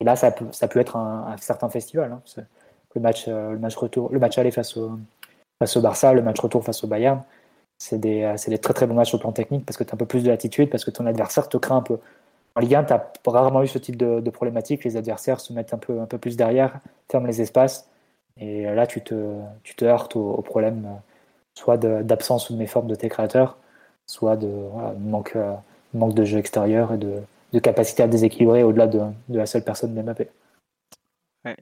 [0.00, 2.12] Et là, ça peut, être un, certain festival.
[2.12, 2.42] Hein.
[2.94, 4.92] Le, match, euh, le match retour, le match aller face au,
[5.58, 7.22] face Barça, le match retour face au Bayern,
[7.78, 9.98] c'est des, des, très très bons matchs au plan technique parce que tu as un
[9.98, 11.98] peu plus de latitude, parce que ton adversaire te craint un peu.
[12.58, 14.82] En Ligue 1, tu as rarement eu ce type de, problématique.
[14.82, 17.88] Les adversaires se mettent un peu, un peu plus derrière, ferment les espaces.
[18.36, 19.14] Et là, tu te,
[19.62, 21.00] tu te heurtes au, problème
[21.54, 23.58] soit d'absence ou de méforme de tes créateurs,
[24.06, 24.48] soit de
[24.98, 25.54] manque, euh,
[25.94, 27.22] manque de jeu extérieur et de,
[27.60, 30.02] capacité à déséquilibrer au-delà de, la seule personne de
[31.44, 31.56] Ouais.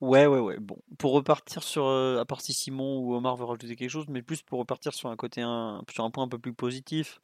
[0.00, 0.58] Ouais, ouais, ouais.
[0.60, 4.06] Bon, pour repartir sur, euh, à part si Simon ou Omar veut rajouter quelque chose,
[4.08, 7.20] mais plus pour repartir sur un côté, un, sur un point un peu plus positif.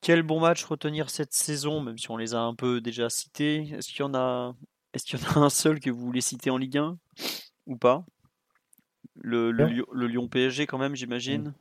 [0.00, 3.70] Quel bon match retenir cette saison, même si on les a un peu déjà cités?
[3.72, 4.54] Est-ce qu'il y en a,
[4.92, 6.98] est-ce qu'il y en a un seul que vous voulez citer en Ligue 1
[7.66, 8.04] ou pas?
[9.20, 11.52] Le, le, Lyon PSG quand même, j'imagine.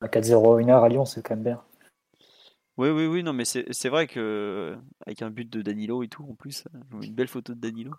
[0.00, 1.62] À 4-0 1 heure à Lyon, c'est quand même bien.
[2.76, 6.26] Oui, oui, oui, non, mais c'est vrai que avec un but de Danilo et tout
[6.28, 6.64] en plus,
[7.00, 7.92] une belle photo de Danilo.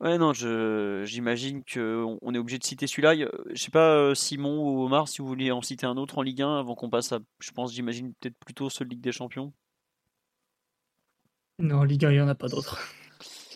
[0.00, 3.14] Ouais, non, je, j'imagine qu'on on est obligé de citer celui-là.
[3.16, 6.22] Je sais pas, euh, Simon ou Omar, si vous voulez en citer un autre en
[6.22, 9.52] Ligue 1 avant qu'on passe à, je pense, j'imagine peut-être plutôt ce Ligue des Champions.
[11.58, 12.78] Non, en Ligue 1, il n'y en a pas d'autres.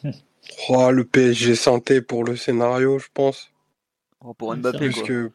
[0.69, 3.53] oh, le PSG santé pour le scénario, je pense.
[4.25, 5.03] Oh, pour Mbappé, quoi.
[5.05, 5.31] Que...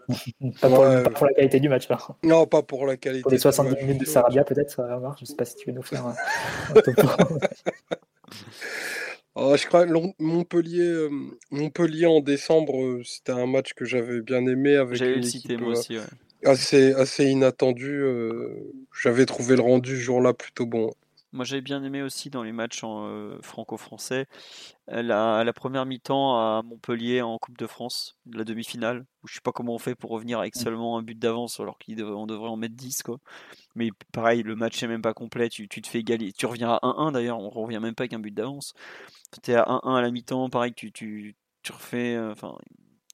[0.62, 1.98] pas, pour, pas, pour, la qualité du match, là.
[2.24, 3.22] Non, pas pour la qualité.
[3.22, 5.16] Pour les 70 minutes de Sarabia, peut-être, Omar.
[5.20, 6.16] Je sais pas si tu veux nous faire un,
[9.40, 9.86] Oh, je crois
[10.18, 11.10] Montpellier, euh,
[11.52, 15.70] Montpellier en décembre, euh, c'était un match que j'avais bien aimé avec une équipe, moi
[15.70, 15.98] euh, aussi,
[16.44, 18.04] assez, assez inattendu.
[19.00, 20.92] j'avais trouvé le rendu ce jour-là plutôt bon.
[21.34, 24.28] Moi, j'avais bien aimé aussi dans les matchs en, franco-français
[24.88, 29.42] la, la, première mi-temps à Montpellier en Coupe de France, la demi-finale, où je sais
[29.42, 30.60] pas comment on fait pour revenir avec mmh.
[30.60, 33.04] seulement un but d'avance alors qu'on devrait en mettre 10.
[33.04, 33.20] Quoi.
[33.76, 36.32] Mais pareil, le match est même pas complet, tu, tu te fais égaler.
[36.32, 38.74] Tu reviens à 1-1 d'ailleurs, on revient même pas avec un but d'avance.
[39.44, 42.16] Tu es à 1-1 à la mi-temps, pareil, tu, tu, tu refais.
[42.16, 42.34] Euh,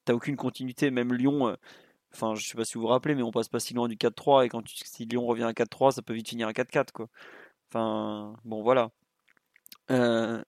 [0.06, 1.48] t'as aucune continuité, même Lyon.
[1.50, 1.56] Euh,
[2.14, 3.96] enfin, je sais pas si vous vous rappelez, mais on passe pas si loin du
[3.98, 7.10] 4-3 et quand si Lyon revient à 4-3, ça peut vite finir à 4-4 quoi.
[7.74, 8.92] Enfin, bon voilà.
[9.90, 10.44] Euh,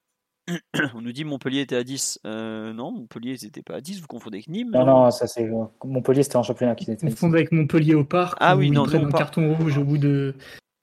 [0.94, 2.20] On nous dit Montpellier était à 10.
[2.24, 4.00] Euh, non, Montpellier n'était pas à 10.
[4.00, 5.50] Vous confondez avec Nîmes Non, non, ça c'est
[5.84, 7.04] Montpellier, c'était en championnat qui était.
[7.04, 8.36] On confondait avec Montpellier au parc.
[8.40, 10.36] Ah oui, où non, ils nous, un carton rouge au bout de,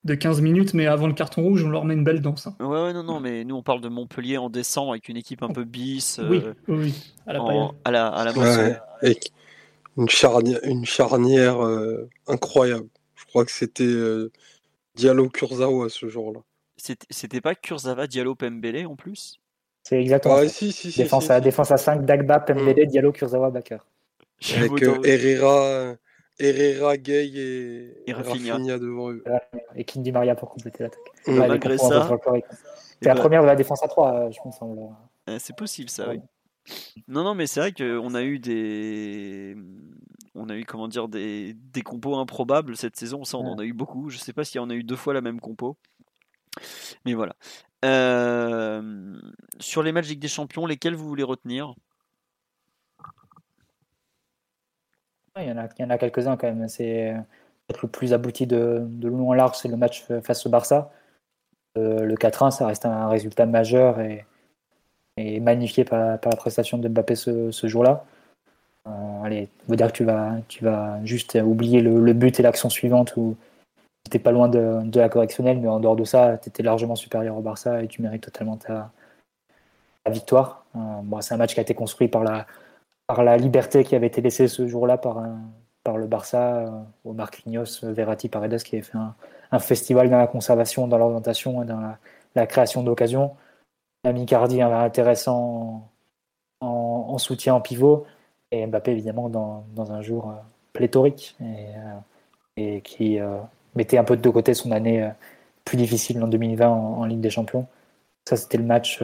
[0.03, 2.48] de 15 minutes, mais avant le carton rouge, on leur met une belle danse.
[2.48, 2.56] hein.
[2.60, 5.44] Ouais, ouais, non, non, mais nous on parle de Montpellier en décembre avec une équipe
[5.44, 6.20] un peu bis.
[6.20, 8.76] euh, Oui, oui, à la en- à la, à la Ouais, moisson.
[9.03, 9.18] et
[9.98, 12.88] une charnière, une charnière euh, incroyable.
[13.15, 14.30] Je crois que c'était euh,
[14.95, 16.40] Diallo Kurzawa ce jour-là.
[16.78, 19.40] C'était- C'était pas Kurzawa, Diallo, Pembele en plus?
[19.84, 20.49] C'est exactement Ah, ça.
[20.49, 21.44] si, si, si, Défense, si, à, si.
[21.44, 23.52] défense à 5, Dagba, Pembele, Diallo, Kurzawa.
[24.40, 25.95] J'ai Avec euh, Herrera,
[26.40, 28.53] Herrera, Gay et, Et Rafinha.
[28.53, 29.24] Rafinha devant eux.
[29.76, 30.99] Et Kindi Maria pour compléter l'attaque.
[31.28, 31.32] Mm.
[31.32, 32.44] Ouais, les Malgré ça, eh
[33.02, 34.57] C'est la ben, première de la défense à 3, je pense.
[34.57, 34.80] semble.
[35.30, 36.15] euh, C'est possible ça, Ouais.
[36.18, 36.22] oui.
[37.07, 39.56] Non, non, mais c'est vrai qu'on a eu des.
[40.35, 43.23] On a eu, comment dire, des, des compos improbables cette saison.
[43.23, 44.10] Ça, on en a eu beaucoup.
[44.10, 45.77] Je sais pas si on a eu deux fois la même compo.
[47.06, 47.35] Mais voilà.
[47.85, 49.19] Euh,
[49.60, 51.73] Sur les matchs des Champions, lesquels vous voulez retenir?
[55.38, 56.68] Il y en a, il y en a quelques-uns quand même.
[56.69, 57.15] C'est
[57.68, 60.91] peut-être le plus abouti de, de long en large, c'est le match face au Barça.
[61.77, 64.26] Euh, le 4-1, ça reste un résultat majeur et,
[65.18, 68.06] et magnifié par, la prestation de Mbappé ce, jour-là.
[68.88, 72.69] Euh, allez, on dire que tu vas, tu vas juste oublier le, but et l'action
[72.69, 73.35] suivante où
[74.06, 77.38] n'étais pas loin de, la correctionnelle, mais en dehors de ça, tu étais largement supérieur
[77.38, 78.91] au Barça et tu mérites totalement ta,
[80.10, 80.65] victoire.
[80.76, 82.45] Euh, bon, c'est un match qui a été construit par la,
[83.07, 85.23] par la liberté qui avait été laissée ce jour-là par,
[85.84, 86.69] par le Barça, euh,
[87.06, 91.65] au Marquinhos, Verratti, Paredes, qui avait fait un, festival dans la conservation, dans l'orientation et
[91.65, 91.80] dans
[92.35, 93.35] la création d'occasions.
[94.04, 95.90] Amicardi intéressant
[96.60, 96.68] en,
[97.10, 98.06] en soutien en pivot,
[98.54, 100.34] et Mbappé évidemment dans, un jour euh,
[100.74, 103.40] pléthorique et, euh, qui euh,
[103.76, 105.10] mettait un peu de côté son année
[105.66, 107.68] plus difficile en 2020 en, Ligue des Champions.
[108.26, 109.04] Ça, c'était le match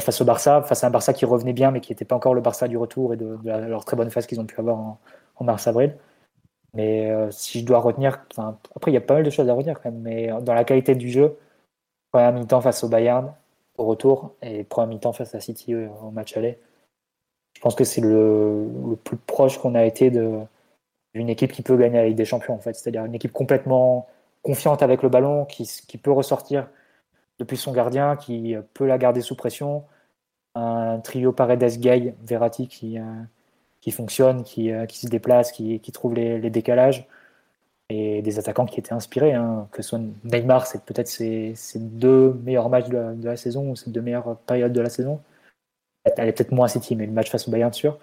[0.00, 2.34] face au Barça, face à un Barça qui revenait bien, mais qui n'était pas encore
[2.34, 4.98] le Barça du retour et de, leur très bonne phase qu'ils ont pu avoir en,
[5.40, 5.96] mars-avril.
[6.74, 8.20] Mais si je dois retenir,
[8.76, 10.64] après il y a pas mal de choses à retenir quand même, mais dans la
[10.64, 11.38] qualité du jeu,
[12.12, 13.32] première mi-temps face au Bayern
[13.76, 16.58] au retour et première mi-temps face à City au match aller,
[17.54, 21.76] je pense que c'est le, le plus proche qu'on a été d'une équipe qui peut
[21.76, 24.08] gagner Ligue des Champions en fait, c'est-à-dire une équipe complètement
[24.42, 26.68] confiante avec le ballon, qui, qui peut ressortir
[27.38, 29.84] depuis son gardien, qui peut la garder sous pression,
[30.54, 33.02] un trio Paredes, Gay, Verratti qui, euh,
[33.80, 37.08] qui fonctionne, qui, euh, qui se déplace, qui, qui trouve les décalages,
[37.90, 42.32] et des attaquants qui étaient inspirés, hein, que ce soit Neymar, c'est peut-être ses, deux
[42.44, 45.20] meilleurs matchs de la, saison, ou ses deux meilleures périodes de la saison.
[46.04, 47.98] Elle est peut-être moins City, mais le match face au Bayern, sûr.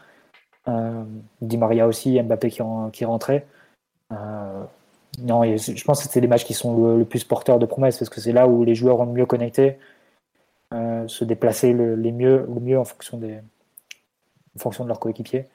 [0.67, 1.03] Euh,
[1.41, 3.45] Di Maria aussi, Mbappé qui, ren- qui rentrait.
[4.11, 4.63] Euh,
[5.19, 8.09] non, je pense que c'était les matchs qui sont le, plus porteurs de promesses, parce
[8.09, 9.77] que c'est là où les joueurs ont le mieux connecté,
[10.73, 13.39] euh, se déplacer le, les mieux, le mieux en fonction, des,
[14.55, 15.47] en fonction de leurs coéquipiers,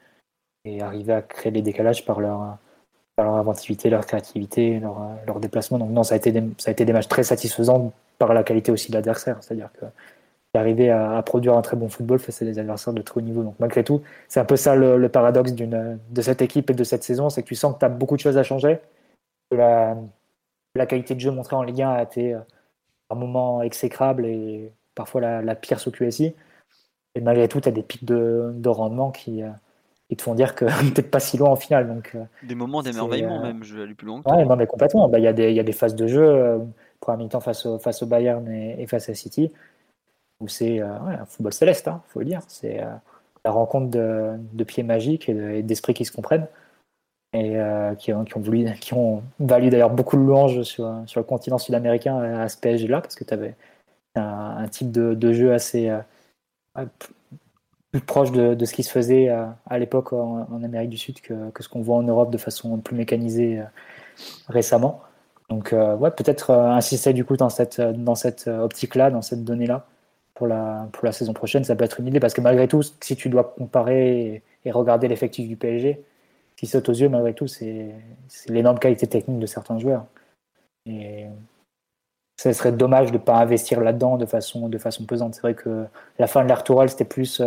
[0.65, 2.59] et arriver à créer les décalages par leur,
[3.19, 5.79] leur inventivité, leur créativité, leur, leur déplacement.
[5.79, 8.43] Donc non, ça a, été des, ça a été des matchs très satisfaisants par la
[8.43, 9.87] qualité aussi de l'adversaire, c'est-à-dire que
[10.55, 13.43] d'arriver à, produire un très bon football face à des adversaires de très haut niveau.
[13.43, 17.05] Donc malgré tout, c'est un peu ça le, paradoxe de cette équipe et de cette
[17.05, 18.79] saison, c'est que tu sens que tu as beaucoup de choses à changer,
[19.51, 19.97] la,
[20.75, 22.41] la qualité de jeu montrée en Ligue 1 a été euh,
[23.09, 26.35] par moments exécrable et parfois la, pire sous QSI.
[27.15, 29.43] Et malgré tout, tu as des pics de, de rendement qui,
[30.09, 30.65] qui te font dire que
[30.95, 31.89] peut-être pas si loin en finale.
[31.89, 34.57] Donc, euh, Des moments d'émerveillement euh, même, je vais aller plus loin que Ouais, non,
[34.57, 35.09] mais complètement.
[35.09, 36.59] Bah, Il y, a des- il y a des phases de jeu, euh,
[37.01, 39.53] première mi-temps face au, face au Bayern et, et face à City,
[40.41, 42.41] où c'est ouais, un football céleste, il faut le dire.
[42.49, 42.81] C'est
[43.45, 46.49] la rencontre de, de pieds magiques et de- et d'esprits qui se comprennent,
[47.33, 50.93] et euh, qui, ont, qui, ont voulu, qui ont valu d'ailleurs beaucoup de louanges sur,
[51.07, 53.55] sur le continent sud-américain à, ce PSG-là, parce que tu avais
[54.15, 54.23] un,
[54.59, 56.01] un type de, de jeu assez euh,
[57.97, 61.35] plus proche de, ce qui se faisait à, à l'époque en, Amérique du Sud que,
[61.61, 63.65] ce qu'on voit en Europe de façon plus mécanisée euh,
[64.49, 65.03] récemment.
[65.49, 69.11] Donc, euh, ouais, peut-être euh, insister du coup dans cette, euh, dans cette euh, optique-là,
[69.11, 69.87] dans cette donnée-là,
[70.35, 72.83] pour la, pour la saison prochaine, ça peut être une idée parce que malgré tout,
[72.83, 76.03] si tu dois comparer et, regarder l'effectif du PSG,
[76.51, 77.95] ce qui saute aux yeux, malgré tout, c'est
[78.49, 80.07] l'énorme qualité technique de certains joueurs.
[80.87, 81.27] Et
[82.37, 85.37] ce serait dommage de ne pas investir là-dedans de façon, de façon pesante.
[85.37, 85.87] C'est vrai que
[86.19, 87.41] la fin de l'ère Tourelle, c'était plus.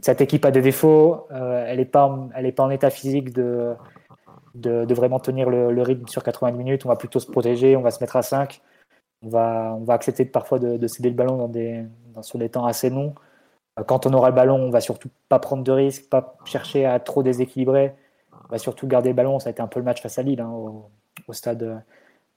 [0.00, 3.32] Euh, cette équipe a des défauts, euh, elle n'est pas, est pas en état physique
[3.32, 3.74] de,
[4.54, 6.86] de, vraiment tenir le, rythme sur 90 minutes.
[6.86, 8.60] On va plutôt se protéger, on va se mettre à 5.
[9.22, 11.84] On va, on va accepter parfois de, de céder le ballon des,
[12.22, 13.14] sur des temps assez longs.
[13.78, 16.84] Euh, Quand on aura le ballon, on va surtout pas prendre de risques, pas chercher
[16.86, 17.94] à trop déséquilibrer.
[18.32, 19.38] On va surtout garder le ballon.
[19.38, 21.82] Ça a été un peu le match face à Lille hein, au, stade,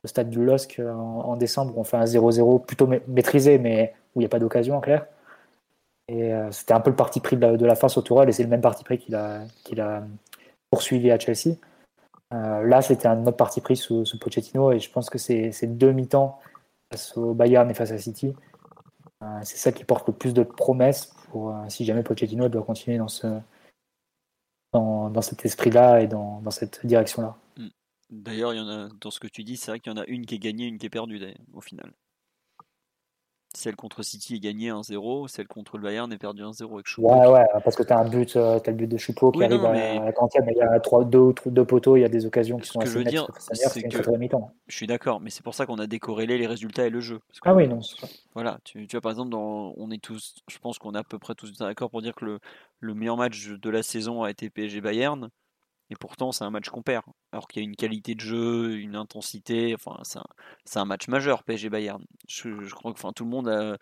[0.03, 1.73] au du LOSC en, en décembre.
[1.77, 4.81] On fait un 0-0 plutôt ma- maîtrisé, mais où il n'y a pas d'occasion en
[4.81, 5.07] clair.
[6.07, 8.49] Et c'était un peu le parti pris de la, fin sur Tourelle, et c'est le
[8.49, 10.03] même parti pris qu'il a,
[10.69, 11.55] poursuivi à Chelsea.
[12.31, 15.91] là, c'était un autre parti pris sous, sous Pochettino, et je pense que c'est deux
[15.91, 16.39] mi-temps
[16.91, 18.35] face au Bayern et face à City.
[19.41, 23.07] c'est ça qui porte le plus de promesses pour si jamais Pochettino doit continuer dans
[23.07, 23.39] ce,
[24.79, 27.37] dans, cet esprit-là et dans, cette direction-là.
[28.09, 30.01] D'ailleurs, il y en a dans ce que tu dis, c'est vrai qu'il y en
[30.01, 31.19] a une qui est gagnée, une qui est perdue
[31.53, 31.91] au final.
[33.55, 37.07] Celle contre City est gagnée 1-0, celle contre le Bayern est perdue 1-0 avec Choupo.
[37.07, 39.43] Ouais, ouais, parce que tu as un but, euh, as le but de Choupo qui
[39.43, 42.09] arrive à la quantième, mais il y a trois, deux, deux poteaux, il y a
[42.09, 43.23] des occasions qui sont assez nettes.
[43.39, 43.97] C'est que
[44.67, 47.19] je suis d'accord, mais c'est pour ça qu'on a décorrélé les résultats et le jeu.
[47.43, 47.79] ah oui, non.
[48.33, 51.03] Voilà, tu, tu, vois, par exemple, dans, on est tous, je pense qu'on est à
[51.03, 52.39] peu près tous d'accord pour dire que le,
[52.79, 55.29] le meilleur match de la saison a été PSG Bayern.
[55.91, 57.05] Et pourtant, c'est un match qu'on perd.
[57.31, 59.75] Alors qu'il y a une qualité de jeu, une intensité.
[59.75, 60.01] Enfin,
[60.63, 62.03] c'est un, match majeur, PSG Bayern.
[62.27, 63.77] Je, crois que enfin, tout le monde,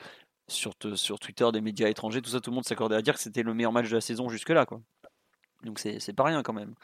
[0.47, 3.43] sur Twitter, des médias étrangers, tout ça, tout le monde s'accordait à dire que c'était
[3.43, 4.65] le meilleur match de la saison jusque-là.
[4.65, 4.81] Quoi.
[5.63, 6.75] Donc c'est pas rien quand même.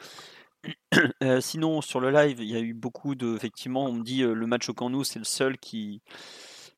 [1.22, 3.36] Euh, sinon, sur le live, il y a eu beaucoup de.
[3.36, 6.02] Effectivement, on me dit euh, le match au Camp Nou, c'est le seul qui,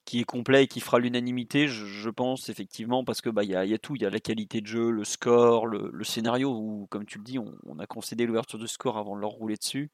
[0.04, 3.54] qui est complet et qui fera l'unanimité, je, pense effectivement, parce que bah il y,
[3.56, 7.06] a, tout, il y a la qualité de jeu, le score, le, scénario où, comme
[7.06, 9.90] tu le dis, on, a concédé l'ouverture de score avant de leur rouler dessus.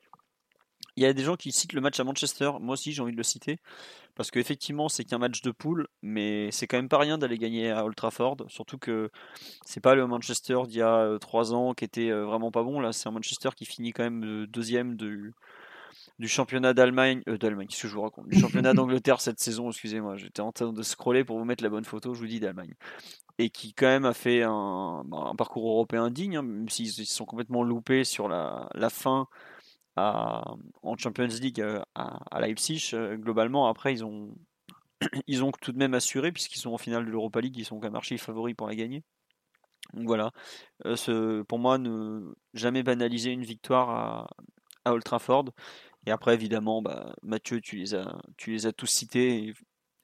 [0.96, 3.12] Il y a des gens qui citent le match à Manchester, moi aussi j'ai envie
[3.12, 3.58] de le citer,
[4.16, 7.70] parce qu'effectivement c'est qu'un match de poule, mais c'est quand même pas rien d'aller gagner
[7.70, 9.10] à Old Trafford, surtout que
[9.64, 12.80] c'est pas le Manchester d'il y a trois ans qui était euh, vraiment pas bon,
[12.80, 15.32] là c'est un Manchester qui finit quand même euh, deuxième de,
[16.18, 18.28] du championnat d'Allemagne, euh, d'Allemagne, qu'est-ce que je vous raconte?
[18.28, 21.70] Du championnat d'Angleterre cette saison, excusez-moi, j'étais en train de scroller pour vous mettre la
[21.70, 22.74] bonne photo, je vous dis d'Allemagne.
[23.38, 27.04] Et qui quand même a fait un, bah, parcours européen digne, hein, même s'ils se
[27.04, 29.26] sont complètement loupés sur la, fin
[29.96, 32.90] en Champions League euh, à, Leipzig.
[32.94, 34.34] Euh, globalement, après, ils ont,
[35.26, 37.76] ils ont tout de même assuré, puisqu'ils sont en finale de l'Europa League, ils sont
[37.76, 39.04] quand même archi favoris pour la gagner.
[39.94, 40.32] Donc voilà,
[40.96, 44.28] ce, pour moi, ne jamais banaliser une victoire à,
[44.84, 45.46] à Old Trafford.
[46.08, 49.52] Et après, évidemment, bah, Mathieu, tu les as, tous cités.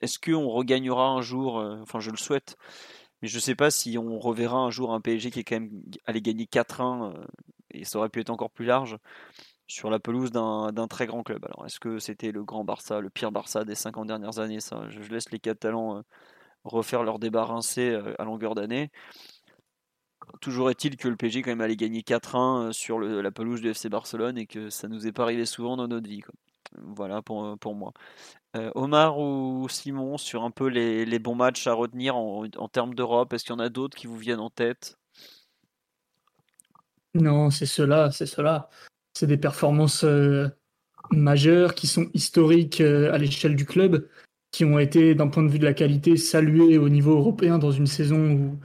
[0.03, 2.59] Est-ce qu'on regagnera un jour, euh, enfin je le souhaite,
[3.23, 5.61] mais je ne sais pas si on reverra un jour un PSG qui est quand
[5.61, 5.71] même
[6.05, 7.25] allé gagner 4-1, euh,
[7.71, 8.99] et ça aurait pu être encore plus large,
[9.67, 11.43] sur la pelouse d'un très grand club.
[11.47, 14.61] Alors est-ce que c'était le grand Barça, le pire Barça des 50 dernières années?
[14.61, 16.03] Ça Je laisse les Catalans euh,
[16.65, 18.91] refaire leur débat rincé à longueur d'année.
[20.41, 23.69] Toujours est-il que le PSG quand même allait gagner 4-1 euh, sur la pelouse du
[23.69, 26.23] FC Barcelone et que ça nous est pas arrivé souvent dans notre vie.
[26.79, 27.93] Voilà pour, euh, pour moi.
[28.57, 33.33] Euh, Omar ou Simon, sur un peu les, bons matchs à retenir en, termes d'Europe,
[33.33, 34.97] est-ce qu'il y en a d'autres qui vous viennent en tête?
[37.15, 38.69] Non, c'est cela, c'est cela.
[39.13, 40.05] C'est des performances
[41.11, 44.09] majeures qui sont historiques à l'échelle du club,
[44.51, 47.71] qui ont été, d'un point de vue de la qualité, saluées au niveau européen dans
[47.71, 48.59] une saison où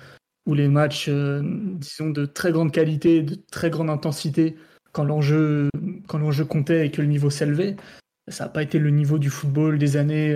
[0.49, 4.55] où les matchs, euh, disons, de très grande qualité, de très grande intensité,
[4.93, 5.69] quand l'enjeu,
[6.47, 7.75] comptait et que le niveau s'élevait,
[8.27, 10.35] ça n'a pas été le niveau du football des années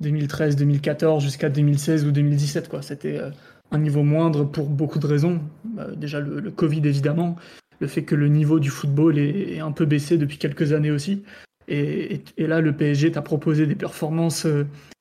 [0.00, 2.68] 2013, euh, 2014 jusqu'à 2016 ou 2017.
[2.68, 2.82] Quoi.
[2.82, 3.30] C'était euh,
[3.72, 5.40] un niveau moindre pour beaucoup de raisons.
[5.64, 7.34] Bah, déjà le, Covid évidemment,
[7.80, 11.24] le fait que le niveau du football est, un peu baissé depuis quelques années aussi.
[11.66, 14.46] Et, là, le PSG t'a proposé des performances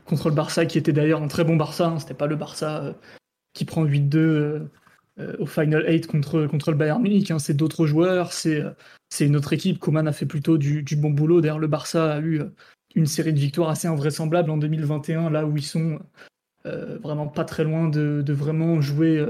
[0.05, 1.87] contre le Barça, qui était d'ailleurs un très bon Barça.
[1.87, 1.99] Hein.
[1.99, 2.95] C'était pas le Barça
[3.57, 4.59] qui prend 8-2 euh,
[5.19, 7.31] euh, au Final 8 contre, contre le Bayern Munich.
[7.31, 7.39] Hein.
[7.39, 8.61] C'est d'autres joueurs, c'est
[9.19, 9.79] une autre équipe.
[9.79, 11.41] Coman a fait plutôt du, bon boulot.
[11.41, 12.41] D'ailleurs, le Barça a eu
[12.95, 15.99] une série de victoires assez invraisemblables en 2021, là où ils sont
[16.67, 19.25] euh, vraiment pas très loin de, vraiment jouer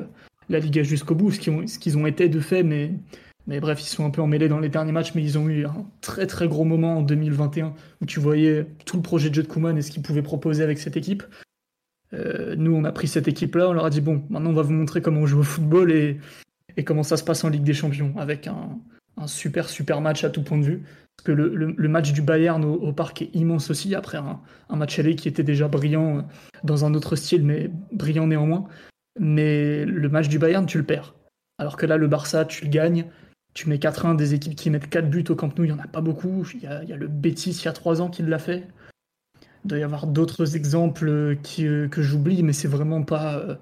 [0.49, 2.91] la Liga jusqu'au bout, ce qu'ils ont, qu'ils été de fait, mais,
[3.47, 5.65] mais bref, ils sont un peu emmêlés dans les derniers matchs, mais ils ont eu
[5.65, 9.43] un très très gros moment en 2021 où tu voyais tout le projet de jeu
[9.43, 11.23] de Kuman et ce qu'il pouvait proposer avec cette équipe.
[12.13, 14.61] Euh, nous, on a pris cette équipe-là, on leur a dit bon, maintenant on va
[14.61, 16.19] vous montrer comment on joue au football et,
[16.85, 18.79] comment ça se passe en Ligue des Champions, avec un,
[19.25, 20.83] super super match à tout point de vue.
[21.17, 24.39] Parce que le, match du Bayern au, parc est immense aussi, après un,
[24.75, 26.21] match aller qui était déjà brillant euh,
[26.63, 28.67] dans un autre style, mais brillant néanmoins.
[29.19, 31.15] Mais le match du Bayern, tu le perds.
[31.57, 33.05] Alors que là, le Barça, tu le gagnes.
[33.55, 35.83] Tu mets 4-1 des équipes qui mettent 4 buts au Camp Nou, il n'y en
[35.83, 36.47] a pas beaucoup.
[36.53, 38.67] Il y a, le Betis il y a 3 ans qui l'a fait.
[39.67, 43.35] Il doit y avoir d'autres exemples qui, euh, que j'oublie, mais c'est vraiment pas.
[43.35, 43.55] Euh,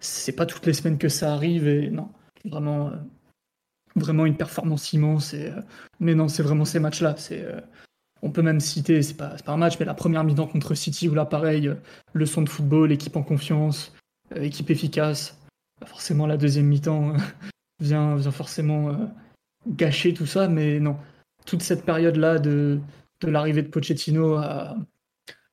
[0.00, 2.08] c'est pas toutes les semaines que ça arrive et non,
[2.46, 2.96] vraiment, euh,
[3.94, 5.34] vraiment une performance immense.
[5.34, 5.52] Et,
[6.00, 7.16] mais non, c'est vraiment ces matchs-là.
[7.18, 7.46] C'est,
[8.22, 11.10] on peut même citer, c'est pas, pas un match, mais la première mi-temps contre City
[11.10, 11.70] où là, pareil,
[12.14, 13.92] leçon de football, équipe en confiance,
[14.36, 15.38] équipe efficace.
[15.84, 17.12] Forcément, la deuxième mi-temps
[17.80, 18.96] vient, vient forcément
[19.68, 20.96] gâcher tout ça, mais non,
[21.44, 22.80] toute cette période-là de,
[23.20, 24.74] de l'arrivée de Pochettino à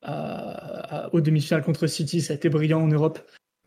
[0.04, 3.20] aux demi-finales contre City, ça a été brillant en Europe.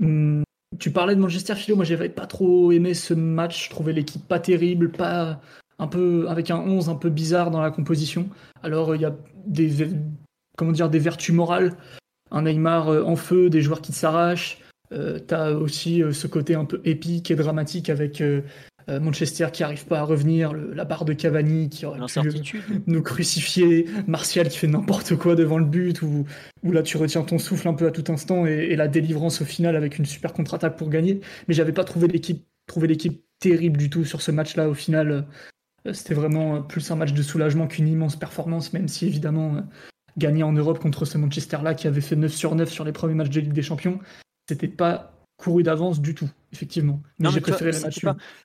[0.03, 0.43] Hum,
[0.79, 4.27] tu parlais de Manchester Philo, moi j'avais pas trop aimé ce match, je trouvais l'équipe
[4.27, 5.41] pas terrible, pas
[5.79, 8.29] un peu avec un 11 un peu bizarre dans la composition.
[8.63, 9.15] Alors il y a
[9.47, 9.89] des
[10.57, 11.77] comment dire des vertus morales,
[12.31, 14.59] un Neymar euh, en feu, des joueurs qui s'arrachent.
[14.93, 18.43] Euh, T'as aussi euh, ce côté un peu épique et dramatique avec euh,
[18.89, 23.87] Manchester qui arrive pas à revenir, la barre de Cavani qui aurait pu nous crucifier,
[24.07, 26.27] Martial qui fait n'importe quoi devant le but, ou
[26.63, 29.77] là tu retiens ton souffle un peu à tout instant et, la délivrance au final
[29.77, 31.21] avec une super contre-attaque pour gagner.
[31.49, 34.69] Mais j'avais pas trouvé l'équipe trouvé l'équipe terrible du tout sur ce match-là.
[34.69, 35.27] Au final,
[35.93, 39.63] c'était vraiment plus un match de soulagement qu'une immense performance, même si évidemment
[40.17, 43.15] gagner en Europe contre ce Manchester-là qui avait fait 9 sur 9 sur les premiers
[43.15, 43.99] matchs de Ligue des Champions,
[44.49, 47.03] c'était pas couru d'avance du tout, effectivement.
[47.19, 47.73] Mais non, j'ai préféré.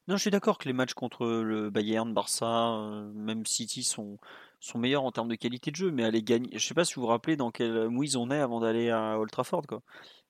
[0.08, 4.18] Non, je suis d'accord que les matchs contre le Bayern, Barça, euh, même City sont,
[4.60, 6.50] sont meilleurs en termes de qualité de jeu, mais aller gagner.
[6.54, 9.20] Je sais pas si vous vous rappelez dans quelle mouise on est avant d'aller à
[9.20, 9.82] Old Trafford, quoi.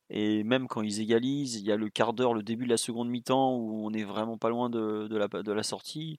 [0.09, 2.77] Et même quand ils égalisent, il y a le quart d'heure, le début de la
[2.77, 6.17] seconde mi-temps où on est vraiment pas loin de, de, la, de la sortie.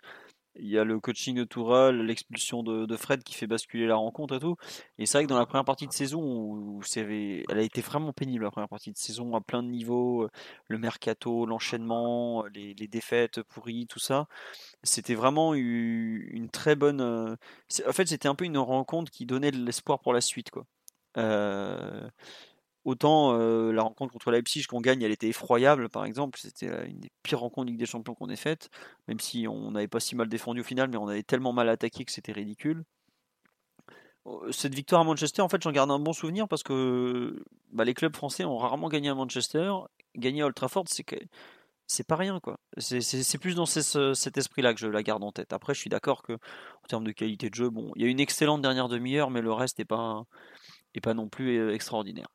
[0.57, 4.35] Il y a le coaching de Tourelle, l'expulsion de, Fred qui fait basculer la rencontre
[4.35, 4.57] et tout.
[4.99, 8.13] Et c'est vrai que dans la première partie de saison, où, elle a été vraiment
[8.13, 10.29] pénible, la première partie de saison, à plein de niveaux,
[10.69, 14.27] le mercato, l'enchaînement, les, défaites pourries, tout ça.
[14.83, 17.01] C'était vraiment une très bonne.
[17.01, 20.51] En fait, c'était un peu une rencontre qui donnait de l'espoir pour la suite.
[20.51, 20.67] Quoi.
[21.17, 22.09] Euh,
[22.85, 26.39] Autant euh, la rencontre contre Leipzig qu'on gagne, elle était effroyable, par exemple.
[26.41, 28.71] C'était une des pires rencontres Ligue des Champions qu'on ait faites,
[29.07, 31.69] même si on n'avait pas si mal défendu au final, mais on avait tellement mal
[31.69, 32.85] attaqué que c'était ridicule.
[34.27, 37.43] Euh, cette victoire à Manchester, en fait, j'en garde un bon souvenir parce que
[37.73, 39.73] bah, les clubs français ont rarement gagné à Manchester.
[40.17, 40.85] Gagner à Old Trafford,
[41.87, 42.59] c'est pas rien, quoi.
[42.79, 45.53] C'est plus dans cet esprit-là que je la garde en tête.
[45.53, 48.09] Après, je suis d'accord que en termes de qualité de jeu, bon, il y a
[48.09, 50.25] une excellente dernière demi-heure, mais le reste n'est pas,
[50.95, 52.29] est pas non plus euh, extraordinaire.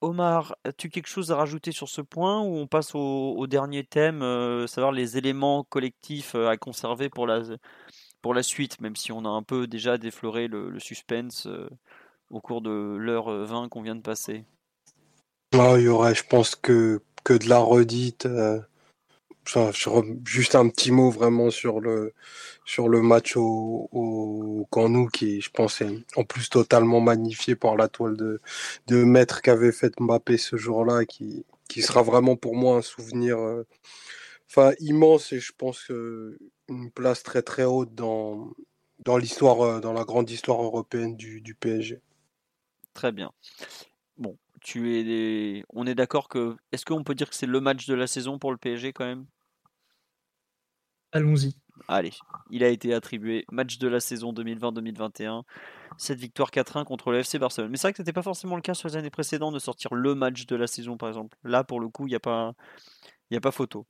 [0.00, 4.22] Omar, as-tu quelque chose à rajouter sur ce point ou on passe au, dernier thème,
[4.22, 7.42] euh, savoir les éléments collectifs euh, à conserver pour la,
[8.22, 11.46] pour la suite, même si on a un peu déjà défloré le, suspense
[12.30, 14.46] au cours de l'heure 20 qu'on vient de passer?
[15.52, 18.26] Ah, Il y aurait, je pense, que, que de la redite
[20.24, 22.14] juste un petit mot vraiment sur le,
[22.64, 27.76] sur le match au, au Canou qui, je pense, est en plus totalement magnifié par
[27.76, 28.40] la toile de,
[28.86, 33.38] de maître qu'avait fait Mbappé ce jour-là, qui, qui sera vraiment pour moi un souvenir
[33.38, 33.64] euh,
[34.80, 35.90] immense et je pense
[36.68, 38.52] une place très très haute dans,
[39.04, 42.00] dans l'histoire, euh, dans la grande histoire européenne du, du PSG.
[42.94, 43.32] Très bien.
[44.18, 47.86] Bon, tu es, on est d'accord que, est-ce qu'on peut dire que c'est le match
[47.86, 49.26] de la saison pour le PSG quand même?
[51.12, 51.54] Allons-y.
[51.88, 52.12] Allez,
[52.50, 55.42] il a été attribué match de la saison 2020-2021.
[55.98, 57.70] Cette victoire 4-1 contre le FC Barcelone.
[57.70, 59.58] Mais c'est vrai que ce n'était pas forcément le cas sur les années précédentes de
[59.58, 61.36] sortir le match de la saison, par exemple.
[61.42, 62.54] Là, pour le coup, il n'y a, pas,
[63.32, 63.86] a pas photo.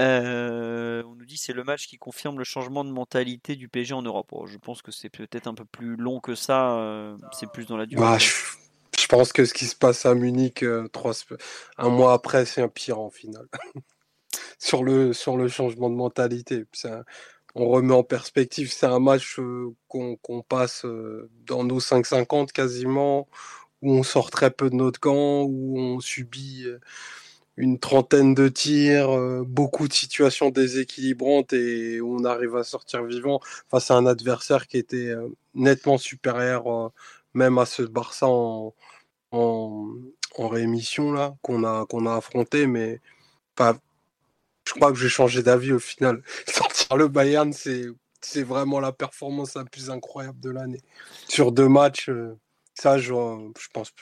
[0.00, 3.94] Euh, on nous dit c'est le match qui confirme le changement de mentalité du PSG
[3.94, 4.32] en Europe.
[4.46, 6.76] je pense que c'est peut-être un peu plus long que ça.
[6.78, 8.02] Euh, c'est plus dans la durée.
[8.02, 11.12] Bah, je, pense que ce qui se passe à Munich euh, trois,
[11.78, 13.46] un mois après, c'est un pire en finale.
[14.58, 16.64] sur le, sur le changement de mentalité.
[17.54, 23.28] on remet en perspective, c'est un match euh, qu'on passe euh, dans nos 5-50 quasiment,
[23.82, 26.78] où on sort très peu de notre camp, où on subit euh,
[27.56, 33.40] une trentaine de tirs, beaucoup de situations déséquilibrantes et on arrive à sortir vivant
[33.70, 35.14] face à un adversaire qui était
[35.54, 36.90] nettement supérieur
[37.34, 38.74] même à ce Barça en,
[39.32, 39.88] en,
[40.38, 43.00] réémission là qu'on a, qu'on a affronté, mais
[44.66, 46.22] je crois que j'ai changé d'avis au final.
[46.46, 50.80] Sortir le Bayern, c'est vraiment la performance la plus incroyable de l'année.
[51.28, 52.36] Sur deux matchs, euh,
[52.74, 53.12] ça, je,
[53.72, 53.92] pense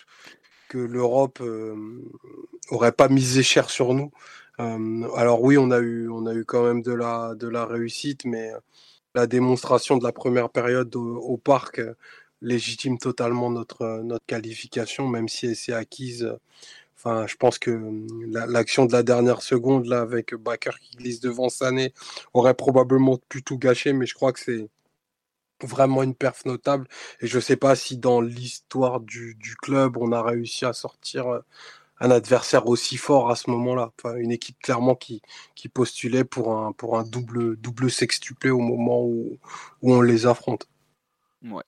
[0.68, 1.76] que l'Europe euh,
[2.70, 4.10] aurait pas misé cher sur nous.
[4.60, 8.52] Euh, alors oui, on a eu, on a eu quand même de la, réussite, mais
[9.14, 11.80] la démonstration de la première période au, parc
[12.40, 16.32] légitime totalement notre qualification, même si elle s'est acquise
[17.04, 21.20] Enfin, je pense que hum, l'action de la dernière seconde, là, avec Bakker qui glisse
[21.20, 21.92] devant Sané,
[22.32, 24.68] aurait probablement pu tout gâcher, mais je crois que c'est
[25.62, 26.86] vraiment une perf notable.
[27.20, 31.26] Et je ne sais pas si dans l'histoire du, club, on a réussi à sortir
[31.28, 31.40] euh,
[31.98, 33.92] un adversaire aussi fort à ce moment-là.
[33.98, 35.22] Enfin, une équipe clairement qui,
[35.56, 39.38] qui postulait pour un, pour un double, double sextuplé au moment où,
[39.82, 40.68] où on les affronte.
[41.42, 41.64] Ouais.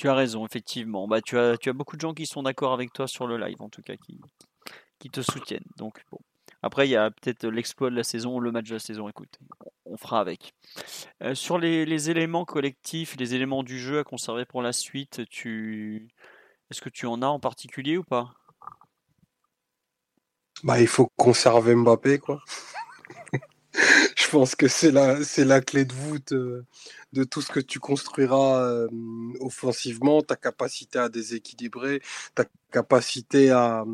[0.00, 1.06] Tu as raison, effectivement.
[1.06, 3.68] Bah, tu, as, beaucoup de gens qui sont d'accord avec toi sur le live, en
[3.68, 4.18] tout cas, qui,
[4.98, 5.68] qui te soutiennent.
[5.76, 6.16] Donc, bon.
[6.62, 9.10] Après, il y a peut-être l'exploit de la saison, le match de la saison.
[9.10, 9.38] Écoute,
[9.84, 10.54] on fera avec.
[11.22, 16.08] Euh, sur les, éléments collectifs, les éléments du jeu à conserver pour la suite, tu...
[16.70, 18.32] est-ce que tu en as en particulier ou pas?
[20.62, 22.42] Bah, il faut conserver Mbappé, quoi.
[23.72, 26.64] Je pense que c'est la, clé de voûte euh,
[27.12, 28.88] de tout ce que tu construiras euh,
[29.40, 32.00] offensivement, ta capacité à déséquilibrer,
[32.34, 33.84] ta capacité à,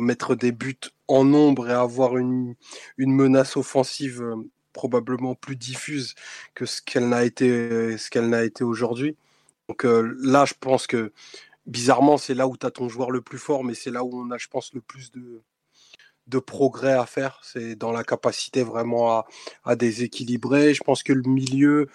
[0.00, 0.78] mettre des buts
[1.08, 2.54] en nombre et avoir une,
[2.98, 4.36] menace offensive euh,
[4.72, 6.14] probablement plus diffuse
[6.54, 9.16] que ce qu'elle n'a été, ce qu'elle n'a été aujourd'hui.
[9.68, 11.12] Donc là, je pense que
[11.66, 14.10] bizarrement, c'est là où tu as ton joueur le plus fort, mais c'est là où
[14.14, 15.42] on a, je pense, le plus de,
[16.26, 17.40] de progrès à faire.
[17.42, 19.24] C'est dans la capacité vraiment
[19.64, 20.74] à, déséquilibrer.
[20.74, 21.88] Je pense que le milieu,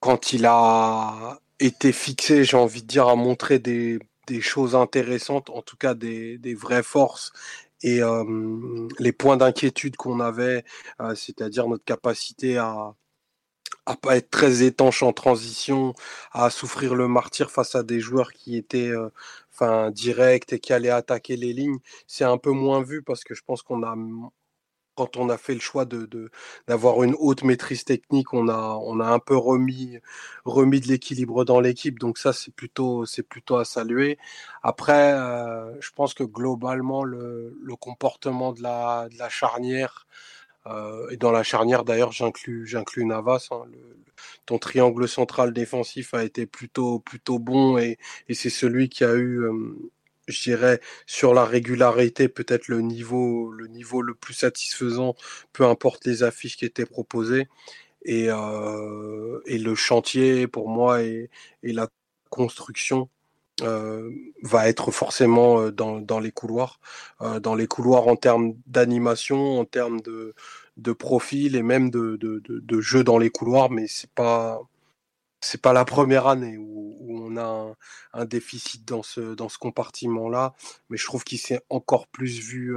[0.00, 3.98] quand il a été fixé, j'ai envie de dire, à montrer des,
[4.40, 7.32] choses intéressantes, en tout cas des, vraies forces
[7.82, 8.00] et
[8.98, 10.64] les points d'inquiétude qu'on avait,
[11.00, 12.94] euh, c'est-à-dire notre capacité à,
[13.86, 15.94] à pas être très étanche en transition,
[16.32, 19.08] à souffrir le martyr face à des joueurs qui étaient euh,
[19.90, 23.42] direct et qui allait attaquer les lignes, c'est un peu moins vu parce que je
[23.46, 23.94] pense qu'on a
[24.96, 26.30] quand on a fait le choix de
[26.68, 29.98] d'avoir une haute maîtrise technique, on a on a un peu remis
[30.44, 31.98] remis de l'équilibre dans l'équipe.
[31.98, 34.18] Donc ça c'est plutôt c'est plutôt à saluer.
[34.62, 40.06] Après, euh, je pense que globalement le, le comportement de la, de la charnière
[40.66, 43.48] euh, et dans la charnière, d'ailleurs, j'inclus, j'inclus Navas.
[43.50, 43.64] Hein,
[44.46, 49.14] ton triangle central défensif a été plutôt, plutôt bon et, et c'est celui qui a
[49.14, 49.74] eu, euh,
[50.28, 55.14] je dirais, sur la régularité, peut-être le niveau, le niveau le plus satisfaisant,
[55.52, 57.48] peu importe les affiches qui étaient proposées.
[58.04, 61.30] Et, euh, et le chantier, pour moi, et,
[61.62, 61.88] et la
[62.30, 63.10] construction
[63.62, 64.10] euh,
[64.42, 66.80] va être forcément euh, dans, dans les couloirs,
[67.20, 70.34] euh, dans les couloirs en termes d'animation, en termes de,
[70.76, 74.60] de profil et même de, de, de, jeu dans les couloirs, mais c'est pas
[75.42, 77.74] c'est pas la première année où, où on a
[78.12, 80.54] un, déficit dans ce dans ce compartiment-là,
[80.90, 82.76] mais je trouve qu'il s'est encore plus vu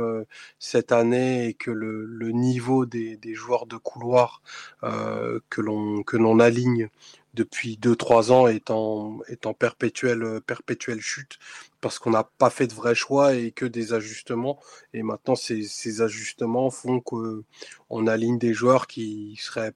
[0.60, 4.42] cette année et que le, le niveau des, des, joueurs de couloir
[4.82, 6.90] l'on que l'on aligne
[7.34, 11.40] depuis 2-3 ans est en, est en perpétuelle, perpétuelle chute
[11.82, 14.60] parce qu'on n'a pas fait de vrais choix et que des ajustements.
[14.94, 19.74] Et maintenant, ces, ces ajustements font qu'on aligne des joueurs qui seraient,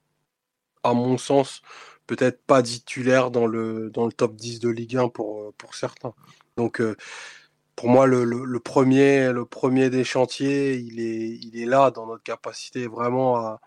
[0.84, 1.61] à mon sens,
[2.07, 6.13] peut-être pas titulaires dans le, dans le top 10 de Ligue 1 pour, pour certains.
[6.57, 6.95] Donc, euh,
[7.75, 12.07] pour moi, le, le, premier, le premier des chantiers, il est, il est là dans
[12.07, 13.61] notre capacité vraiment à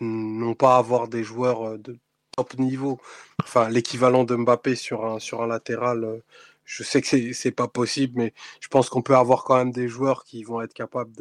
[0.00, 1.98] non pas avoir des joueurs de
[2.36, 3.00] top niveau,
[3.42, 6.18] enfin l'équivalent de Mbappé sur un, sur un latéral, euh,
[6.64, 9.88] je sais que c'est pas possible, mais je pense qu'on peut avoir quand même des
[9.88, 11.12] joueurs qui vont être capables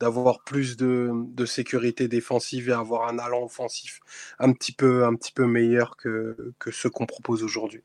[0.00, 4.00] d'avoir plus de, sécurité défensive et avoir un allant offensif
[4.38, 5.06] un petit peu,
[5.46, 7.82] meilleur que, ce qu'on propose aujourd'hui.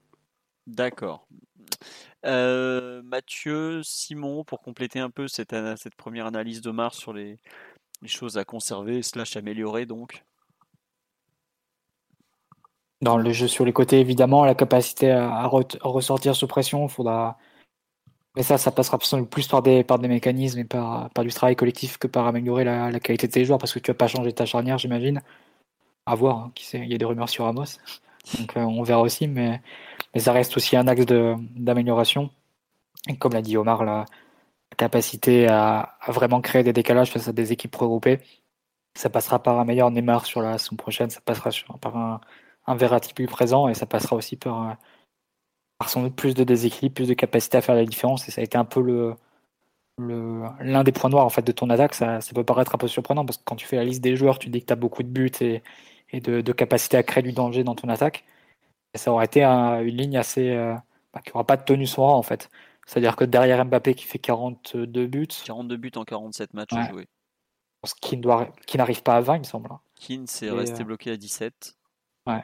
[0.67, 1.27] D'accord.
[2.25, 7.37] Euh, Mathieu, Simon, pour compléter un peu cette, cette première analyse de Mars sur les,
[8.01, 10.23] les choses à conserver slash améliorer donc
[13.01, 17.37] dans le jeu sur les côtés, évidemment, la capacité à, ressortir sous pression, faudra.
[18.35, 18.97] Mais ça, ça passera
[19.29, 22.99] plus par des, par des mécanismes et par, du travail collectif que par améliorer la,
[22.99, 25.21] qualité de tes joueurs, parce que tu vas pas changer ta charnière, j'imagine.
[26.05, 27.79] À voir, hein, qui sait, il y a des rumeurs sur Amos.
[28.39, 29.61] Donc euh, on verra aussi, mais,
[30.17, 32.29] ça reste aussi un axe d'amélioration.
[33.19, 34.05] Comme l'a dit Omar, la
[34.77, 38.19] capacité à, vraiment créer des décalages face à des équipes regroupées,
[38.95, 41.51] ça passera par un meilleur Neymar sur la saison prochaine, ça passera
[41.81, 42.21] par un,
[42.67, 44.73] un Verratti plus présent et ça passera aussi par, euh,
[45.77, 48.27] par sans doute plus de déséquilibre, plus de capacité à faire la différence.
[48.27, 49.15] Et ça a été un peu le
[49.97, 51.93] l'un des points noirs en fait de ton attaque.
[51.93, 54.15] Ça, ça, peut paraître un peu surprenant parce que quand tu fais la liste des
[54.15, 55.63] joueurs, tu dis que tu as beaucoup de buts et,
[56.11, 58.25] et de, de, capacité à créer du danger dans ton attaque.
[58.93, 60.75] Et ça aurait été une ligne assez euh,
[61.13, 62.49] bah, qui n'aura pas de tenue son rang en fait.
[62.85, 65.27] C'est-à-dire que derrière Mbappé qui fait 42 buts.
[65.45, 67.07] 42 buts en 47 matchs joués.
[68.01, 68.19] Qui,
[68.65, 69.69] qui n'arrive pas à 20, il me semble.
[69.71, 69.79] Hein.
[69.95, 71.75] Keane s'est resté euh, bloqué à 17.
[72.27, 72.43] Ouais.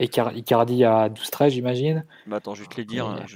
[0.00, 2.06] Icardi à 12-13, j'imagine.
[2.26, 3.06] Bah attends, je vais te les dire.
[3.06, 3.26] Hein,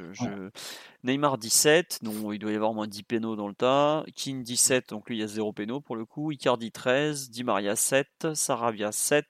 [1.05, 4.05] Neymar 17, donc il doit y avoir moins 10 pénaux dans le tas.
[4.14, 6.30] King 17, donc lui il y a 0 pénaux pour le coup.
[6.30, 9.26] Icardi 13, Di Maria 7, Sarabia 7.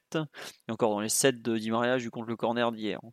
[0.69, 3.01] Et encore dans les 7 de Di Maria, je compte le corner d'hier.
[3.03, 3.11] Hein.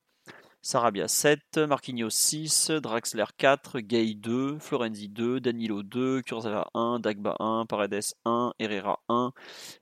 [0.62, 7.38] Sarabia 7, Marquinhos 6, Draxler 4, Gay 2, Florenzi 2, Danilo 2, Kurzawa 1, Dagba
[7.40, 9.32] 1, Paredes 1, Herrera 1,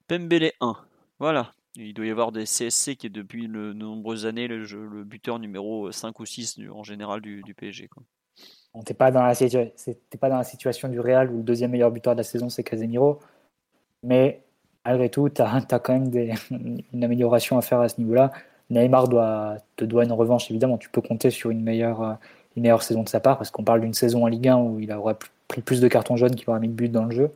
[0.08, 0.76] Pembele 1.
[1.18, 5.38] Voilà, il doit y avoir des CSC qui est depuis de nombreuses années le, buteur
[5.38, 7.90] numéro 5 ou 6 en général du, PSG.
[8.74, 12.24] On n'était pas, dans la situation du Real où le deuxième meilleur buteur de la
[12.24, 13.20] saison c'est Casemiro.
[14.04, 14.42] Mais
[14.86, 16.12] malgré tout, tu as, quand même
[16.94, 18.32] une amélioration à faire à ce niveau-là.
[18.70, 20.78] Neymar doit, te doit une revanche, évidemment.
[20.78, 22.18] Tu peux compter sur une meilleure,
[22.56, 24.80] une meilleure saison de sa part, parce qu'on parle d'une saison en Ligue 1 où
[24.80, 25.16] il aurait
[25.48, 27.32] pris plus de cartons jaunes qu'il aurait mis de but dans le jeu.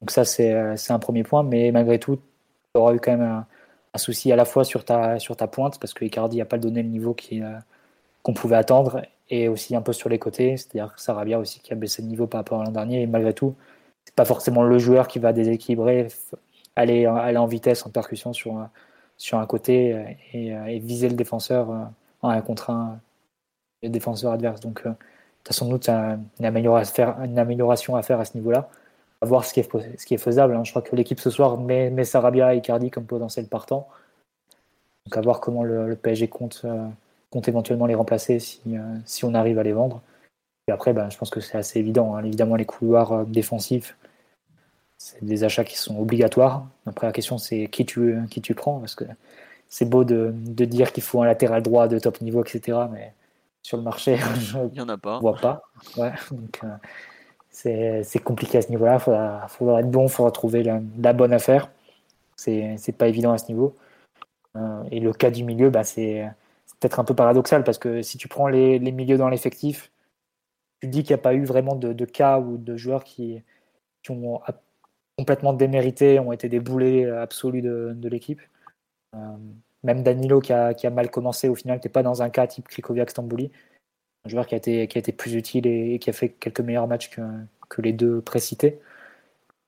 [0.00, 1.42] Donc ça, c'est un premier point.
[1.42, 2.18] Mais malgré tout,
[2.76, 3.44] tu auras eu quand même
[3.94, 6.58] un, souci à la fois sur ta, sur ta pointe, parce que Icardi n'a pas
[6.58, 7.58] donné le niveau euh,
[8.22, 9.00] qu'on pouvait attendre,
[9.30, 12.06] et aussi un peu sur les côtés, c'est-à-dire que Sarabia aussi qui a baissé de
[12.06, 13.54] niveau par rapport à l'an dernier, et malgré tout,
[14.04, 16.08] c'est pas forcément le joueur qui va déséquilibrer,
[16.76, 18.68] aller, aller en vitesse, en percussion sur,
[19.16, 20.04] sur un côté euh,
[20.34, 21.70] euh, et, viser le défenseur
[22.20, 23.00] en un contre un,
[23.82, 24.60] le défenseur adverse.
[24.60, 24.88] Donc, tu
[25.48, 28.68] as sans doute une amélioration à faire à ce niveau-là
[29.20, 30.54] à voir ce qui est, ce qui est faisable.
[30.54, 30.64] Hein.
[30.64, 33.88] Je crois que l'équipe ce soir met, met, Sarabia et Icardi comme potentiel partant.
[35.06, 36.86] Donc à voir comment le, PSG compte, euh,
[37.30, 40.02] compte, éventuellement les remplacer si, euh, si, on arrive à les vendre.
[40.68, 42.16] Et après, ben, je pense que c'est assez évident.
[42.16, 42.24] Hein.
[42.24, 43.96] Évidemment, les couloirs euh, défensifs,
[44.98, 46.66] c'est des achats qui sont obligatoires.
[46.86, 48.80] Après, la question, c'est qui tu, qui tu prends.
[48.80, 49.04] Parce que
[49.68, 52.78] c'est beau de, de dire qu'il faut un latéral droit de top niveau, etc.
[52.90, 53.12] Mais
[53.62, 55.62] sur le marché, je ne vois pas.
[55.96, 56.60] Ouais, donc,
[57.56, 58.96] c'est compliqué à ce niveau-là.
[58.96, 61.70] Il faudra, être bon, il faudra trouver la, bonne affaire.
[62.36, 63.74] C'est pas évident à ce niveau.
[64.56, 66.28] Euh, et le cas du milieu, bah, c'est
[66.80, 69.90] peut-être un peu paradoxal parce que si tu prends les, milieux dans l'effectif,
[70.80, 73.42] tu dis qu'il n'y a pas eu vraiment de, cas ou de joueurs qui,
[74.10, 74.40] ont
[75.18, 78.42] complètement démérité, ont été des boulets absolus de, l'équipe.
[79.14, 79.18] Euh,
[79.82, 82.68] même Danilo qui a, mal commencé, au final, tu n'es pas dans un cas type
[82.68, 83.50] Krikoviak-Stambouli
[84.28, 86.86] joueur qui a été, qui a été plus utile et, qui a fait quelques meilleurs
[86.86, 88.80] matchs que, les deux précités.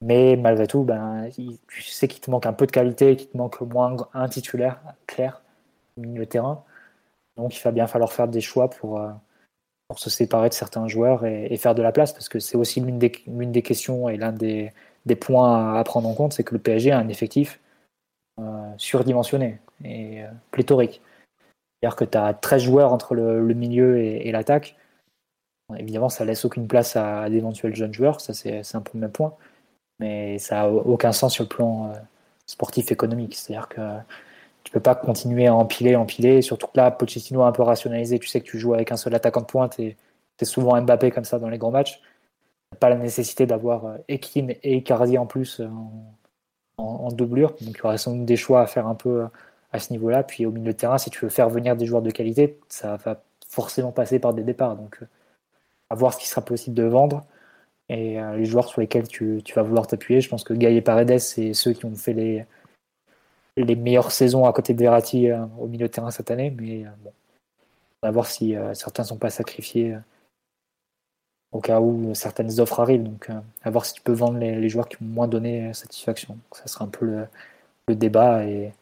[0.00, 1.28] Mais malgré tout, ben,
[1.68, 4.28] tu sais qu'il te manque un peu de qualité, qu'il te manque au moins un
[4.28, 5.42] titulaire clair
[5.96, 6.64] au milieu de terrain.
[7.36, 9.10] Donc il va bien falloir faire des choix pour, euh,
[9.96, 12.98] se séparer de certains joueurs et, faire de la place, parce que c'est aussi l'une
[12.98, 14.72] des, questions et l'un des,
[15.06, 17.60] des, points à prendre en compte, c'est que le PSG a un effectif
[18.38, 21.00] euh, surdimensionné et euh, pléthorique.
[21.80, 24.76] C'est-à-dire que tu as 13 joueurs entre le, milieu et, l'attaque.
[25.76, 29.34] Évidemment, ça laisse aucune place à, d'éventuels jeunes joueurs, ça c'est, un premier point.
[30.00, 31.94] Mais ça n'a aucun sens sur le plan euh,
[32.46, 33.34] sportif économique.
[33.36, 33.80] C'est-à-dire que
[34.64, 36.42] tu peux pas continuer à empiler, empiler.
[36.42, 38.18] Surtout que là, Pochettino a un peu rationalisé.
[38.18, 39.96] Tu sais que tu joues avec un seul attaquant de pointe et
[40.36, 42.00] tu es souvent Mbappé comme ça dans les grands matchs.
[42.80, 45.68] Pas la nécessité d'avoir Ekim et Icardi en plus euh,
[46.76, 47.50] en, en, doublure.
[47.60, 49.26] Donc il y aurait sans doute des choix à faire un peu
[49.72, 50.22] à ce niveau-là.
[50.22, 52.96] Puis au milieu de terrain, si tu veux faire venir des joueurs de qualité, ça
[52.96, 54.76] va forcément passer par des départs.
[54.76, 55.06] Donc, euh,
[55.90, 57.24] à voir ce qui sera possible de vendre
[57.88, 60.20] et euh, les joueurs sur lesquels tu, vas vouloir t'appuyer.
[60.20, 62.44] Je pense que Gaï et Paredes, c'est ceux qui ont fait les,
[63.56, 66.50] les meilleures saisons à côté de Verratti euh, au milieu de terrain cette année.
[66.50, 67.12] Mais bon,
[68.02, 69.96] on va voir si certains ne sont pas sacrifiés
[71.50, 73.02] au cas où certaines offres arrivent.
[73.02, 73.30] Donc,
[73.64, 76.38] à voir si tu peux vendre les, joueurs qui ont moins donné satisfaction.
[76.52, 77.26] ça sera un peu le,
[77.88, 78.72] le débat et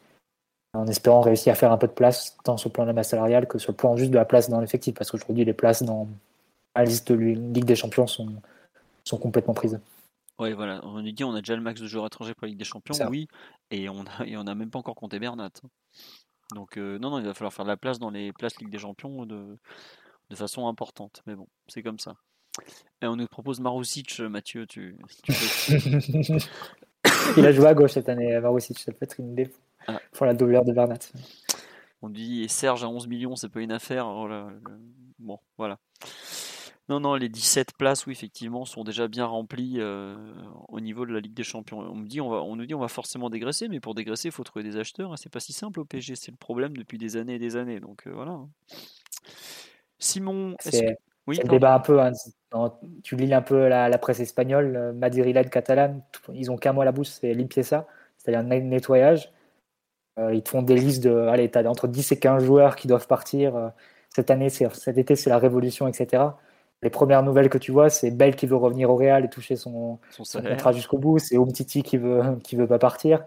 [0.76, 2.94] en espérant réussir à faire un peu de place tant sur le plan de la
[2.94, 5.52] masse salariale que sur le plan juste de la place dans l'effectif, parce qu'aujourd'hui les
[5.52, 6.08] places dans
[6.74, 8.28] la liste de Ligue des Champions sont,
[9.04, 9.80] sont complètement prises.
[10.38, 12.50] Oui, voilà, on nous dit on a déjà le max de joueurs étrangers pour la
[12.50, 13.26] Ligue des Champions, oui,
[13.70, 15.50] et on a, et on n'a même pas encore compté Bernat.
[16.54, 18.70] Donc euh, non, non, il va falloir faire de la place dans les places Ligue
[18.70, 19.56] des Champions de,
[20.30, 22.14] de façon importante, mais bon, c'est comme ça.
[23.02, 24.96] Et on nous propose Marousic, Mathieu, tu,
[27.36, 29.34] Il a joué à gauche cette année, Marousic, ça peut être une
[29.88, 30.98] défaut pour la doubleur de Bernat.
[32.02, 34.06] On dit Serge à 11 millions, c'est pas une affaire.
[34.06, 34.28] Oh
[35.18, 35.78] bon, voilà.
[36.88, 40.14] Non, non, les 17 places, oui, effectivement, sont déjà bien remplies euh,
[40.68, 41.80] au niveau de la Ligue des Champions.
[41.80, 44.28] On, me dit, on, va, on nous dit on va forcément dégraisser, mais pour dégraisser,
[44.28, 45.12] il faut trouver des acheteurs.
[45.12, 45.16] Hein.
[45.16, 47.80] C'est pas si simple au PSG, c'est le problème depuis des années et des années.
[47.80, 48.32] Donc euh, voilà.
[48.32, 48.48] Hein.
[49.98, 50.54] Simon,
[51.26, 52.00] oui, le débat un peu.
[52.00, 52.12] Hein.
[53.02, 56.02] tu lis un peu la, presse espagnole, euh, Madrid, catalane,
[56.32, 57.86] ils ont qu'un mot à la bouche, c'est limpieza,
[58.16, 59.32] c'est-à-dire nettoyage.
[60.18, 62.88] Euh, ils te font des listes de, allez, as entre 10 et 15 joueurs qui
[62.88, 63.56] doivent partir.
[63.56, 63.68] Euh,
[64.14, 66.22] cette année, cet été, c'est la révolution, etc.
[66.82, 69.56] Les premières nouvelles que tu vois, c'est Bell qui veut revenir au Real et toucher
[69.56, 71.18] son, contrat jusqu'au bout.
[71.18, 73.24] C'est Umtiti qui veut, qui veut pas partir,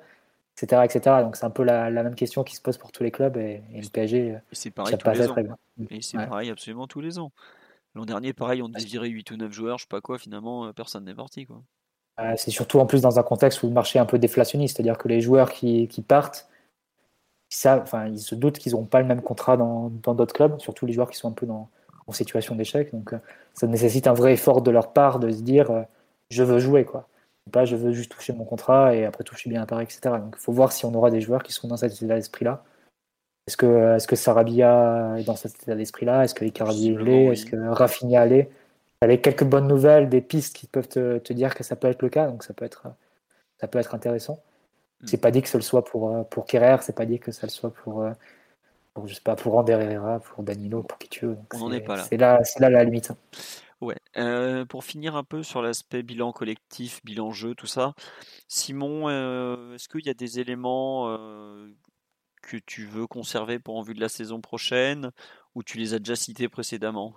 [0.57, 0.81] etc.
[0.85, 1.17] etc.
[1.21, 3.61] Donc c'est un peu la, même question qui se pose pour tous les clubs et,
[3.73, 4.37] le PSG.
[4.51, 5.35] c'est pareil tous les ans.
[5.91, 7.31] Et c'est pareil absolument tous les ans.
[7.95, 10.65] L'an dernier, pareil, on devait virer 8 ou 9 joueurs, je sais pas quoi, finalement,
[10.65, 11.45] euh, personne n'est parti.
[11.45, 11.63] Quoi.
[12.37, 14.97] c'est surtout en plus dans un contexte où le marché est un peu déflationniste, c'est-à-dire
[14.97, 16.47] que les joueurs qui, qui partent,
[17.65, 20.93] enfin, ils se doutent qu'ils n'auront pas le même contrat dans d'autres clubs, surtout les
[20.93, 21.69] joueurs qui sont un peu dans,
[22.09, 22.91] en situation d'échec.
[22.91, 23.19] Donc, euh,
[23.53, 25.84] ça nécessite un vrai effort de leur part de se dire euh,
[26.30, 27.07] je veux jouer, quoi.
[27.51, 30.17] Pas je veux juste toucher mon contrat et après toucher bien à Paris, etc.
[30.19, 32.63] Donc, il faut voir si on aura des joueurs qui seront dans cet état d'esprit-là.
[33.47, 33.57] Est-ce
[34.05, 36.23] que, Sarabia est dans cet état d'esprit-là?
[36.23, 38.51] Est-ce que Icardi l'est Est-ce que Rafinha l'est
[39.01, 41.76] Il y a quelques bonnes nouvelles, des pistes qui peuvent te, te, dire que ça
[41.76, 42.27] peut être le cas.
[42.27, 42.84] Donc, ça peut être
[43.59, 44.38] ça peut être intéressant.
[45.05, 47.47] C'est pas dit que ce soit pour, euh, pour Kerrer, c'est pas dit que ça
[47.47, 48.11] le soit pour, euh,
[48.93, 51.35] pour, je sais pas, pour Ander Herrera, pour Danilo, pour qui tu veux.
[51.35, 52.43] Donc On n'en c'est- est pas là.
[52.43, 53.11] C'est là, la limite.
[53.81, 53.95] Ouais.
[54.17, 57.93] Euh, pour finir un peu sur l'aspect bilan collectif, bilan jeu, tout ça,
[58.49, 61.69] Simon, euh, est-ce qu'il y a des éléments euh,
[62.41, 65.11] que tu veux conserver pour en vue de la saison prochaine
[65.55, 67.15] ou tu les as déjà cités précédemment?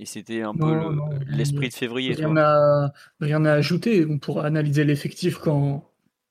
[0.00, 4.04] Et c'était un peu le- l'esprit de février, Rien à, rien à ajouter.
[4.10, 5.88] On pourra analyser l'effectif quand,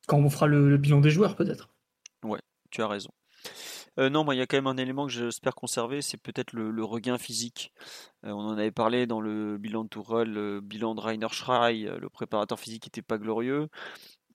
[0.07, 1.69] quand on fera le, bilan des joueurs, peut-être.
[2.71, 3.11] Tu as raison.
[3.99, 6.71] Euh, non, il y a quand même un élément que j'espère conserver, c'est peut-être le,
[6.71, 7.71] le regain physique.
[8.25, 11.85] Euh, on en avait parlé dans le bilan de Tourelle, le bilan de Rainer Schrei,
[11.85, 13.67] euh, le préparateur physique n'était pas glorieux.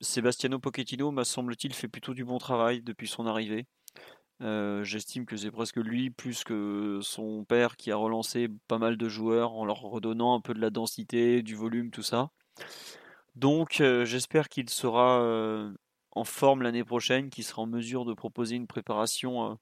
[0.00, 3.66] Sebastiano Pochettino, m'a semble-t-il, fait plutôt du bon travail depuis son arrivée.
[4.40, 8.96] Euh, J'estime que c'est presque lui, plus que son père, qui a relancé pas mal
[8.96, 12.30] de joueurs en leur redonnant un peu de la densité, du volume, tout ça.
[13.38, 15.72] Donc, euh, j'espère qu'il sera euh,
[16.10, 19.54] en forme l'année prochaine, qu'il sera en mesure de proposer une préparation, euh,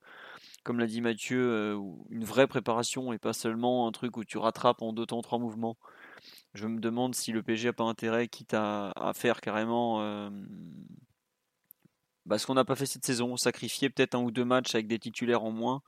[0.65, 1.77] comme l'a dit Mathieu,
[2.09, 5.39] une vraie préparation et pas seulement un truc où tu rattrapes en deux temps, trois
[5.39, 5.77] mouvements.
[6.55, 10.31] Je me demande si le PSG a pas intérêt, quitte à, faire carrément
[12.25, 14.89] bah, ce qu'on n'a pas fait cette saison, sacrifier peut-être un ou deux matchs avec
[14.89, 15.83] des titulaires en moins,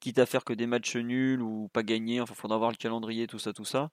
[0.00, 2.20] quitte à faire que des matchs nuls ou pas gagnés.
[2.20, 3.90] Enfin, faudra voir le calendrier, tout ça, tout ça.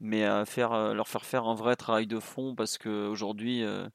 [0.00, 3.88] Mais à faire, euh, leur faire faire un vrai travail de fond parce qu'aujourd'hui, euh,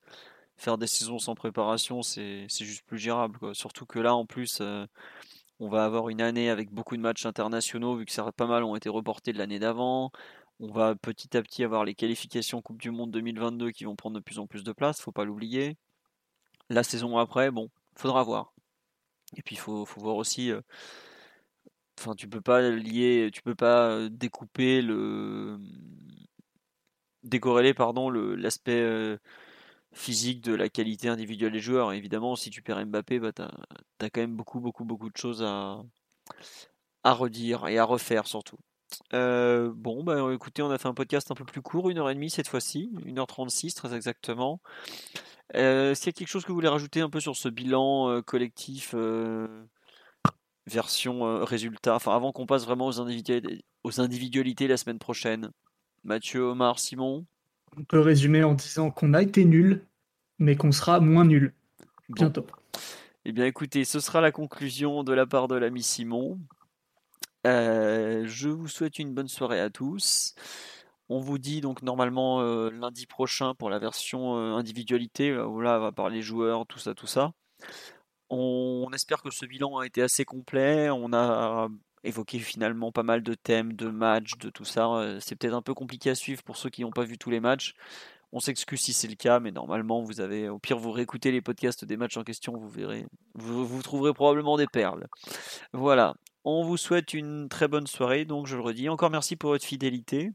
[0.58, 3.56] faire des saisons sans préparation, c'est juste plus gérable.
[3.56, 4.86] Surtout que là, en plus, euh,
[5.60, 8.64] on va avoir une année avec beaucoup de matchs internationaux, vu que ça, pas mal
[8.64, 10.12] ont été reportés de l'année d'avant.
[10.60, 14.16] On va petit à petit avoir les qualifications Coupe du Monde 2022 qui vont prendre
[14.16, 15.78] de plus en plus de place, faut pas l'oublier.
[16.70, 18.54] La saison après, bon, faudra voir.
[19.38, 20.52] Et puis il faut, faut voir aussi.
[20.52, 20.62] euh,
[22.00, 25.60] Enfin, tu peux pas lier, tu peux pas découper le,
[27.24, 29.18] décorréler pardon l'aspect
[29.94, 31.94] physique de la qualité individuelle des joueurs.
[31.94, 33.52] Évidemment, si tu perds Mbappé, bah t'as
[34.02, 35.82] as quand même beaucoup beaucoup beaucoup de choses à
[37.04, 38.58] à redire et à refaire surtout.
[39.12, 42.16] Bon, bah écoutez, on a fait un podcast un peu plus court, une heure et
[42.16, 44.62] demie cette fois-ci, 1h36 très exactement.
[45.56, 48.22] Euh, Est-ce y a quelque chose que vous voulez rajouter un peu sur ce bilan
[48.24, 48.96] collectif
[50.68, 55.52] version euh, résultat, enfin avant qu'on passe vraiment aux individualités, aux individualités la semaine prochaine.
[56.04, 57.26] Mathieu, Omar, Simon?
[57.78, 59.86] On peut résumer en disant qu'on a été nul,
[60.40, 61.54] mais qu'on sera moins nul
[62.10, 62.16] Bon.
[62.16, 62.46] bientôt.
[63.26, 66.40] Eh bien écoutez, ce sera la conclusion de la part de l'ami Simon.
[67.48, 70.36] Euh, je vous souhaite une bonne soirée à tous.
[71.10, 75.78] On vous dit donc normalement euh, lundi prochain pour la version euh, individualité, où là
[75.78, 77.34] on va parler joueurs, tout ça, tout ça.
[78.36, 80.90] On, espère que ce bilan a été assez complet.
[80.90, 81.70] On a
[82.04, 84.88] évoqué finalement pas mal de thèmes, de matchs, de tout ça.
[84.88, 87.30] Euh, C'est peut-être un peu compliqué à suivre pour ceux qui n'ont pas vu tous
[87.30, 87.76] les matchs.
[88.32, 91.42] On s'excuse si c'est le cas, mais normalement vous avez, au pire vous réécoutez les
[91.42, 93.06] podcasts des matchs en question, vous verrez,
[93.36, 95.08] vous trouverez probablement des perles.
[95.72, 96.16] Voilà.
[96.44, 98.90] On vous souhaite une très bonne soirée, donc je le redis.
[98.90, 100.32] Encore merci pour votre fidélité.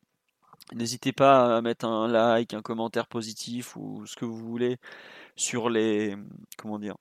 [0.73, 4.79] N'hésitez pas à mettre un like, un commentaire positif ou ce que vous voulez
[5.37, 6.17] sur les
[6.57, 6.97] comment dire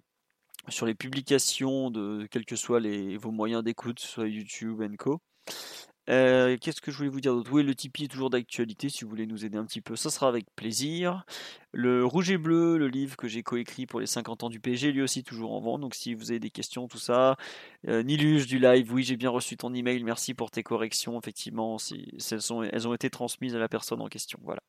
[0.69, 5.21] sur les publications de quels que soient les, vos moyens d'écoute, soit YouTube, Co.
[6.09, 7.51] Euh, Qu'est-ce que je voulais vous dire d'autre?
[7.51, 10.09] Oui, le Tipeee est toujours d'actualité si vous voulez nous aider un petit peu, ça
[10.09, 11.25] sera avec plaisir.
[11.79, 14.91] Le Rouge et Bleu, le livre que j'ai coécrit pour les 50 ans du PSG,
[14.91, 15.81] lui aussi toujours en vente.
[15.81, 17.37] Donc si vous avez des questions, tout ça.
[17.87, 21.19] Euh, Niluge du live, oui, j'ai bien reçu ton email, merci pour tes corrections.
[21.19, 21.77] Effectivement,
[22.71, 24.39] elles, ont été transmises à la personne en question.
[24.41, 24.63] Voilà.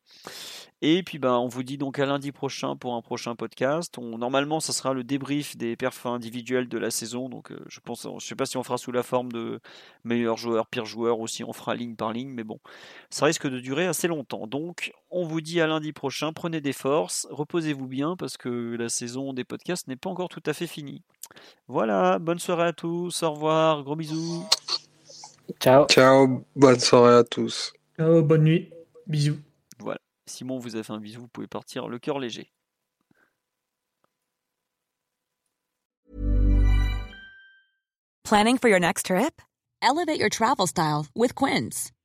[0.82, 3.96] Et puis ben, on vous dit donc à lundi prochain pour un prochain podcast.
[3.96, 7.30] Normalement, ça sera le débrief des perfs individuels de la saison.
[7.30, 9.60] Donc euh, je pense, je sais pas si on fera sous la forme de
[10.04, 12.60] meilleur joueur, pire joueur, ou si on fera ligne par ligne, mais bon,
[13.08, 14.46] ça risque de durer assez longtemps.
[14.46, 16.32] Donc on vous dit à lundi prochain.
[16.32, 20.42] Prenez des forces, reposez-vous bien parce que la saison des podcasts n'est pas encore tout
[20.46, 21.02] à fait finie.
[21.66, 24.44] Voilà, bonne soirée à tous, au revoir, gros bisous.
[25.60, 25.86] Ciao.
[25.86, 27.72] Ciao, bonne soirée à tous.
[27.96, 28.70] Ciao, bonne nuit.
[29.06, 29.38] Bisous.
[29.78, 30.00] Voilà.
[30.26, 32.52] Simon vous a fait un bisou, vous pouvez partir le cœur léger.
[38.24, 39.40] Planning for your next trip?
[39.80, 41.92] Elevate your travel style with Quince.